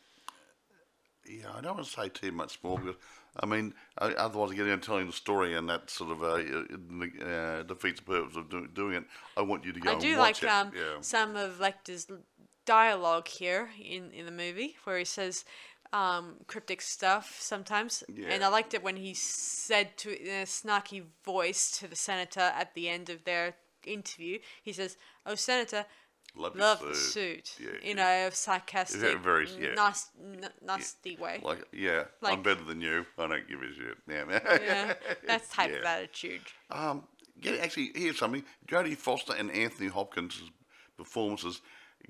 yeah, 1.25 1.51
I 1.55 1.61
don't 1.61 1.75
want 1.75 1.87
to 1.87 1.91
say 1.91 2.09
too 2.09 2.31
much 2.31 2.59
more 2.63 2.77
because 2.77 2.95
I 3.37 3.45
mean, 3.45 3.73
otherwise, 3.97 4.51
I 4.51 4.55
get 4.55 4.67
into 4.67 4.85
telling 4.85 5.07
the 5.07 5.13
story, 5.13 5.55
and 5.55 5.69
that 5.69 5.89
sort 5.89 6.11
of 6.11 6.23
uh, 6.23 7.25
uh, 7.25 7.63
defeats 7.63 7.99
the 8.01 8.05
purpose 8.05 8.35
of 8.35 8.49
do- 8.49 8.67
doing 8.67 8.95
it. 8.95 9.03
I 9.37 9.41
want 9.43 9.65
you 9.65 9.71
to 9.71 9.79
go 9.79 9.91
I 9.91 9.93
and 9.93 10.01
do 10.01 10.17
watch 10.17 10.41
like 10.43 10.51
um, 10.51 10.71
yeah. 10.75 10.97
some 11.01 11.35
of 11.35 11.59
Lecter's 11.59 12.07
dialogue 12.65 13.27
here 13.27 13.69
in, 13.83 14.11
in 14.11 14.25
the 14.25 14.31
movie 14.31 14.75
where 14.83 14.97
he 14.99 15.05
says 15.05 15.45
um, 15.91 16.35
cryptic 16.47 16.81
stuff 16.81 17.37
sometimes. 17.39 18.03
And 18.29 18.43
I 18.43 18.47
liked 18.47 18.73
it 18.73 18.83
when 18.83 18.95
he 18.97 19.13
said 19.13 19.97
to 19.97 20.09
in 20.21 20.27
a 20.41 20.45
snarky 20.45 21.03
voice 21.25 21.71
to 21.79 21.87
the 21.87 21.95
senator 21.95 22.41
at 22.41 22.73
the 22.75 22.89
end 22.89 23.09
of 23.09 23.23
their 23.23 23.55
interview, 23.85 24.39
he 24.63 24.71
says, 24.73 24.97
"Oh, 25.25 25.35
senator, 25.35 25.85
Love 26.35 26.55
love 26.55 26.79
the 26.81 26.93
suit." 26.93 27.47
suit." 27.47 27.65
Yeah, 27.65 27.71
you 27.81 27.89
yeah. 27.89 27.93
know, 27.95 28.27
a 28.27 28.31
sarcastic, 28.31 29.01
Yeah, 29.01 29.17
very- 29.17 29.49
yeah. 29.59 29.73
nas- 29.73 30.09
n- 30.21 30.49
nasty 30.61 31.15
way. 31.15 31.39
Like, 31.41 31.63
yeah, 31.73 32.03
I'm 32.21 32.43
better 32.43 32.63
than 32.63 32.81
you. 32.81 33.05
I 33.17 33.25
don't 33.27 33.47
give 33.47 33.61
a 33.61 33.73
shit. 33.73 33.97
Yeah, 34.07 34.25
man. 34.25 34.41
yeah, 34.45 34.93
that's 35.25 35.49
type 35.49 35.73
of 35.73 35.83
attitude. 35.83 36.41
Um, 36.69 37.07
yeah, 37.41 37.53
actually, 37.61 37.91
here's 37.95 38.19
something. 38.19 38.43
Jodie 38.67 38.95
Foster 38.97 39.33
and 39.33 39.49
Anthony 39.49 39.87
Hopkins' 39.89 40.41
performances 40.97 41.61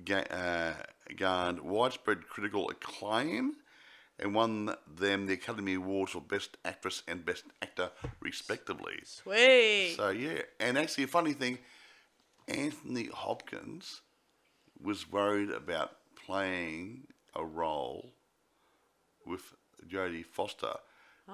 ga- 0.03 0.27
uh, 0.29 0.73
garnered 1.17 1.61
widespread 1.61 2.27
critical 2.27 2.69
acclaim 2.69 3.55
and 4.19 4.35
won 4.35 4.75
them 4.87 5.27
the 5.27 5.33
Academy 5.33 5.75
Awards 5.75 6.11
for 6.11 6.21
Best 6.21 6.57
Actress 6.65 7.03
and 7.07 7.25
Best 7.25 7.45
Actor, 7.61 7.91
respectively. 8.19 8.99
Sweet. 9.05 9.93
So, 9.95 10.09
yeah, 10.09 10.41
and 10.59 10.77
actually, 10.77 11.05
a 11.05 11.07
funny 11.07 11.33
thing 11.33 11.59
Anthony 12.47 13.09
Hopkins 13.13 14.01
was 14.81 15.09
worried 15.11 15.51
about 15.51 15.91
playing 16.25 17.07
a 17.35 17.45
role 17.45 18.13
with 19.25 19.53
Jodie 19.87 20.25
Foster 20.25 20.73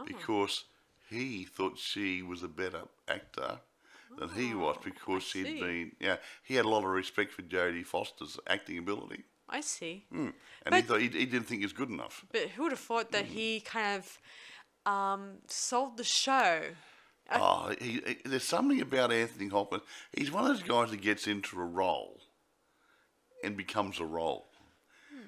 because 0.05 0.65
he 1.09 1.45
thought 1.45 1.77
she 1.77 2.21
was 2.21 2.43
a 2.43 2.47
better 2.47 2.81
actor 3.07 3.59
than 4.17 4.29
he 4.29 4.53
was 4.53 4.77
because 4.83 5.31
he'd 5.31 5.45
see. 5.45 5.59
been 5.59 5.91
yeah 5.99 6.17
he 6.43 6.55
had 6.55 6.65
a 6.65 6.69
lot 6.69 6.79
of 6.83 6.89
respect 6.89 7.31
for 7.33 7.41
Jodie 7.43 7.85
Foster's 7.85 8.39
acting 8.47 8.77
ability 8.77 9.23
I 9.47 9.61
see. 9.61 10.05
and 10.11 10.33
he 10.65 10.69
But- 10.71 10.85
thought 10.85 11.01
he, 11.01 11.07
he 11.09 11.25
didn't 11.27 11.43
think 11.47 11.59
he 11.59 11.65
was 11.65 11.73
good 11.73 11.89
enough. 11.91 12.25
But 12.31 12.49
who 12.49 12.63
would 12.63 12.71
have 12.71 12.79
thought 12.79 13.09
Mm. 13.09 13.11
that 13.11 13.25
he 13.25 13.59
kind 13.61 14.01
of 14.03 14.19
um, 14.91 15.37
sold 15.47 15.97
the 15.97 16.03
show? 16.03 16.61
Oh, 17.31 17.73
he, 17.79 18.01
he, 18.05 18.17
there's 18.25 18.43
something 18.43 18.81
about 18.81 19.11
Anthony 19.11 19.47
Hopkins. 19.49 19.83
He's 20.17 20.31
one 20.31 20.43
of 20.43 20.49
those 20.49 20.63
guys 20.67 20.89
that 20.91 21.01
gets 21.01 21.27
into 21.27 21.59
a 21.59 21.63
role 21.65 22.21
and 23.43 23.55
becomes 23.55 23.99
a 23.99 24.05
role. 24.05 24.47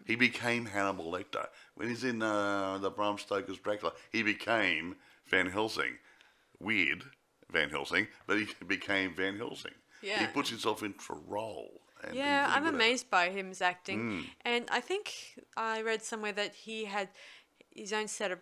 He 0.05 0.15
became 0.15 0.65
Hannibal 0.65 1.11
Lecter. 1.11 1.45
When 1.75 1.89
he's 1.89 2.03
in 2.03 2.21
uh, 2.21 2.77
the 2.79 2.89
Bram 2.89 3.17
Stoker's 3.17 3.57
Dracula, 3.59 3.93
he 4.11 4.23
became 4.23 4.95
Van 5.25 5.47
Helsing. 5.47 5.97
Weird 6.59 7.03
Van 7.51 7.69
Helsing, 7.69 8.07
but 8.25 8.37
he 8.39 8.47
became 8.67 9.13
Van 9.15 9.37
Helsing. 9.37 9.73
Yeah. 10.01 10.19
He 10.19 10.27
puts 10.27 10.49
himself 10.49 10.83
into 10.83 11.13
a 11.13 11.15
role. 11.27 11.81
And 12.03 12.15
Yeah, 12.15 12.45
I'm 12.55 12.65
it. 12.67 12.73
amazed 12.75 13.09
by 13.09 13.29
him's 13.29 13.61
acting, 13.61 13.99
Mm. 13.99 14.25
and 14.45 14.69
I 14.69 14.81
think 14.81 15.13
I 15.57 15.81
read 15.81 16.03
somewhere 16.03 16.33
that 16.33 16.53
he 16.53 16.85
had 16.85 17.09
his 17.75 17.91
own 17.93 18.07
set 18.07 18.31
of 18.31 18.39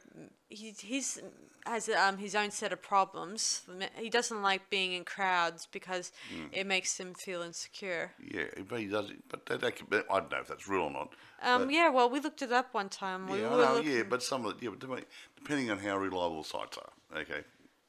he 0.50 0.72
he's 0.78 1.20
has 1.66 1.88
um 1.90 2.18
his 2.18 2.36
own 2.36 2.52
set 2.52 2.74
of 2.74 2.82
problems. 2.82 3.62
He 3.98 4.10
doesn't 4.10 4.42
like 4.42 4.70
being 4.70 4.92
in 4.94 5.06
crowds 5.06 5.68
because 5.72 6.12
Mm. 6.34 6.50
it 6.52 6.68
makes 6.68 7.00
him 7.00 7.14
feel 7.14 7.42
insecure. 7.42 8.14
Yeah, 8.20 8.48
but 8.68 8.80
he 8.82 8.88
does 8.88 9.10
it. 9.10 9.24
But 9.30 9.46
that, 9.46 9.62
that 9.62 9.76
could 9.78 10.04
I 10.10 10.20
don't 10.20 10.32
know 10.32 10.40
if 10.40 10.48
that's 10.48 10.68
real 10.68 10.82
or 10.84 10.92
not. 10.92 11.14
Um, 11.42 11.70
yeah, 11.72 11.88
well, 11.90 12.10
we 12.10 12.20
looked 12.20 12.42
it 12.42 12.52
up 12.52 12.74
one 12.74 12.90
time. 12.90 13.28
We 13.28 13.40
Yeah, 13.42 13.50
know, 13.50 13.78
yeah, 13.80 14.04
but 14.04 14.22
some 14.22 14.46
of 14.46 14.60
the, 14.60 14.66
yeah, 14.66 14.72
but 14.72 14.80
depending- 14.80 15.06
depending 15.38 15.72
on 15.72 15.80
how 15.80 15.98
reliable 15.98 16.42
the 16.44 16.48
sites 16.50 16.78
are, 16.78 17.20
okay. 17.22 17.44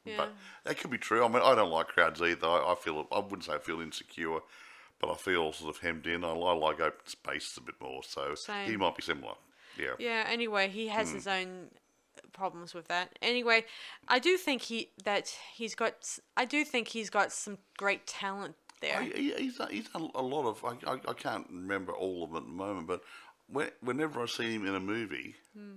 Yeah. 0.07 0.17
But 0.17 0.33
that 0.65 0.79
could 0.79 0.91
be 0.91 0.99
true. 0.99 1.25
I 1.25 1.29
mean, 1.29 1.43
I 1.43 1.55
don't 1.55 1.71
like 1.71 1.89
crowds 1.89 2.21
either. 2.23 2.47
I, 2.47 2.73
I 2.73 2.75
feel 2.75 3.07
I 3.13 3.19
wouldn't 3.19 3.45
say 3.45 3.55
I 3.55 3.59
feel 3.59 3.81
insecure, 3.81 4.39
but 5.01 5.11
I 5.11 5.15
feel 5.17 5.53
sort 5.53 5.75
of 5.75 5.83
hemmed 5.83 6.07
in. 6.07 6.25
I, 6.25 6.29
I 6.31 6.55
like 6.55 6.81
open 6.81 7.07
spaces 7.07 7.57
a 7.57 7.61
bit 7.61 7.75
more, 7.81 8.03
so 8.03 8.35
he 8.65 8.77
might 8.77 8.97
be 8.97 9.03
similar. 9.03 9.35
Yeah. 9.79 9.93
Yeah. 9.99 10.25
Anyway, 10.29 10.69
he 10.69 10.89
has 10.89 11.11
Hmm. 11.11 11.15
his 11.17 11.27
own 11.27 11.71
problems 12.33 12.73
with 12.75 12.89
that. 12.89 13.19
Anyway, 13.21 13.65
I 14.09 14.19
do 14.19 14.37
think 14.37 14.63
he 14.63 14.91
that 15.05 15.35
he's 15.55 15.75
got. 15.75 16.19
I 16.37 16.45
do 16.45 16.65
think 16.65 16.89
he's 16.89 17.11
got 17.11 17.33
some 17.33 17.59
great 17.77 18.07
talent 18.07 18.55
there. 18.81 18.99
I, 18.99 19.05
he, 19.05 19.33
he's 19.35 19.57
done, 19.59 19.69
he's 19.71 19.89
done 19.89 20.11
a 20.15 20.23
lot 20.23 20.47
of. 20.49 20.65
I, 20.65 20.91
I, 20.93 20.95
I 21.09 21.13
can't 21.15 21.47
remember 21.51 21.93
all 21.93 22.25
of 22.25 22.31
them 22.31 22.39
at 22.39 22.45
the 22.47 22.53
moment, 22.53 22.87
but 22.87 23.03
when, 23.49 23.71
whenever 23.81 24.23
I 24.23 24.27
see 24.27 24.55
him 24.55 24.67
in 24.67 24.75
a 24.75 24.81
movie, 24.81 25.35
Hmm. 25.55 25.77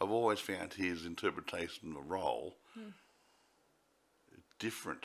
I've 0.00 0.10
always 0.10 0.40
found 0.40 0.74
his 0.74 1.04
interpretation 1.06 1.90
of 1.90 1.94
the 1.94 2.00
role 2.00 2.56
Hmm. 2.74 2.88
Different. 4.66 5.04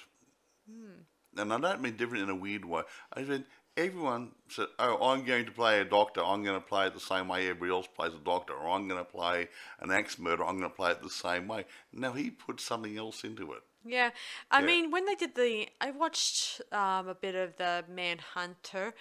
And 1.38 1.54
I 1.54 1.60
don't 1.60 1.82
mean 1.82 1.98
different 1.98 2.24
in 2.24 2.30
a 2.30 2.36
weird 2.36 2.66
way. 2.66 2.84
I 3.14 3.22
mean 3.22 3.46
everyone 3.76 4.32
said, 4.50 4.68
"Oh, 4.80 4.96
I'm 5.10 5.24
going 5.24 5.46
to 5.46 5.52
play 5.52 5.80
a 5.80 5.86
doctor. 5.86 6.22
I'm 6.24 6.44
going 6.44 6.60
to 6.60 6.68
play 6.74 6.88
it 6.88 6.94
the 6.94 7.00
same 7.00 7.28
way 7.28 7.48
everybody 7.48 7.72
else 7.72 7.88
plays 7.88 8.14
a 8.14 8.24
doctor, 8.34 8.54
or 8.54 8.70
I'm 8.70 8.88
going 8.88 9.04
to 9.06 9.12
play 9.20 9.50
an 9.80 9.92
axe 9.92 10.18
murderer. 10.18 10.48
I'm 10.48 10.58
going 10.58 10.72
to 10.72 10.76
play 10.76 10.92
it 10.92 11.02
the 11.02 11.10
same 11.10 11.48
way." 11.48 11.66
Now 11.94 12.14
he 12.14 12.30
put 12.32 12.60
something 12.60 12.98
else 12.98 13.24
into 13.24 13.54
it. 13.54 13.64
Yeah, 13.86 14.10
I 14.52 14.60
Yeah. 14.60 14.66
mean, 14.66 14.92
when 14.92 15.06
they 15.06 15.16
did 15.16 15.36
the, 15.36 15.70
I 15.80 15.92
watched 15.92 16.62
um, 16.72 17.08
a 17.08 17.16
bit 17.16 17.36
of 17.36 17.56
the 17.58 17.86
Manhunter, 17.88 18.94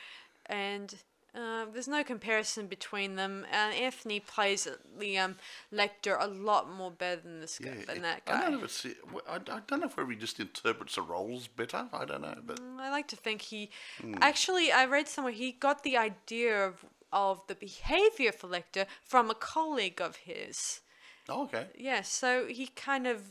and 0.46 0.94
uh, 1.36 1.66
there's 1.72 1.88
no 1.88 2.02
comparison 2.02 2.66
between 2.66 3.16
them. 3.16 3.44
Uh, 3.52 3.56
Anthony 3.56 4.20
plays 4.20 4.66
the 4.98 5.18
um, 5.18 5.36
Lecter 5.72 6.16
a 6.18 6.26
lot 6.26 6.70
more 6.70 6.90
better 6.90 7.20
than 7.20 7.40
this 7.40 7.58
guy, 7.58 7.84
than 7.86 8.02
that 8.02 8.22
I 8.26 8.40
don't 8.40 8.52
know 8.52 8.58
if 8.58 8.64
it's. 8.64 8.86
I, 9.28 9.34
I 9.36 9.60
don't 9.66 9.80
know 9.80 9.90
if 9.96 10.08
he 10.08 10.16
just 10.16 10.40
interprets 10.40 10.94
the 10.94 11.02
roles 11.02 11.46
better. 11.46 11.88
I 11.92 12.04
don't 12.04 12.22
know, 12.22 12.38
but 12.44 12.58
I 12.78 12.90
like 12.90 13.08
to 13.08 13.16
think 13.16 13.42
he, 13.42 13.70
Hmm. 14.00 14.14
actually, 14.20 14.72
I 14.72 14.86
read 14.86 15.08
somewhere 15.08 15.32
he 15.34 15.52
got 15.52 15.82
the 15.82 15.96
idea 15.96 16.66
of 16.66 16.84
of 17.12 17.40
the 17.46 17.54
behavior 17.54 18.32
for 18.32 18.48
Lecter 18.48 18.86
from 19.04 19.30
a 19.30 19.34
colleague 19.34 20.00
of 20.00 20.16
his. 20.16 20.80
oh, 21.28 21.44
okay. 21.44 21.66
Yeah, 21.78 22.02
so 22.02 22.46
he 22.46 22.66
kind 22.68 23.06
of, 23.06 23.22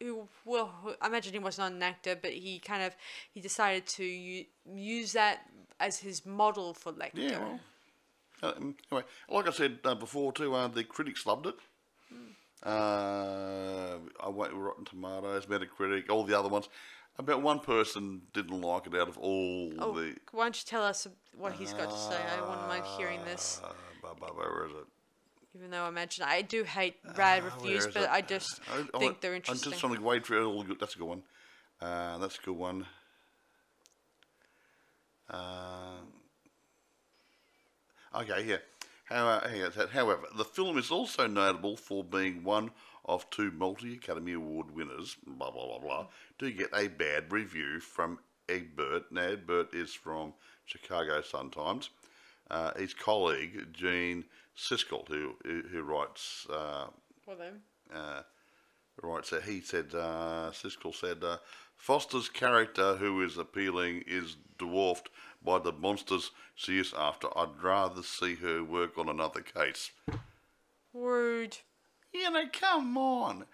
who- 0.00 0.28
well, 0.44 0.96
I 1.00 1.06
imagine 1.08 1.34
he 1.34 1.38
was 1.38 1.58
not 1.58 1.72
an 1.72 1.82
actor, 1.82 2.16
but 2.16 2.32
he 2.32 2.58
kind 2.58 2.82
of 2.82 2.96
he 3.34 3.40
decided 3.40 3.86
to 3.98 4.04
u- 4.04 4.46
use 4.74 5.12
that 5.12 5.40
as 5.80 5.98
his 5.98 6.24
model 6.26 6.74
for 6.74 6.92
Lecter. 6.92 7.10
Yeah. 7.14 7.38
Well, 7.38 7.60
uh, 8.42 8.52
um, 8.56 8.76
anyway, 8.90 9.04
like 9.30 9.48
I 9.48 9.50
said 9.50 9.78
uh, 9.84 9.94
before 9.94 10.32
too, 10.32 10.54
uh, 10.54 10.68
the 10.68 10.84
critics 10.84 11.26
loved 11.26 11.46
it. 11.46 11.56
Uh, 12.62 13.98
I 14.20 14.28
went 14.28 14.52
with 14.52 14.62
Rotten 14.62 14.84
Tomatoes, 14.84 15.46
Metacritic, 15.46 16.10
all 16.10 16.24
the 16.24 16.38
other 16.38 16.48
ones. 16.48 16.68
About 17.16 17.42
one 17.42 17.60
person 17.60 18.22
didn't 18.32 18.60
like 18.60 18.86
it 18.86 18.94
out 18.94 19.08
of 19.08 19.18
all 19.18 19.72
oh, 19.78 19.92
the. 19.92 20.14
why 20.32 20.44
don't 20.44 20.56
you 20.56 20.66
tell 20.66 20.84
us 20.84 21.06
what 21.36 21.52
he's 21.52 21.72
got 21.72 21.90
to 21.90 21.98
say? 21.98 22.16
I 22.16 22.40
wouldn't 22.40 22.68
mind 22.68 22.84
hearing 22.96 23.24
this, 23.24 23.60
Uh, 23.64 23.72
blah, 24.00 24.14
blah, 24.14 24.28
blah, 24.28 24.36
where 24.36 24.66
is 24.66 24.72
it? 24.72 24.86
even 25.54 25.70
though 25.70 25.84
I 25.84 25.88
imagine 25.88 26.24
I 26.24 26.42
do 26.42 26.62
hate 26.62 27.02
bad 27.16 27.42
Uh, 27.42 27.46
where 27.46 27.54
reviews, 27.56 27.86
but 27.86 28.04
it? 28.04 28.10
I 28.10 28.20
just 28.20 28.60
I- 28.70 28.86
I 28.94 28.98
think 28.98 29.20
they're 29.20 29.32
I'm 29.32 29.36
interesting. 29.36 29.70
just 29.72 29.80
trying 29.80 29.96
to 29.96 30.00
wait 30.02 30.26
for 30.26 30.36
it. 30.36 30.78
That's 30.78 30.94
a 30.94 30.98
good 30.98 31.08
one. 31.08 31.22
Uh, 31.80 32.18
that's 32.18 32.38
a 32.38 32.42
good 32.42 32.56
one. 32.56 32.86
Uh, 35.30 35.98
okay, 38.14 38.44
yeah. 38.46 38.56
How, 39.04 39.40
hang 39.40 39.62
on. 39.62 39.72
However, 39.90 40.22
the 40.36 40.44
film 40.44 40.76
is 40.76 40.90
also 40.90 41.26
notable 41.26 41.76
for 41.76 42.04
being 42.04 42.44
one 42.44 42.70
of 43.06 43.28
two 43.30 43.50
multi 43.50 43.94
Academy 43.94 44.34
Award 44.34 44.70
winners, 44.70 45.16
blah, 45.26 45.50
blah, 45.50 45.66
blah, 45.66 45.78
blah, 45.78 46.06
to 46.38 46.50
get 46.50 46.68
a 46.74 46.88
bad 46.88 47.32
review 47.32 47.80
from 47.80 48.18
Egbert. 48.48 49.10
Now, 49.10 49.22
Egbert 49.22 49.74
is 49.74 49.94
from 49.94 50.34
Chicago 50.66 51.22
Sun 51.22 51.50
Times. 51.50 51.90
Uh, 52.50 52.72
his 52.78 52.94
colleague, 52.94 53.72
Gene 53.72 54.24
Siskel, 54.56 55.06
who, 55.08 55.34
who, 55.44 55.62
who 55.70 55.82
writes 55.82 56.46
uh, 56.50 56.86
For 57.24 57.34
them. 57.34 57.60
uh, 57.94 58.22
right, 59.02 59.24
so 59.24 59.40
he 59.40 59.60
said, 59.60 59.94
uh, 59.94 60.50
Siskel 60.52 60.94
said, 60.94 61.22
uh, 61.22 61.38
Foster's 61.78 62.28
character, 62.28 62.96
who 62.96 63.22
is 63.22 63.38
appealing, 63.38 64.02
is 64.06 64.36
dwarfed 64.58 65.08
by 65.42 65.58
the 65.58 65.72
monsters 65.72 66.32
she 66.54 66.78
is 66.78 66.92
after. 66.92 67.28
I'd 67.38 67.62
rather 67.62 68.02
see 68.02 68.34
her 68.34 68.62
work 68.62 68.98
on 68.98 69.08
another 69.08 69.40
case. 69.40 69.92
Rude. 70.92 71.56
You 72.12 72.30
know, 72.30 72.44
come 72.52 72.98
on. 72.98 73.46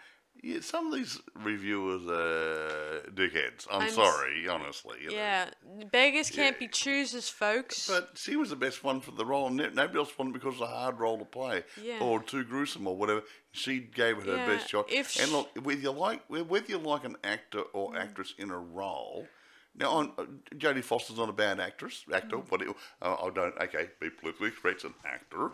Yeah, 0.42 0.60
some 0.62 0.86
of 0.88 0.94
these 0.94 1.20
reviewers 1.34 2.06
are 2.08 2.73
dickheads. 3.12 3.66
I'm, 3.70 3.82
I'm 3.82 3.88
s- 3.88 3.94
sorry, 3.94 4.48
honestly. 4.48 4.98
you 5.02 5.08
know. 5.10 5.14
Yeah, 5.16 5.50
beggars 5.92 6.30
can't 6.30 6.56
Yeah. 6.56 6.66
be 6.66 6.68
choosers, 6.68 7.28
folks. 7.28 7.88
But 7.88 8.10
she 8.16 8.36
was 8.36 8.50
the 8.50 8.56
best 8.56 8.82
one 8.84 9.00
for 9.00 9.10
the 9.12 9.24
role. 9.24 9.46
and 9.46 9.56
Nobody 9.56 9.98
else 9.98 10.16
wanted 10.18 10.32
because 10.34 10.54
it 10.56 10.60
was 10.60 10.68
a 10.70 10.74
hard 10.74 10.98
role 11.00 11.18
to 11.18 11.24
play, 11.24 11.64
Yeah. 11.82 11.98
or 12.00 12.22
too 12.22 12.44
gruesome, 12.44 12.86
or 12.86 12.96
whatever. 12.96 13.22
She 13.52 13.78
gave 13.80 14.18
it 14.18 14.26
her 14.26 14.36
Yeah, 14.36 14.46
best 14.46 14.68
shot. 14.68 14.90
if 14.90 15.20
and 15.20 15.30
look, 15.32 15.50
whether 15.62 15.80
you 15.80 15.90
like 15.90 16.22
whether 16.28 16.66
you 16.66 16.78
like 16.78 17.04
an 17.04 17.16
actor 17.22 17.60
or 17.72 17.96
actress 17.96 18.34
in 18.38 18.50
a 18.50 18.58
role. 18.58 19.28
Now, 19.76 20.02
uh, 20.16 20.26
Jodie 20.54 20.84
Foster's 20.84 21.16
not 21.16 21.28
a 21.28 21.32
bad 21.32 21.58
actress, 21.58 22.04
actor, 22.12 22.38
but 22.38 22.62
it, 22.62 22.68
uh, 23.02 23.16
I 23.24 23.30
don't. 23.30 23.56
Okay, 23.60 23.90
be 23.98 24.08
politically 24.08 24.52
correct, 24.52 24.84
an 24.84 24.94
actor. 25.04 25.50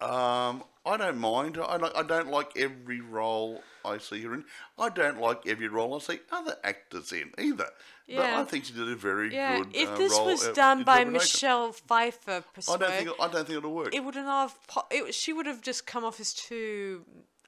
Um, 0.00 0.64
I 0.86 0.96
don't 0.98 1.18
mind. 1.18 1.56
I, 1.58 1.76
like, 1.76 1.96
I 1.96 2.02
don't 2.02 2.28
like 2.30 2.56
every 2.56 3.00
role 3.00 3.62
I 3.84 3.98
see 3.98 4.22
her 4.22 4.34
in. 4.34 4.44
I 4.78 4.88
don't 4.90 5.18
like 5.20 5.46
every 5.46 5.68
role 5.68 5.94
I 5.94 5.98
see 6.00 6.18
other 6.30 6.56
actors 6.62 7.12
in 7.12 7.30
either. 7.38 7.68
But 8.06 8.14
Yeah. 8.14 8.40
I 8.40 8.44
think 8.44 8.66
she 8.66 8.74
did 8.74 8.88
a 8.88 8.96
very 8.96 9.32
Yeah, 9.34 9.58
good 9.58 9.74
if 9.74 9.88
uh, 9.88 9.96
this 9.96 10.12
role, 10.12 10.26
was 10.26 10.46
uh, 10.48 10.52
done 10.52 10.82
by. 10.84 11.04
Michelle 11.04 11.72
Pfeiffer, 11.72 12.44
I 12.68 12.76
don't 12.76 12.90
think 12.92 13.10
I 13.18 13.28
don't 13.28 13.46
think 13.46 13.58
it'll 13.58 13.74
work. 13.74 13.94
it 13.94 14.04
wouldn't 14.04 14.26
have. 14.26 14.54
It, 14.90 15.14
she 15.14 15.32
would 15.32 15.46
have 15.46 15.62
just 15.62 15.86
come 15.86 16.04
off 16.04 16.20
as 16.20 16.34
too 16.34 17.04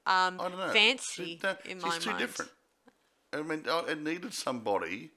um, 0.06 0.40
I 0.40 0.48
don't 0.48 0.56
know. 0.56 0.70
fancy 0.72 1.24
She- 1.24 1.40
no, 1.42 1.56
in 1.66 1.78
she's 1.78 1.82
my 1.82 1.98
too 1.98 2.10
mind. 2.10 2.20
different. 2.20 2.50
I 3.34 3.42
mean, 3.42 3.64
uh, 3.68 3.82
it 3.88 4.00
needed 4.00 4.32
somebody 4.32 5.10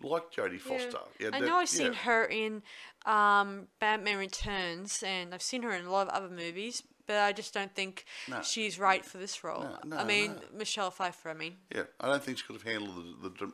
like 0.00 0.32
Jodie 0.32 0.60
Foster. 0.60 0.98
Yeah, 1.18 1.28
I 1.34 1.40
that- 1.40 1.46
know 1.46 1.56
I've 1.56 1.68
seen 1.68 1.92
yeah. 1.92 1.98
her 1.98 2.24
in 2.24 2.62
um, 3.06 3.68
Batman 3.80 4.18
Returns, 4.18 5.02
and 5.06 5.34
I've 5.34 5.42
seen 5.42 5.62
her 5.62 5.72
in 5.72 5.84
a 5.84 5.90
lot 5.90 6.08
of 6.08 6.12
other 6.14 6.28
movies, 6.34 6.82
but 7.06 7.16
I 7.18 7.32
just 7.32 7.52
don't 7.52 7.74
think 7.74 8.04
No. 8.28 8.42
she's 8.42 8.78
right 8.78 9.04
for 9.04 9.18
this 9.18 9.44
role. 9.44 9.68
No, 9.84 9.96
I 9.96 10.04
mean, 10.04 10.32
no. 10.34 10.58
Michelle 10.58 10.90
Pfeiffer. 10.90 11.28
I 11.30 11.34
mean, 11.34 11.56
Yeah, 11.74 11.82
I 12.00 12.08
don't 12.08 12.22
think 12.22 12.38
she 12.38 12.44
could 12.44 12.56
have 12.56 12.62
handled 12.62 13.22
the. 13.22 13.28
the, 13.28 13.52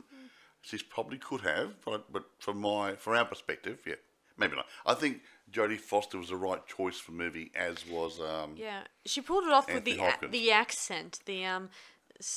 she's 0.62 0.82
probably 0.82 1.18
could 1.18 1.40
have, 1.40 1.74
but 1.84 2.12
but 2.12 2.24
from 2.38 2.60
my 2.60 2.94
from 2.96 3.16
our 3.16 3.24
perspective, 3.24 3.78
yeah, 3.86 3.94
maybe 4.36 4.54
not. 4.56 4.66
I 4.86 4.94
think 4.94 5.22
Jodie 5.50 5.80
Foster 5.80 6.18
was 6.18 6.28
the 6.28 6.36
right 6.36 6.64
choice 6.66 6.98
for 6.98 7.10
the 7.10 7.16
movie, 7.16 7.50
as 7.56 7.84
was 7.88 8.20
um. 8.20 8.54
yeah, 8.56 8.82
she 9.04 9.20
pulled 9.20 9.44
it 9.44 9.52
off 9.52 9.72
with 9.72 9.84
the 9.84 9.96
Hopkins. 9.96 10.32
the 10.32 10.52
accent, 10.52 11.18
the 11.26 11.44
um. 11.46 11.70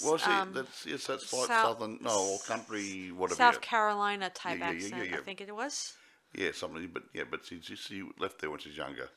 Well, 0.04 0.18
see, 0.18 0.32
um, 0.32 0.54
that's 0.54 0.86
yes, 0.86 1.06
that's 1.08 1.34
like 1.34 1.48
South- 1.48 1.78
southern, 1.78 2.00
no, 2.02 2.10
or 2.32 2.40
country, 2.48 3.12
whatever. 3.12 3.36
South. 3.38 3.60
Carolina 3.60 4.30
type 4.30 4.58
Yeah, 4.60 4.72
yeah, 4.72 4.76
accent. 4.78 5.10
yeah, 5.12 5.18
I 5.18 5.22
think 5.22 5.42
it 5.42 5.54
was. 5.54 5.94
Yeah, 6.36 6.52
something, 6.54 6.90
but 6.92 7.04
yeah, 7.14 7.24
but 7.30 7.46
she 7.46 7.60
she, 7.62 7.76
she 7.76 8.04
left 8.20 8.40
there 8.42 8.50
when 8.50 8.60
she's 8.60 8.78
younger. 8.78 9.10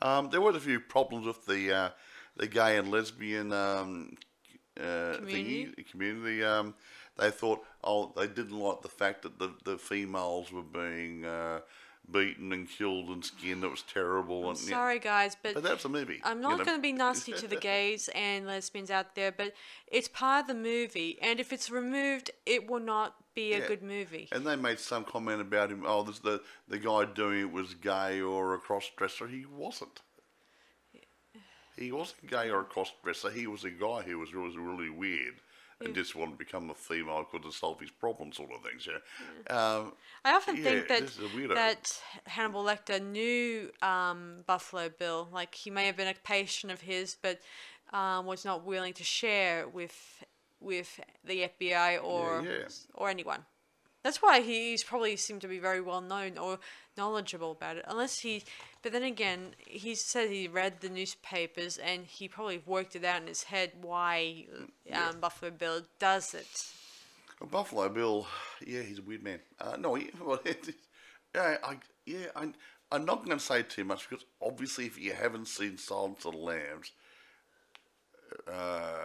Um, 0.00 0.30
there 0.30 0.40
was 0.40 0.56
a 0.56 0.60
few 0.60 0.80
problems 0.80 1.26
with 1.26 1.44
the 1.46 1.72
uh, 1.72 1.90
the 2.36 2.46
gay 2.46 2.76
and 2.78 2.90
lesbian 2.90 3.52
um, 3.52 4.16
uh, 4.80 5.14
Community? 5.16 5.66
thingy, 5.76 5.90
community. 5.90 6.44
Um, 6.44 6.74
they 7.18 7.30
thought, 7.30 7.64
oh, 7.84 8.12
they 8.16 8.26
didn't 8.26 8.58
like 8.58 8.82
the 8.82 8.88
fact 8.88 9.22
that 9.22 9.38
the, 9.38 9.52
the 9.64 9.76
females 9.76 10.50
were 10.50 10.62
being 10.62 11.24
uh, 11.24 11.60
beaten 12.12 12.52
and 12.52 12.68
killed 12.68 13.08
and 13.08 13.24
skinned. 13.24 13.62
That 13.62 13.70
was 13.70 13.82
terrible. 13.82 14.48
and 14.50 14.58
yeah. 14.60 14.68
Sorry, 14.68 14.98
guys, 14.98 15.36
but 15.42 15.54
but 15.54 15.62
that's 15.62 15.84
a 15.84 15.88
movie. 15.88 16.20
I'm 16.22 16.38
you 16.38 16.42
not 16.42 16.58
know. 16.58 16.64
going 16.64 16.78
to 16.78 16.82
be 16.82 16.92
nasty 16.92 17.32
to 17.32 17.48
the 17.48 17.56
gays 17.72 18.08
and 18.14 18.46
lesbians 18.46 18.90
out 18.90 19.14
there, 19.14 19.32
but 19.32 19.52
it's 19.86 20.08
part 20.08 20.42
of 20.42 20.48
the 20.48 20.54
movie, 20.54 21.18
and 21.22 21.40
if 21.40 21.52
it's 21.52 21.70
removed, 21.70 22.30
it 22.46 22.70
will 22.70 22.80
not 22.80 23.16
be 23.34 23.54
a 23.54 23.60
Yeah. 23.60 23.66
good 23.66 23.82
movie. 23.82 24.28
And 24.32 24.46
they 24.46 24.56
made 24.56 24.78
some 24.78 25.04
comment 25.04 25.40
about 25.40 25.70
him. 25.70 25.84
Oh, 25.86 26.02
this 26.02 26.18
the 26.18 26.42
the 26.68 26.78
guy 26.78 27.04
doing 27.06 27.40
it 27.40 27.52
was 27.52 27.74
gay 27.74 28.20
or 28.20 28.54
a 28.54 28.58
cross 28.58 28.90
dresser. 28.96 29.26
He 29.26 29.44
wasn't. 29.46 30.00
He 31.76 31.90
wasn't 31.90 32.26
gay 32.28 32.50
or 32.50 32.60
a 32.60 32.64
cross 32.64 32.92
dresser. 33.02 33.30
He 33.30 33.46
was 33.46 33.64
a 33.64 33.70
guy 33.70 34.02
who 34.02 34.18
was 34.18 34.34
really, 34.34 34.58
really 34.58 34.90
weird 34.90 35.36
and 35.84 35.94
just 35.94 36.14
want 36.14 36.32
to 36.32 36.36
become 36.36 36.70
a 36.70 36.74
female 36.74 37.26
because 37.30 37.52
to 37.52 37.56
solve 37.56 37.80
his 37.80 37.90
problems, 37.90 38.36
sort 38.36 38.50
of 38.52 38.62
things. 38.62 38.86
Yeah. 38.86 39.54
Um, 39.54 39.92
I 40.24 40.34
often 40.34 40.56
yeah, 40.56 40.62
think 40.62 40.88
that 40.88 41.00
this 41.02 41.18
is 41.18 41.24
a 41.24 41.28
weirdo. 41.36 41.54
that 41.54 42.00
Hannibal 42.26 42.64
Lecter 42.64 43.04
knew 43.04 43.70
um, 43.82 44.44
Buffalo 44.46 44.88
Bill. 44.88 45.28
Like 45.32 45.54
he 45.54 45.70
may 45.70 45.86
have 45.86 45.96
been 45.96 46.08
a 46.08 46.14
patient 46.24 46.72
of 46.72 46.80
his, 46.80 47.16
but 47.20 47.40
um, 47.92 48.26
was 48.26 48.44
not 48.44 48.64
willing 48.64 48.92
to 48.94 49.04
share 49.04 49.68
with 49.68 50.24
with 50.60 51.00
the 51.24 51.48
FBI 51.60 52.02
or 52.02 52.42
yeah. 52.42 52.68
or 52.94 53.08
anyone. 53.08 53.44
That's 54.02 54.20
why 54.20 54.40
he's 54.40 54.82
probably 54.82 55.16
seemed 55.16 55.42
to 55.42 55.48
be 55.48 55.58
very 55.58 55.80
well 55.80 56.00
known 56.00 56.36
or 56.36 56.58
knowledgeable 56.96 57.52
about 57.52 57.76
it. 57.76 57.84
Unless 57.86 58.18
he, 58.20 58.42
but 58.82 58.92
then 58.92 59.02
again, 59.02 59.54
he 59.66 59.94
said 59.94 60.28
he 60.30 60.48
read 60.48 60.80
the 60.80 60.88
newspapers 60.88 61.78
and 61.78 62.04
he 62.04 62.28
probably 62.28 62.62
worked 62.66 62.96
it 62.96 63.04
out 63.04 63.22
in 63.22 63.28
his 63.28 63.44
head 63.44 63.72
why 63.80 64.46
um, 64.92 65.20
Buffalo 65.20 65.50
Bill 65.50 65.82
does 65.98 66.34
it. 66.34 66.66
Buffalo 67.50 67.88
Bill, 67.88 68.26
yeah, 68.66 68.82
he's 68.82 68.98
a 68.98 69.02
weird 69.02 69.22
man. 69.22 69.40
Uh, 69.60 69.76
no, 69.78 69.94
he, 69.94 70.10
well, 70.24 70.40
yeah, 71.34 71.56
I, 71.62 71.78
yeah, 72.06 72.26
I, 72.36 72.48
I'm 72.90 73.04
not 73.04 73.24
going 73.24 73.38
to 73.38 73.44
say 73.44 73.62
too 73.62 73.84
much 73.84 74.08
because 74.08 74.24
obviously, 74.40 74.86
if 74.86 75.00
you 75.00 75.12
haven't 75.12 75.48
seen 75.48 75.78
Silence 75.78 76.24
of 76.24 76.32
the 76.32 76.38
Lambs, 76.38 76.92
uh, 78.50 78.98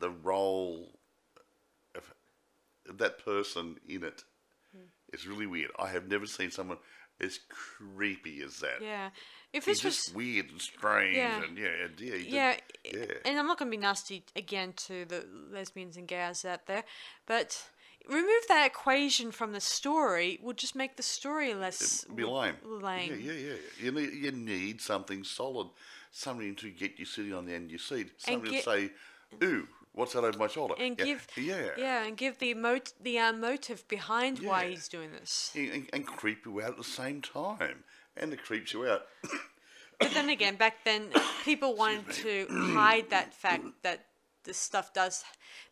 the 0.00 0.10
role 0.10 0.90
of 2.88 2.98
that 2.98 3.24
person 3.24 3.76
in 3.88 4.02
it 4.02 4.24
is 5.12 5.26
really 5.26 5.46
weird. 5.46 5.70
I 5.78 5.88
have 5.88 6.08
never 6.08 6.26
seen 6.26 6.50
someone 6.50 6.78
as 7.22 7.38
creepy 7.48 8.42
as 8.42 8.58
that. 8.58 8.80
Yeah, 8.82 9.10
if 9.52 9.64
this 9.64 9.84
was 9.84 9.96
just 9.96 10.14
weird 10.14 10.50
and 10.50 10.60
strange, 10.60 11.16
Yeah. 11.16 11.42
and 11.42 11.56
yeah, 11.58 11.66
and 11.84 12.00
yeah, 12.00 12.14
yeah, 12.16 12.56
yeah. 12.84 13.04
and 13.24 13.38
I'm 13.38 13.46
not 13.46 13.58
going 13.58 13.70
to 13.70 13.76
be 13.76 13.80
nasty 13.80 14.24
again 14.36 14.72
to 14.88 15.04
the 15.04 15.24
lesbians 15.50 15.96
and 15.96 16.08
gays 16.08 16.44
out 16.44 16.66
there, 16.66 16.84
but 17.26 17.64
remove 18.08 18.42
that 18.48 18.66
equation 18.66 19.30
from 19.30 19.52
the 19.52 19.60
story 19.60 20.38
would 20.42 20.56
just 20.56 20.74
make 20.74 20.96
the 20.96 21.02
story 21.02 21.54
less 21.54 22.04
be 22.04 22.24
lame. 22.24 22.56
lame. 22.64 23.18
Yeah, 23.20 23.32
yeah, 23.32 23.48
yeah. 23.50 23.54
You 23.80 23.92
need, 23.92 24.12
you 24.12 24.32
need 24.32 24.80
something 24.80 25.22
solid, 25.24 25.68
something 26.10 26.56
to 26.56 26.70
get 26.70 26.98
you 26.98 27.04
sitting 27.04 27.32
on 27.34 27.46
the 27.46 27.54
end 27.54 27.66
of 27.66 27.70
your 27.70 27.78
seat, 27.78 28.10
something 28.18 28.50
get- 28.50 28.64
to 28.64 28.70
say, 28.70 28.90
"Ooh, 29.44 29.68
what's 29.92 30.12
that 30.14 30.24
over 30.24 30.38
my 30.38 30.48
shoulder?" 30.48 30.74
And 30.78 30.98
yeah, 30.98 31.04
give 31.04 31.26
yeah, 31.36 31.68
yeah, 31.76 32.04
and 32.04 32.16
give 32.16 32.38
the 32.38 32.54
mot- 32.54 32.92
the 33.00 33.18
uh, 33.18 33.32
motive 33.32 33.86
behind 33.88 34.38
why 34.40 34.68
he's 34.70 34.88
doing 34.88 35.12
this. 35.12 35.52
And, 35.54 35.70
and- 35.70 35.90
and 35.92 36.06
creep 36.06 36.44
you 36.46 36.60
out 36.62 36.70
at 36.70 36.76
the 36.76 36.84
same 36.84 37.20
time, 37.22 37.84
and 38.16 38.32
it 38.32 38.42
creeps 38.42 38.72
you 38.72 38.86
out. 38.86 39.02
But 40.00 40.14
then 40.14 40.30
again, 40.30 40.56
back 40.56 40.82
then 40.84 41.10
people 41.44 41.76
wanted 41.76 42.10
to 42.14 42.46
hide 42.74 43.10
that 43.10 43.32
fact 43.32 43.64
that 43.82 44.06
this 44.42 44.56
stuff 44.58 44.92
does 44.92 45.22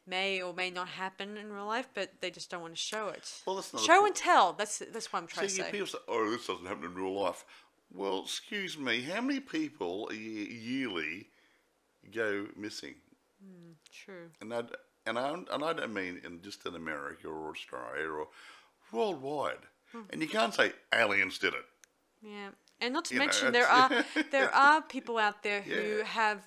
may 0.06 0.40
or 0.40 0.54
may 0.54 0.70
not 0.70 0.86
happen 0.86 1.36
in 1.36 1.52
real 1.52 1.66
life, 1.66 1.88
but 1.94 2.12
they 2.20 2.30
just 2.30 2.48
don't 2.48 2.60
want 2.62 2.74
to 2.74 2.80
show 2.80 3.08
it. 3.08 3.28
Well, 3.44 3.56
that's 3.56 3.72
not 3.72 3.82
show 3.82 4.06
and 4.06 4.14
tell. 4.14 4.52
That's 4.52 4.78
that's 4.92 5.12
what 5.12 5.22
I'm 5.22 5.26
trying 5.26 5.48
See, 5.48 5.56
to 5.58 5.64
say. 5.64 5.70
people 5.72 5.88
say, 5.88 5.98
"Oh, 6.06 6.30
this 6.30 6.46
doesn't 6.46 6.64
happen 6.66 6.84
in 6.84 6.94
real 6.94 7.20
life." 7.20 7.44
Well, 7.92 8.22
excuse 8.22 8.78
me, 8.78 9.00
how 9.02 9.20
many 9.20 9.40
people 9.40 10.08
yearly 10.12 11.26
go 12.14 12.46
missing? 12.56 12.94
True. 13.92 14.30
And 14.40 14.52
I, 14.54 14.62
and 15.06 15.18
I, 15.18 15.32
and 15.32 15.64
I 15.64 15.72
don't 15.72 15.92
mean 15.94 16.20
in 16.24 16.40
just 16.42 16.64
in 16.66 16.74
America 16.74 17.28
or 17.28 17.50
Australia 17.50 18.08
or 18.08 18.28
worldwide. 18.92 19.64
Hmm. 19.92 20.02
And 20.10 20.22
you 20.22 20.28
can't 20.28 20.54
say 20.54 20.72
aliens 20.94 21.38
did 21.38 21.54
it. 21.54 21.64
Yeah, 22.22 22.50
and 22.80 22.92
not 22.94 23.06
to 23.06 23.14
You 23.14 23.20
know, 23.20 23.26
mention 23.26 23.52
there 23.52 23.66
are 23.68 24.04
there 24.30 24.54
are 24.54 24.82
people 24.82 25.18
out 25.18 25.42
there 25.42 25.62
who 25.62 25.98
Yeah. 25.98 26.04
have 26.04 26.38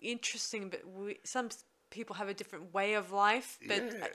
interesting, 0.00 0.68
but 0.70 0.80
we, 0.86 1.18
some 1.24 1.48
people 1.90 2.16
have 2.16 2.28
a 2.28 2.34
different 2.34 2.74
way 2.74 2.94
of 2.94 3.12
life. 3.12 3.58
But 3.66 3.82
Yeah. 3.82 4.06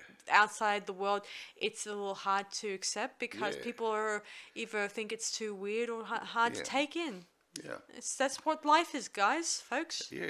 outside 0.44 0.86
the 0.86 0.94
world, 0.94 1.22
it's 1.56 1.86
a 1.88 1.90
little 1.92 2.16
hard 2.16 2.52
to 2.62 2.68
accept 2.74 3.20
because 3.20 3.56
Yeah. 3.56 3.64
people 3.64 3.88
are 3.88 4.24
either 4.56 4.88
think 4.90 5.12
it's 5.12 5.32
too 5.32 5.56
weird 5.56 5.90
or 5.90 6.04
hard 6.06 6.54
Yeah. 6.56 6.64
to 6.64 6.70
take 6.70 6.96
in. 6.96 7.26
Yeah. 7.64 7.78
It's 7.98 8.16
that's 8.16 8.46
what 8.46 8.66
life 8.66 8.94
is, 8.94 9.08
guys, 9.08 9.62
folks. 9.62 10.12
Yeah, 10.12 10.30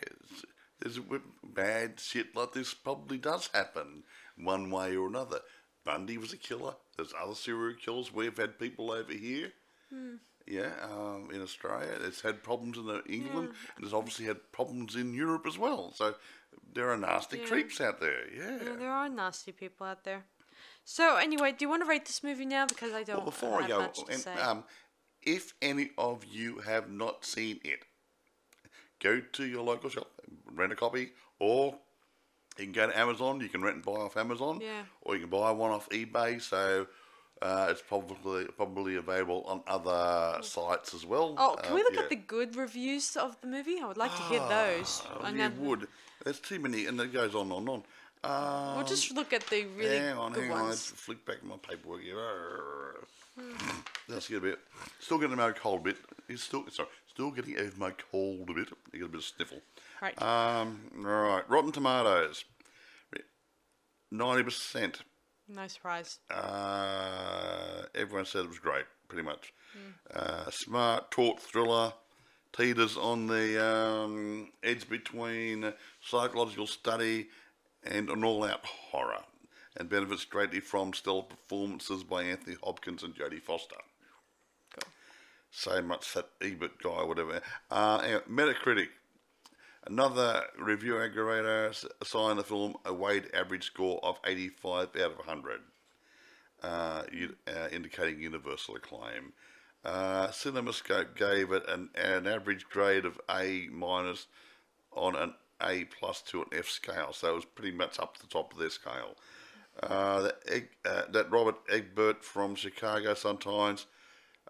there's 0.81 0.99
bad 1.43 1.99
shit 1.99 2.35
like 2.35 2.53
this 2.53 2.73
probably 2.73 3.17
does 3.17 3.47
happen 3.53 4.03
one 4.37 4.69
way 4.71 4.95
or 4.95 5.07
another. 5.07 5.39
Bundy 5.85 6.17
was 6.17 6.33
a 6.33 6.37
killer. 6.37 6.75
There's 6.97 7.13
other 7.21 7.35
serial 7.35 7.75
killers. 7.75 8.13
We've 8.13 8.35
had 8.37 8.59
people 8.59 8.91
over 8.91 9.13
here. 9.13 9.51
Hmm. 9.89 10.15
Yeah, 10.45 10.71
um, 10.81 11.29
in 11.31 11.41
Australia, 11.41 11.95
it's 12.01 12.21
had 12.21 12.43
problems 12.43 12.77
in 12.77 12.89
England, 13.07 13.49
and 13.75 13.85
it's 13.85 13.93
obviously 13.93 14.25
had 14.25 14.51
problems 14.51 14.95
in 14.95 15.13
Europe 15.13 15.45
as 15.45 15.57
well. 15.59 15.93
So 15.95 16.15
there 16.73 16.89
are 16.89 16.97
nasty 16.97 17.37
Yeah. 17.39 17.45
creeps 17.45 17.79
out 17.79 17.99
there. 17.99 18.27
Yeah. 18.33 18.57
Yeah, 18.63 18.75
there 18.75 18.91
are 18.91 19.09
nasty 19.09 19.51
people 19.51 19.85
out 19.85 20.03
there. 20.05 20.25
So 20.83 21.17
anyway, 21.17 21.51
do 21.51 21.65
you 21.65 21.69
want 21.69 21.83
to 21.83 21.87
rate 21.89 22.05
this 22.05 22.23
movie 22.23 22.45
now? 22.45 22.65
Because 22.65 22.93
I 22.93 23.03
don't 23.03 23.17
Well, 23.17 23.25
before 23.25 23.61
I 23.61 23.67
go, 23.67 23.91
and, 24.09 24.19
say. 24.19 24.33
um, 24.33 24.63
if 25.21 25.53
any 25.61 25.91
of 25.97 26.25
you 26.25 26.59
have 26.59 26.89
not 26.89 27.25
seen 27.25 27.59
it, 27.63 27.85
go 28.99 29.21
to 29.33 29.45
your 29.45 29.63
local 29.63 29.89
shop, 29.89 30.07
rent 30.53 30.71
a 30.71 30.75
copy, 30.75 31.11
or 31.39 31.75
you 32.57 32.65
can 32.65 32.73
go 32.73 32.87
to 32.87 32.97
Amazon. 32.97 33.39
You 33.41 33.49
can 33.49 33.61
rent 33.61 33.75
and 33.77 33.85
buy 33.85 33.93
off 33.93 34.17
Amazon, 34.17 34.59
Yeah. 34.61 34.83
or 35.01 35.15
you 35.15 35.21
can 35.21 35.29
buy 35.29 35.51
one 35.51 35.71
off 35.71 35.87
eBay. 35.89 36.41
So 36.41 36.87
uh, 37.41 37.67
it's 37.69 37.81
probably 37.81 38.45
probably 38.57 38.95
available 38.97 39.43
on 39.47 39.61
other 39.67 40.41
sites 40.43 40.93
as 40.93 41.05
well. 41.05 41.35
oh, 41.37 41.55
can 41.63 41.73
we 41.73 41.81
Uh, 41.81 41.83
look 41.85 41.93
yeah. 41.95 42.01
at 42.01 42.09
the 42.09 42.15
good 42.17 42.55
reviews 42.55 43.15
of 43.15 43.39
the 43.41 43.47
movie? 43.47 43.79
I 43.81 43.85
would 43.87 43.97
like 43.97 44.15
to 44.15 44.23
hear 44.23 44.45
those. 44.47 45.01
Oh, 45.13 45.23
And 45.23 45.37
you 45.37 45.43
then 45.43 45.65
would. 45.65 45.87
There's 46.23 46.39
too 46.41 46.59
many, 46.59 46.85
and 46.85 46.99
it 46.99 47.13
goes 47.13 47.33
on 47.35 47.49
and 47.51 47.69
on. 47.69 47.83
Um, 48.21 48.75
We'll 48.75 48.85
just 48.85 49.11
look 49.15 49.31
at 49.31 49.47
the 49.47 49.63
really 49.77 49.97
hang 49.99 50.17
on, 50.17 50.33
good 50.33 50.43
hang 50.43 50.51
on. 50.51 50.59
ones. 50.63 50.69
Let's 50.91 51.01
flick 51.01 51.25
back 51.25 51.41
my 51.41 51.55
paperwork 51.55 52.01
here. 52.01 52.95
Let's 54.09 54.27
get 54.27 54.39
a 54.39 54.41
bit. 54.41 54.59
Still 54.99 55.19
getting 55.19 55.39
a 55.39 55.53
cold 55.53 55.83
bit. 55.83 55.95
It's 56.27 56.43
still 56.43 56.65
sorry. 56.69 56.89
Still 57.09 57.31
getting 57.31 57.57
over 57.59 57.77
my 57.77 57.91
cold 58.11 58.49
a 58.49 58.53
bit. 58.53 58.69
I 58.93 58.97
get 58.97 59.05
a 59.05 59.09
bit 59.09 59.17
of 59.19 59.23
sniffle. 59.25 59.61
Right. 60.01 60.19
Um. 60.21 60.79
All 60.99 61.11
right. 61.11 61.49
Rotten 61.49 61.71
Tomatoes. 61.71 62.45
Ninety 64.11 64.43
percent. 64.43 65.01
no 65.47 65.67
surprise. 65.67 66.19
Uh, 66.31 67.83
everyone 67.93 68.25
said 68.25 68.45
it 68.45 68.49
was 68.49 68.59
great. 68.59 68.85
Pretty 69.07 69.23
much. 69.23 69.53
Hmm. 69.73 69.91
Uh, 70.15 70.49
smart, 70.51 71.11
taut 71.11 71.39
thriller. 71.39 71.93
teeters 72.53 72.97
on 72.97 73.27
the 73.27 73.63
um, 73.63 74.49
edge 74.63 74.89
between 74.89 75.73
psychological 76.01 76.65
study 76.67 77.27
and 77.83 78.09
an 78.09 78.23
all-out 78.23 78.65
horror, 78.65 79.23
and 79.77 79.87
benefits 79.89 80.25
greatly 80.25 80.59
from 80.59 80.91
stellar 80.93 81.21
performances 81.23 82.03
by 82.03 82.23
Anthony 82.23 82.57
Hopkins 82.63 83.03
and 83.03 83.15
Jodie 83.15 83.41
Foster. 83.41 83.75
So 85.51 85.81
much 85.81 86.13
that 86.13 86.29
Ebert 86.41 86.81
guy, 86.81 87.03
whatever. 87.03 87.41
Uh, 87.71 88.19
Metacritic. 88.29 88.89
Another 89.85 90.43
review 90.57 90.93
aggregator 90.95 91.85
assigned 92.01 92.37
the 92.37 92.43
film 92.43 92.75
a 92.85 92.93
weighted 92.93 93.33
average 93.33 93.65
score 93.65 93.99
of 94.03 94.19
85 94.25 94.89
out 94.97 95.11
of 95.11 95.17
100, 95.17 95.61
uh, 96.61 97.03
uh, 97.47 97.67
indicating 97.71 98.21
universal 98.21 98.75
acclaim. 98.75 99.33
Uh, 99.83 100.27
CinemaScore 100.27 101.15
gave 101.15 101.51
it 101.51 101.63
an, 101.69 101.89
an 101.95 102.27
average 102.27 102.65
grade 102.69 103.05
of 103.05 103.19
A 103.31 103.69
minus 103.71 104.27
on 104.91 105.15
an 105.15 105.33
A 105.63 105.85
plus 105.85 106.21
to 106.23 106.41
an 106.41 106.49
F 106.53 106.67
scale, 106.67 107.13
so 107.13 107.29
it 107.29 107.35
was 107.35 107.45
pretty 107.45 107.75
much 107.75 107.97
up 107.99 108.17
the 108.17 108.27
top 108.27 108.51
of 108.51 108.59
their 108.59 108.69
scale. 108.69 109.15
Uh, 109.81 110.21
that, 110.23 110.67
uh, 110.83 111.03
that 111.09 111.31
Robert 111.31 111.55
Egbert 111.71 112.23
from 112.23 112.53
Chicago 112.53 113.13
Sun-Times 113.13 113.85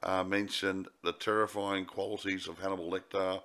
uh, 0.04 0.24
mentioned 0.24 0.88
the 1.04 1.14
terrifying 1.14 1.86
qualities 1.86 2.48
of 2.48 2.60
Hannibal 2.60 2.92
Lecter, 2.92 3.42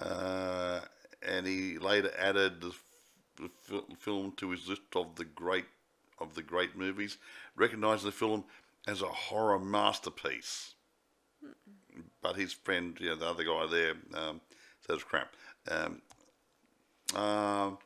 uh, 0.00 0.80
and 1.26 1.46
he 1.46 1.78
later 1.78 2.10
added 2.18 2.60
the, 2.60 2.72
f- 3.44 3.98
film 3.98 4.32
to 4.36 4.50
his 4.50 4.68
list 4.68 4.82
of 4.94 5.16
the 5.16 5.24
great 5.24 5.66
of 6.18 6.34
the 6.34 6.42
great 6.42 6.76
movies, 6.76 7.18
recognizing 7.56 8.06
the 8.06 8.12
film 8.12 8.44
as 8.86 9.02
a 9.02 9.06
horror 9.06 9.58
masterpiece. 9.58 10.74
But 12.22 12.36
his 12.36 12.52
friend, 12.52 12.96
you 12.98 13.10
know, 13.10 13.16
the 13.16 13.26
other 13.26 13.44
guy 13.44 13.66
there, 13.70 13.94
um, 14.14 14.40
says 14.86 15.04
crap. 15.04 15.34
Um, 15.70 16.00
um, 17.14 17.78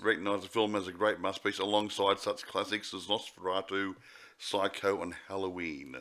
recognised 0.00 0.44
the 0.44 0.48
film 0.48 0.76
as 0.76 0.88
a 0.88 0.92
great 0.92 1.20
masterpiece 1.20 1.58
alongside 1.58 2.18
such 2.18 2.46
classics 2.46 2.94
as 2.94 3.06
Nosferatu, 3.06 3.94
Psycho, 4.38 5.02
and 5.02 5.14
Halloween. 5.28 5.96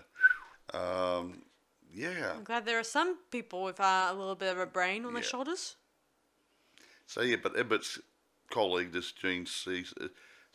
Um, 0.73 1.43
yeah. 1.93 2.33
I'm 2.35 2.43
glad 2.43 2.65
there 2.65 2.79
are 2.79 2.83
some 2.83 3.17
people 3.31 3.63
with 3.63 3.79
uh, 3.79 4.07
a 4.09 4.13
little 4.13 4.35
bit 4.35 4.51
of 4.51 4.59
a 4.59 4.65
brain 4.65 5.05
on 5.05 5.13
their 5.13 5.23
shoulders. 5.23 5.75
So 7.05 7.21
yeah, 7.21 7.37
but 7.41 7.55
Ebert's 7.55 7.99
colleague, 8.49 8.91
this 8.91 9.11
Gene 9.11 9.45
C. 9.45 9.85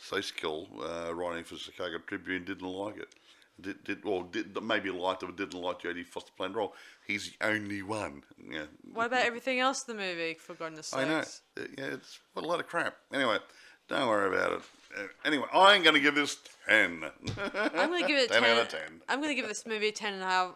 Siskel, 0.01 0.69
uh, 0.81 1.15
writing 1.15 1.45
for 1.45 1.55
the 1.55 1.61
Chicago 1.61 1.99
Tribune, 2.07 2.45
didn't 2.45 2.69
like 2.69 2.97
it. 2.99 3.15
Did, 3.61 3.83
did 3.83 3.99
or 4.05 4.25
did 4.31 4.61
maybe 4.63 4.89
liked 4.91 5.25
it, 5.25 5.27
but 5.27 5.37
didn't 5.37 5.61
like 5.61 5.83
Jodie 5.83 6.07
Foster 6.07 6.31
playing 6.37 6.53
the 6.53 6.59
role. 6.59 6.75
He's 7.05 7.33
the 7.33 7.47
only 7.47 7.83
one. 7.83 8.23
Yeah. 8.49 8.67
What 8.93 9.07
about 9.07 9.25
everything 9.25 9.59
else 9.59 9.85
in 9.89 9.97
the 9.97 10.01
movie? 10.03 10.35
For 10.35 10.55
goodness 10.55 10.87
sakes. 10.89 11.03
I 11.03 11.09
know. 11.09 11.19
Uh, 11.19 11.67
Yeah, 11.77 11.95
it's 11.95 12.21
a 12.37 12.41
lot 12.41 12.61
of 12.61 12.69
crap. 12.69 12.95
Anyway, 13.13 13.39
don't 13.89 14.09
worry 14.09 14.29
about 14.37 14.53
it. 14.53 14.63
Uh, 14.97 15.03
anyway, 15.25 15.47
I'm 15.53 15.83
going 15.83 15.95
to 15.95 16.01
give 16.01 16.15
this 16.15 16.37
10. 16.69 17.05
I'm 17.39 17.91
gonna 17.91 18.07
give 18.07 18.19
it 18.19 18.29
10 18.33 18.43
10, 18.43 18.57
out 18.57 18.63
of 18.63 18.69
10. 18.69 18.81
I'm 19.09 19.21
gonna 19.21 19.35
give 19.35 19.49
this 19.49 19.67
movie 19.67 19.89
a 19.89 19.93
10 19.93 20.15
and 20.15 20.23
a 20.23 20.27
half, 20.27 20.55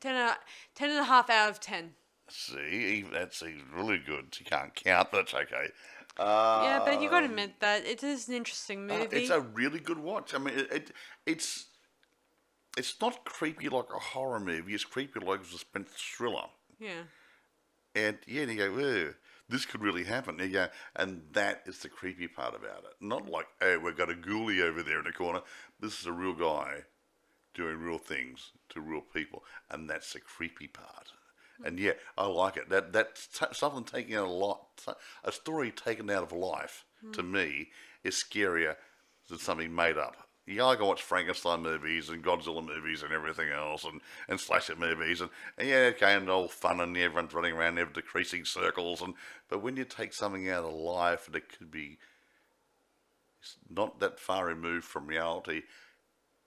10 0.00 0.14
and 0.16 0.30
a, 0.30 0.36
10 0.74 0.90
and 0.90 0.98
a 0.98 1.04
half 1.04 1.28
out 1.28 1.50
of 1.50 1.60
10. 1.60 1.90
See, 2.28 3.04
that's 3.12 3.40
he's 3.40 3.60
really 3.74 3.98
good. 3.98 4.36
You 4.38 4.46
can't 4.46 4.74
count, 4.74 5.08
but 5.10 5.18
that's 5.18 5.34
okay. 5.34 5.68
Uh, 6.18 6.60
yeah, 6.64 6.82
but 6.84 7.02
you 7.02 7.10
gotta 7.10 7.26
admit 7.26 7.60
that 7.60 7.84
it 7.84 8.02
is 8.02 8.28
an 8.28 8.34
interesting 8.34 8.90
uh, 8.90 8.98
movie. 8.98 9.16
it's 9.16 9.30
a 9.30 9.40
really 9.40 9.80
good 9.80 9.98
watch. 9.98 10.34
I 10.34 10.38
mean, 10.38 10.58
it, 10.58 10.72
it 10.72 10.92
it's 11.26 11.66
it's 12.78 12.94
not 13.00 13.24
creepy 13.24 13.68
like 13.68 13.92
a 13.94 13.98
horror 13.98 14.40
movie. 14.40 14.74
It's 14.74 14.84
creepy 14.84 15.20
like 15.20 15.40
a 15.42 15.44
suspense 15.44 15.90
thriller. 15.92 16.48
yeah. 16.78 17.02
And 17.94 18.18
yeah, 18.26 18.42
and 18.42 18.52
you 18.52 18.56
go, 18.58 18.78
"Ew, 18.78 19.14
this 19.50 19.66
could 19.66 19.82
really 19.82 20.04
happen. 20.04 20.40
And 20.40 20.52
go, 20.52 20.68
and 20.96 21.22
that 21.32 21.62
is 21.66 21.78
the 21.78 21.88
creepy 21.88 22.28
part 22.28 22.54
about 22.54 22.84
it. 22.84 22.94
Not 23.00 23.28
like, 23.28 23.46
oh, 23.60 23.78
we've 23.78 23.96
got 23.96 24.10
a 24.10 24.14
ghoulie 24.14 24.62
over 24.62 24.82
there 24.82 24.98
in 24.98 25.04
the 25.04 25.12
corner. 25.12 25.40
This 25.80 26.00
is 26.00 26.06
a 26.06 26.12
real 26.12 26.34
guy 26.34 26.84
doing 27.54 27.78
real 27.78 27.98
things 27.98 28.52
to 28.70 28.80
real 28.80 29.00
people, 29.00 29.44
and 29.70 29.90
that's 29.90 30.12
the 30.12 30.20
creepy 30.20 30.68
part. 30.68 31.12
And 31.64 31.78
yeah, 31.78 31.92
I 32.16 32.26
like 32.26 32.56
it. 32.56 32.70
That 32.70 32.92
that's 32.92 33.26
t- 33.26 33.46
something 33.52 33.84
taken 33.84 34.16
out 34.16 34.24
of 34.24 34.30
lot. 34.30 34.86
A 35.24 35.32
story 35.32 35.70
taken 35.70 36.08
out 36.08 36.22
of 36.22 36.32
life 36.32 36.84
to 37.12 37.22
hmm. 37.22 37.32
me 37.32 37.68
is 38.02 38.14
scarier 38.14 38.76
than 39.28 39.38
something 39.38 39.74
made 39.74 39.98
up. 39.98 40.16
Yeah, 40.50 40.66
I 40.66 40.76
can 40.76 40.86
watch 40.86 41.02
Frankenstein 41.02 41.62
movies 41.62 42.08
and 42.08 42.24
Godzilla 42.24 42.64
movies 42.64 43.02
and 43.02 43.12
everything 43.12 43.50
else, 43.50 43.84
and, 43.84 44.00
and 44.28 44.40
slasher 44.40 44.76
movies, 44.76 45.20
and, 45.20 45.30
and 45.56 45.68
yeah, 45.68 45.90
okay, 45.94 46.14
and 46.14 46.28
all 46.28 46.48
fun, 46.48 46.80
and 46.80 46.96
everyone's 46.96 47.32
running 47.32 47.54
around 47.54 47.74
in 47.74 47.82
ever 47.82 47.92
decreasing 47.92 48.44
circles, 48.44 49.00
and 49.00 49.14
but 49.48 49.62
when 49.62 49.76
you 49.76 49.84
take 49.84 50.12
something 50.12 50.48
out 50.50 50.64
of 50.64 50.74
life 50.74 51.26
and 51.26 51.36
it 51.36 51.48
could 51.48 51.70
be 51.70 51.98
it's 53.40 53.56
not 53.70 54.00
that 54.00 54.18
far 54.18 54.46
removed 54.46 54.84
from 54.84 55.06
reality, 55.06 55.62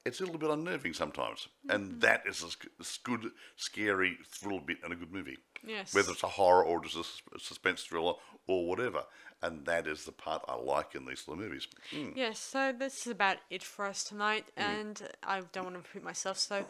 it's 0.05 0.19
a 0.19 0.23
little 0.25 0.39
bit 0.39 0.49
unnerving 0.49 0.93
sometimes, 0.93 1.47
and 1.69 1.91
mm-hmm. 1.91 1.99
that 1.99 2.23
is 2.27 2.43
a 2.43 2.83
good, 3.03 3.31
scary 3.55 4.17
thrill 4.29 4.59
bit 4.59 4.77
in 4.85 4.91
a 4.91 4.95
good 4.95 5.13
movie. 5.13 5.37
Yes. 5.65 5.93
Whether 5.95 6.11
it's 6.11 6.23
a 6.23 6.27
horror 6.27 6.65
or 6.65 6.83
just 6.83 6.97
a 6.97 7.39
suspense 7.39 7.83
thriller 7.83 8.13
or 8.47 8.67
whatever, 8.67 9.03
and 9.43 9.65
that 9.65 9.85
is 9.85 10.05
the 10.05 10.11
part 10.11 10.43
I 10.47 10.55
like 10.55 10.95
in 10.95 11.05
these 11.05 11.27
little 11.27 11.43
movies. 11.43 11.67
Mm. 11.91 12.13
Yes, 12.15 12.39
so 12.39 12.71
this 12.71 13.05
is 13.05 13.11
about 13.11 13.37
it 13.49 13.61
for 13.61 13.85
us 13.85 14.03
tonight, 14.03 14.45
and 14.55 15.01
I 15.21 15.41
don't 15.51 15.65
want 15.65 15.75
to 15.75 15.81
repeat 15.81 16.03
myself. 16.03 16.37
So, 16.37 16.65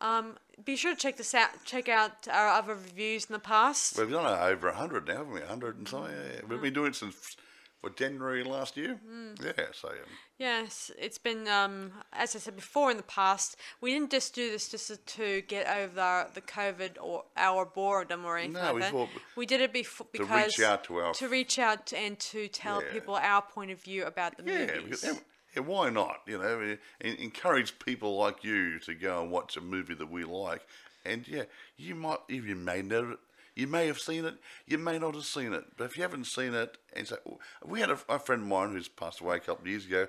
um, 0.00 0.36
be 0.64 0.76
sure 0.76 0.94
to 0.94 1.00
check 1.00 1.16
this 1.16 1.34
out. 1.34 1.50
Check 1.64 1.88
out 1.88 2.28
our 2.30 2.48
other 2.48 2.74
reviews 2.74 3.26
in 3.26 3.32
the 3.32 3.38
past. 3.38 3.98
We've 3.98 4.10
done 4.10 4.26
over 4.26 4.72
hundred 4.72 5.06
now, 5.06 5.18
haven't 5.18 5.32
we? 5.32 5.40
hundred 5.40 5.78
and 5.78 5.88
something. 5.88 6.12
We've 6.48 6.60
been 6.60 6.74
doing 6.74 6.88
it 6.88 6.96
since 6.96 7.36
for 7.80 7.90
January 7.90 8.42
last 8.42 8.76
year. 8.76 8.98
Yeah, 9.44 9.52
so 9.72 9.88
um, 9.88 9.94
Yes, 10.38 10.90
it's 10.98 11.18
been 11.18 11.46
um, 11.48 11.92
as 12.12 12.34
I 12.36 12.38
said 12.38 12.56
before 12.56 12.90
in 12.90 12.96
the 12.96 13.02
past. 13.02 13.56
We 13.80 13.92
didn't 13.92 14.10
just 14.10 14.34
do 14.34 14.50
this 14.50 14.68
just 14.68 15.06
to- 15.06 15.42
get 15.42 15.66
over 15.66 15.94
the, 15.94 16.26
the 16.34 16.40
COVID 16.42 16.96
or 17.00 17.24
our 17.36 17.64
boredom 17.64 18.24
or 18.24 18.36
anything 18.36 18.54
No, 18.54 18.60
like 18.62 18.74
we 18.74 18.80
that. 18.80 18.92
thought 18.92 19.08
we 19.36 19.46
did 19.46 19.60
it 19.60 19.72
before 19.72 20.06
to 20.14 20.22
reach 20.24 20.28
because 20.28 20.60
out 20.60 20.84
to 20.84 20.96
our- 20.98 21.14
to 21.14 21.28
reach 21.28 21.58
out 21.58 21.92
and 21.92 22.18
to 22.18 22.48
tell 22.48 22.82
Yeah. 22.82 22.92
people 22.92 23.14
our 23.16 23.42
point 23.42 23.70
of 23.70 23.80
view 23.82 24.04
about 24.04 24.36
the 24.36 24.44
yeah, 24.50 24.66
movies. 24.80 25.00
because, 25.02 25.20
why 25.66 25.88
not? 25.90 26.20
You 26.26 26.38
know, 26.38 26.76
encourage 27.00 27.78
people 27.78 28.16
like 28.16 28.44
you 28.44 28.78
to 28.80 28.94
go 28.94 29.22
and 29.22 29.30
watch 29.30 29.56
a 29.56 29.60
movie 29.62 29.94
that 29.94 30.10
we 30.10 30.24
like, 30.24 30.60
and 31.04 31.26
yeah, 31.26 31.44
you 31.78 31.94
might, 31.94 32.18
you 32.28 32.54
may 32.56 32.82
never, 32.82 33.16
you 33.56 33.66
may 33.66 33.86
have 33.86 33.98
seen 33.98 34.24
it, 34.26 34.34
you 34.66 34.78
may 34.78 34.98
not 34.98 35.14
have 35.14 35.24
seen 35.24 35.52
it, 35.52 35.64
but 35.76 35.84
if 35.84 35.96
you 35.96 36.02
haven't 36.02 36.26
seen 36.26 36.54
it, 36.54 36.76
and 36.92 37.08
so 37.08 37.16
we 37.64 37.80
had 37.80 37.90
a, 37.90 37.98
a 38.08 38.18
friend 38.18 38.42
of 38.42 38.48
mine 38.48 38.72
who's 38.72 38.86
passed 38.86 39.20
away 39.20 39.36
a 39.36 39.40
couple 39.40 39.62
of 39.62 39.68
years 39.68 39.86
ago. 39.86 40.06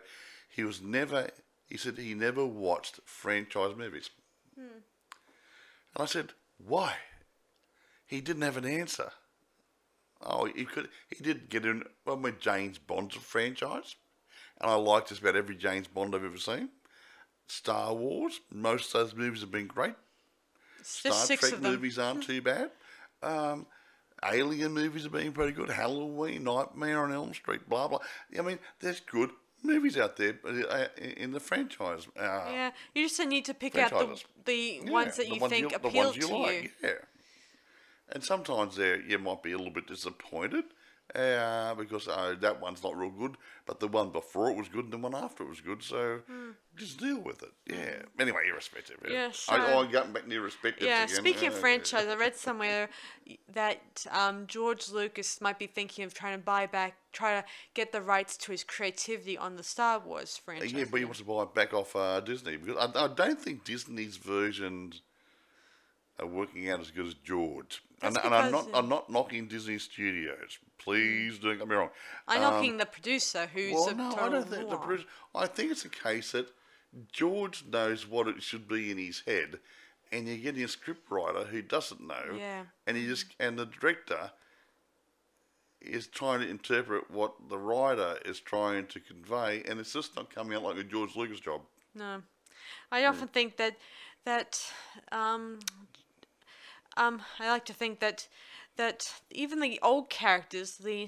He 0.50 0.64
was 0.64 0.82
never, 0.82 1.30
he 1.68 1.78
said 1.78 1.98
he 1.98 2.14
never 2.14 2.45
watched 2.45 3.00
franchise 3.06 3.76
movies, 3.76 4.10
and 5.95 6.04
I 6.04 6.06
said, 6.06 6.34
why? 6.58 6.95
He 8.06 8.22
didn't 8.22 8.43
have 8.43 8.58
an 8.58 8.66
answer. 8.66 9.12
Oh, 10.22 10.45
he 10.45 10.66
could. 10.66 10.89
He 11.10 11.24
did 11.24 11.50
get 11.50 11.66
in 11.66 11.84
well, 12.06 12.18
with 12.18 12.39
James 12.39 12.78
Bond's 12.78 13.16
franchise, 13.16 13.95
and 14.60 14.70
I 14.72 14.76
like 14.76 15.08
just 15.08 15.22
about 15.22 15.36
every 15.36 15.56
James 15.56 15.88
Bond 15.88 16.16
I've 16.16 16.24
ever 16.26 16.38
seen. 16.38 16.70
Star 17.48 17.93
Wars, 17.93 18.39
most 18.52 18.93
of 18.93 19.02
those 19.02 19.16
movies 19.16 19.41
have 19.41 19.52
been 19.52 19.68
great. 19.68 19.93
Star 20.82 21.14
six 21.14 21.50
Trek 21.50 21.62
movies 21.62 22.00
aren't 22.00 22.24
too 22.28 22.41
bad. 22.41 22.72
Um, 23.24 23.65
Alien 24.24 24.74
movies 24.74 25.03
have 25.03 25.11
been 25.11 25.32
pretty 25.32 25.51
good. 25.51 25.70
Halloween, 25.70 26.43
Nightmare 26.43 27.03
on 27.03 27.13
Elm 27.13 27.34
Street, 27.34 27.70
blah 27.70 27.88
blah. 27.88 27.99
I 28.38 28.41
mean, 28.41 28.59
there's 28.80 28.99
good 28.99 29.30
movies 29.63 29.97
out 29.97 30.18
there 30.18 30.39
uh, 30.45 30.86
in 30.97 31.32
the 31.32 31.39
franchise. 31.39 32.07
Uh, 32.18 32.22
Yeah, 32.22 32.72
you 32.95 33.07
just 33.07 33.24
need 33.26 33.45
to 33.45 33.53
pick 33.53 33.78
out 33.78 33.91
the 33.91 34.24
the 34.45 34.82
yeah, 34.84 34.91
ones 34.91 35.18
that 35.18 35.28
you 35.28 35.39
ones 35.39 35.53
think 35.53 35.70
the 35.70 35.76
appeal 35.76 36.05
ones 36.05 36.18
to 36.18 36.38
like, 36.38 36.63
you. 36.63 36.70
Yeah. 36.84 36.91
And 38.09 38.24
sometimes 38.24 38.76
there 38.76 38.99
you 38.99 39.20
might 39.20 39.43
be 39.43 39.51
a 39.51 39.57
little 39.57 39.74
bit 39.74 39.88
disappointed 39.88 40.63
uh, 41.18 41.74
because 41.76 42.07
uh, 42.07 42.36
that 42.39 42.61
one's 42.61 42.84
not 42.84 42.95
real 42.95 43.09
good, 43.09 43.38
but 43.65 43.80
the 43.80 43.88
one 43.88 44.11
before 44.11 44.51
it 44.51 44.55
was 44.55 44.68
good 44.70 44.86
and 44.86 44.93
the 44.93 44.97
one 44.97 45.15
after 45.15 45.43
it 45.43 45.49
was 45.49 45.61
good. 45.61 45.82
So 45.82 46.20
just 46.76 46.99
deal 46.99 47.20
with 47.20 47.41
it. 47.41 47.51
Yeah. 47.65 48.03
Anyway, 48.20 48.41
irrespective. 48.49 48.97
Yeah, 49.09 49.30
I, 49.30 49.32
so- 49.32 49.80
I'm 49.80 49.91
getting 49.91 50.11
back 50.13 50.26
to 50.28 50.32
irrespective 50.36 50.86
Yeah, 50.88 51.03
again. 51.05 51.15
speaking 51.15 51.47
of 51.47 51.55
Uh, 51.55 51.57
franchise, 51.57 52.07
I 52.07 52.15
read 52.15 52.36
somewhere 52.47 52.89
that 53.51 54.05
um, 54.11 54.45
George 54.47 54.89
Lucas 54.89 55.41
might 55.41 55.57
be 55.57 55.68
thinking 55.68 56.05
of 56.05 56.13
trying 56.13 56.38
to 56.38 56.43
buy 56.43 56.68
back, 56.68 56.95
try 57.11 57.41
to 57.41 57.47
get 57.74 57.91
the 57.91 58.01
rights 58.01 58.38
to 58.38 58.51
his 58.51 58.63
creativity 58.63 59.38
on 59.38 59.55
the 59.55 59.63
Star 59.63 59.99
Wars 59.99 60.38
franchise. 60.38 60.72
Yeah, 60.72 60.86
but 60.89 60.99
he 60.99 61.05
wants 61.05 61.20
to 61.20 61.26
buy 61.26 61.41
it 61.43 61.53
back 61.55 61.74
off 61.74 61.95
uh, 61.95 62.20
Disney 62.20 62.57
because 62.57 62.78
I, 62.95 63.05
I 63.05 63.07
don't 63.07 63.41
think 63.41 63.63
Disney's 63.63 64.18
versions 64.18 65.01
are 66.20 66.28
working 66.28 66.70
out 66.70 66.80
as 66.80 66.91
good 66.91 67.07
as 67.07 67.13
George. 67.15 67.82
And, 68.02 68.18
and 68.24 68.34
I'm 68.34 68.52
not 68.52 68.68
I'm 68.74 68.89
not 68.89 69.10
knocking 69.10 69.48
Disney 69.48 69.80
Studios. 69.80 70.60
Please 70.78 71.39
don't 71.39 71.58
get 71.58 71.68
me 71.68 71.76
wrong. 71.76 71.89
I'm 72.28 72.43
Um, 72.43 72.54
knocking 72.54 72.78
the 72.78 72.86
producer, 72.86 73.48
who's 73.48 73.74
Well, 73.74 73.89
a 73.89 73.93
no, 73.95 74.16
I 74.16 74.30
don't 74.30 74.48
think 74.48 74.70
the 74.70 74.78
producer. 74.78 75.08
I 75.34 75.48
think 75.48 75.72
it's 75.72 75.86
a 75.86 75.89
case 75.89 76.32
that 76.34 76.52
George 77.12 77.66
knows 77.66 78.08
what 78.08 78.28
it 78.28 78.43
should 78.43 78.68
be 78.68 78.91
in 78.91 78.98
his 79.00 79.22
head, 79.22 79.60
and 80.12 80.28
you're 80.28 80.38
getting 80.38 80.64
a 80.64 80.68
script 80.68 81.10
writer 81.10 81.45
who 81.45 81.62
doesn't 81.62 82.02
know, 82.06 82.36
Yeah. 82.38 82.66
and 82.86 82.95
he 82.98 83.08
just 83.08 83.26
and 83.39 83.58
the 83.58 83.66
director 83.66 84.32
is 85.82 86.08
trying 86.08 86.41
to 86.41 86.48
interpret 86.48 87.10
what 87.10 87.50
the 87.50 87.58
writer 87.58 88.20
is 88.26 88.39
trying 88.39 88.88
to 88.88 89.00
convey, 89.00 89.64
and 89.64 89.80
it's 89.80 89.93
just 89.93 90.16
not 90.16 90.30
coming 90.34 90.56
out 90.56 90.64
like 90.64 90.78
a 90.78 90.84
George 90.84 91.16
Lucas 91.16 91.39
job. 91.39 91.62
No, 91.95 92.22
I 92.91 93.06
often 93.06 93.28
think 93.28 93.58
that 93.58 93.76
that 94.24 94.72
um, 95.12 95.60
um, 96.98 97.22
I 97.39 97.50
like 97.50 97.66
to 97.66 97.74
think 97.74 98.00
that 98.00 98.28
that 98.78 99.12
even 99.32 99.60
the 99.60 99.80
old 99.82 100.10
characters, 100.10 100.78
the 100.78 101.08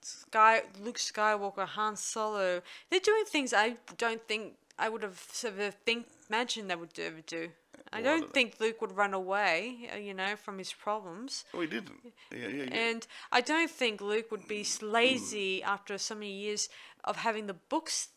Sky, 0.00 0.62
Luke 0.80 0.98
Skywalker, 0.98 1.66
Han 1.66 1.96
Solo, 1.96 2.62
they're 2.90 3.00
doing 3.00 3.24
things 3.26 3.52
I 3.52 3.76
don't 3.96 4.26
think 4.26 4.54
I 4.78 4.88
would 4.88 5.02
have 5.02 5.24
sort 5.32 5.58
of 5.58 5.74
think 5.86 6.06
imagined 6.28 6.70
they 6.70 6.76
would 6.76 6.98
ever 6.98 7.20
do. 7.26 7.50
I 7.92 8.00
Well, 8.00 8.18
don't 8.18 8.32
think 8.32 8.56
Luke 8.58 8.80
would 8.80 8.96
run 8.96 9.14
away, 9.14 9.88
uh, 9.94 9.98
you 9.98 10.14
know, 10.14 10.34
from 10.36 10.58
his 10.58 10.72
problems. 10.72 11.44
Oh, 11.54 11.60
he 11.60 11.68
didn't. 11.68 12.00
Yeah, 12.32 12.48
yeah, 12.48 12.64
yeah. 12.64 12.74
And 12.74 13.06
I 13.30 13.40
don't 13.40 13.70
think 13.70 14.00
Luke 14.00 14.30
would 14.32 14.48
be 14.48 14.66
lazy 14.82 15.62
after 15.62 15.96
so 15.98 16.14
many 16.14 16.32
years 16.32 16.68
of 17.04 17.16
having 17.18 17.46
the 17.46 17.54
books, 17.54 18.08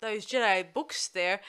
those 0.00 0.26
Jedi 0.26 0.72
books 0.72 1.06
there, 1.08 1.40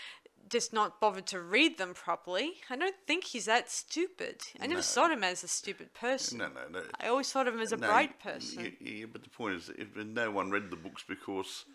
just 0.51 0.73
not 0.73 0.99
bothered 0.99 1.25
to 1.27 1.41
read 1.41 1.77
them 1.79 1.93
properly. 1.95 2.55
I 2.69 2.75
don't 2.75 2.95
think 3.07 3.23
he's 3.23 3.45
that 3.45 3.71
stupid. 3.71 4.41
I 4.59 4.67
never 4.67 4.79
No. 4.79 4.81
saw 4.81 5.09
him 5.09 5.23
as 5.23 5.43
a 5.43 5.47
stupid 5.47 5.93
person. 5.93 6.37
no, 6.39 6.49
no, 6.49 6.67
no. 6.69 6.83
I 6.99 7.07
always 7.07 7.31
thought 7.31 7.47
of 7.47 7.55
him 7.55 7.61
as 7.61 7.71
a 7.71 7.77
No, 7.77 7.87
bright 7.87 8.19
person. 8.19 8.63
y- 8.63 8.77
Yeah, 8.79 9.05
but 9.05 9.23
the 9.23 9.29
point 9.29 9.55
is, 9.55 9.69
if 9.69 9.95
no 9.95 10.29
one 10.29 10.51
read 10.51 10.69
the 10.69 10.75
books 10.75 11.03
because 11.07 11.65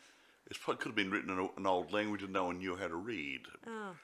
it 0.51 0.61
probably 0.61 0.81
could 0.83 0.91
have 0.91 0.97
been 0.97 1.11
written 1.11 1.31
in 1.31 1.49
an 1.57 1.67
old 1.67 1.93
language 1.93 2.23
and 2.23 2.33
no 2.33 2.45
one 2.45 2.59
knew 2.59 2.77
how 2.77 2.87
to 2.89 2.95
read. 2.97 3.47
Oh. 3.67 3.97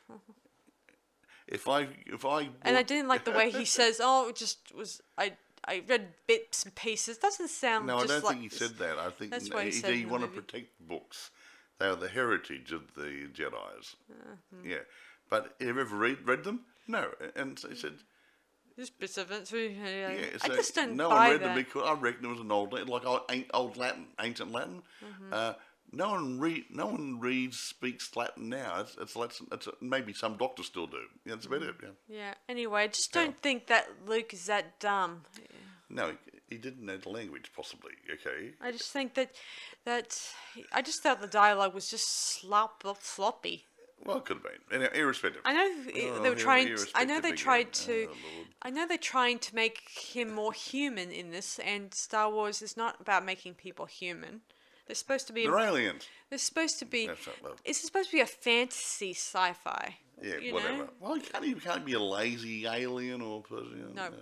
If 1.46 1.68
I, 1.68 1.88
if 2.06 2.24
I, 2.24 2.48
and 2.62 2.76
I 2.78 2.82
didn't 2.82 3.08
like 3.08 3.24
the 3.24 3.32
way 3.32 3.50
he 3.50 3.64
says, 3.78 4.00
"Oh, 4.02 4.28
it 4.28 4.36
just 4.36 4.74
was 4.74 5.00
I." 5.16 5.34
I 5.64 5.80
read 5.86 6.08
bits 6.26 6.64
and 6.64 6.74
pieces. 6.74 7.18
Doesn't 7.18 7.46
sound 7.46 7.86
No, 7.86 7.98
I 7.98 8.06
don't 8.06 8.24
like 8.24 8.32
think 8.32 8.42
he 8.42 8.48
this. 8.48 8.58
said 8.58 8.78
that. 8.78 8.98
I 8.98 9.10
think 9.10 9.30
That's 9.30 9.46
he 9.46 9.60
he, 9.60 9.70
said 9.70 9.94
he 9.94 10.04
wanted 10.04 10.34
to 10.34 10.40
protect 10.42 10.76
the 10.78 10.84
books. 10.86 11.30
They 11.82 11.88
are 11.88 11.96
the 11.96 12.08
heritage 12.08 12.70
of 12.70 12.94
the 12.94 13.26
Jedi's. 13.34 13.96
Uh-huh. 14.08 14.56
Yeah, 14.64 14.84
but 15.28 15.56
have 15.58 15.74
you 15.74 15.80
ever 15.80 15.96
read 15.96 16.18
read 16.24 16.44
them? 16.44 16.60
No, 16.86 17.08
and 17.34 17.58
so 17.58 17.70
he 17.70 17.74
said, 17.74 17.94
Just 18.78 19.00
bits 19.00 19.18
of 19.18 19.32
it. 19.32 19.48
So, 19.48 19.56
yeah, 19.56 20.12
yeah. 20.12 20.26
I 20.44 20.48
just 20.50 20.76
don't 20.76 20.94
no 20.94 21.08
buy 21.10 21.16
one 21.16 21.30
read 21.30 21.40
that. 21.40 21.46
them 21.46 21.56
because 21.56 21.82
I 21.84 21.94
reckon 21.94 22.26
it 22.26 22.28
was 22.28 22.38
an 22.38 22.52
old 22.52 22.72
like 22.72 23.04
old, 23.04 23.22
old 23.52 23.76
Latin, 23.76 24.06
ancient 24.20 24.52
Latin. 24.52 24.82
Mm-hmm. 25.04 25.32
Uh, 25.32 25.54
no 25.90 26.10
one 26.10 26.38
read, 26.38 26.66
no 26.70 26.86
one 26.86 27.18
reads, 27.18 27.58
speaks 27.58 28.14
Latin 28.14 28.48
now. 28.48 28.82
It's, 28.82 28.96
it's, 29.00 29.16
Latin, 29.16 29.48
it's 29.50 29.66
maybe 29.80 30.12
some 30.12 30.36
doctors 30.36 30.66
still 30.66 30.86
do. 30.86 30.98
Yeah, 31.26 31.34
that's 31.34 31.46
about 31.46 31.62
it. 31.62 31.74
Yeah. 31.82 31.88
Yeah. 32.08 32.34
Anyway, 32.48 32.82
I 32.82 32.86
just 32.86 33.12
don't 33.12 33.42
think 33.42 33.66
that 33.66 33.88
Luke 34.06 34.32
is 34.32 34.46
that 34.46 34.78
dumb. 34.78 35.22
No, 35.90 36.12
he, 36.52 36.58
didn't 36.58 36.84
know 36.84 36.96
the 36.96 37.08
language, 37.08 37.50
possibly. 37.54 37.92
Okay. 38.12 38.50
I 38.60 38.70
just 38.72 38.90
think 38.92 39.14
that 39.14 39.30
that 39.84 40.20
I 40.72 40.82
just 40.82 41.02
thought 41.02 41.20
the 41.20 41.26
dialogue 41.26 41.74
was 41.74 41.90
just 41.90 42.08
slop 42.08 42.84
sloppy. 43.00 43.66
Well, 44.04 44.16
it 44.16 44.24
could 44.24 44.38
have 44.38 44.42
been. 44.42 44.80
Anyway, 44.80 44.90
irrespective. 44.98 45.42
I 45.44 45.52
know 45.52 45.70
Oh, 46.16 46.22
they 46.22 46.28
were 46.30 46.34
trying. 46.34 46.74
To, 46.76 46.86
I 46.94 47.04
know 47.04 47.20
they 47.20 47.32
tried 47.32 47.68
again. 47.68 47.86
to. 47.86 48.08
Oh, 48.10 48.44
I 48.62 48.70
know 48.70 48.86
they're 48.86 48.98
trying 48.98 49.38
to 49.38 49.54
make 49.54 49.80
him 49.88 50.32
more 50.34 50.52
human 50.52 51.10
in 51.12 51.30
this, 51.30 51.60
and 51.60 51.94
Star 51.94 52.30
Wars 52.30 52.62
is 52.62 52.76
not 52.76 53.00
about 53.00 53.24
making 53.24 53.54
people 53.54 53.86
human. 53.86 54.40
They're 54.86 54.96
supposed 54.96 55.28
to 55.28 55.32
be. 55.32 55.44
They're 55.46 55.58
aliens. 55.58 56.08
They're 56.30 56.38
supposed 56.38 56.78
to 56.80 56.84
be. 56.84 57.06
That's 57.06 57.28
love. 57.44 57.60
It's 57.64 57.80
supposed 57.80 58.10
to 58.10 58.16
be 58.16 58.20
a 58.22 58.26
fantasy 58.26 59.12
sci-fi. 59.14 59.96
Yeah, 60.20 60.36
you 60.38 60.54
whatever. 60.54 60.78
Know? 60.78 60.88
Well, 61.00 61.16
you 61.16 61.22
can't 61.22 61.44
even 61.44 61.60
can't 61.60 61.84
be 61.84 61.92
a 61.92 62.00
lazy 62.00 62.66
alien 62.66 63.20
or 63.20 63.42
person. 63.42 63.76
You 63.76 63.94
know, 63.94 64.08
No. 64.08 64.16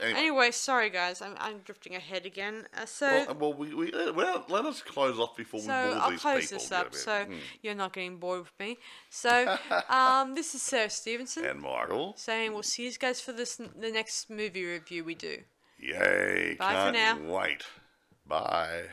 Anyway, 0.00 0.18
Anyway, 0.20 0.50
sorry 0.50 0.90
guys, 0.90 1.20
I'm, 1.22 1.34
I'm 1.38 1.58
drifting 1.58 1.94
ahead 1.94 2.26
again. 2.26 2.66
Uh, 2.76 2.86
so. 2.86 3.06
well, 3.06 3.30
uh, 3.30 3.34
well, 3.34 3.54
we, 3.54 3.74
we 3.74 3.92
uh, 3.92 4.12
well, 4.12 4.44
let 4.48 4.64
us 4.64 4.80
close 4.82 5.18
off 5.18 5.36
before 5.36 5.60
So 5.60 5.66
we 5.66 5.90
bore 5.94 6.00
I'll 6.02 6.10
these 6.10 6.20
close 6.20 6.42
people. 6.42 6.58
this 6.58 6.72
up 6.72 6.94
so 6.94 7.10
Mm. 7.26 7.38
you're 7.62 7.74
not 7.74 7.92
getting 7.92 8.16
bored 8.18 8.40
with 8.40 8.52
me. 8.60 8.78
So 9.10 9.56
um, 9.88 10.34
this 10.34 10.54
is 10.54 10.62
Sarah 10.62 10.90
Stevenson 10.90 11.44
And 11.44 11.60
Michael, 11.60 12.14
saying 12.16 12.52
we'll 12.52 12.62
see 12.62 12.84
you 12.84 12.92
guys 12.92 13.20
for 13.20 13.32
this 13.32 13.56
the 13.56 13.90
next 13.90 14.30
movie 14.30 14.64
review 14.64 15.04
we 15.04 15.14
do. 15.14 15.38
yay! 15.78 16.54
Bye 16.58 16.66
for 16.68 16.92
can't 16.92 17.22
now. 17.26 17.34
Wait. 17.38 17.64
Bye. 18.26 18.84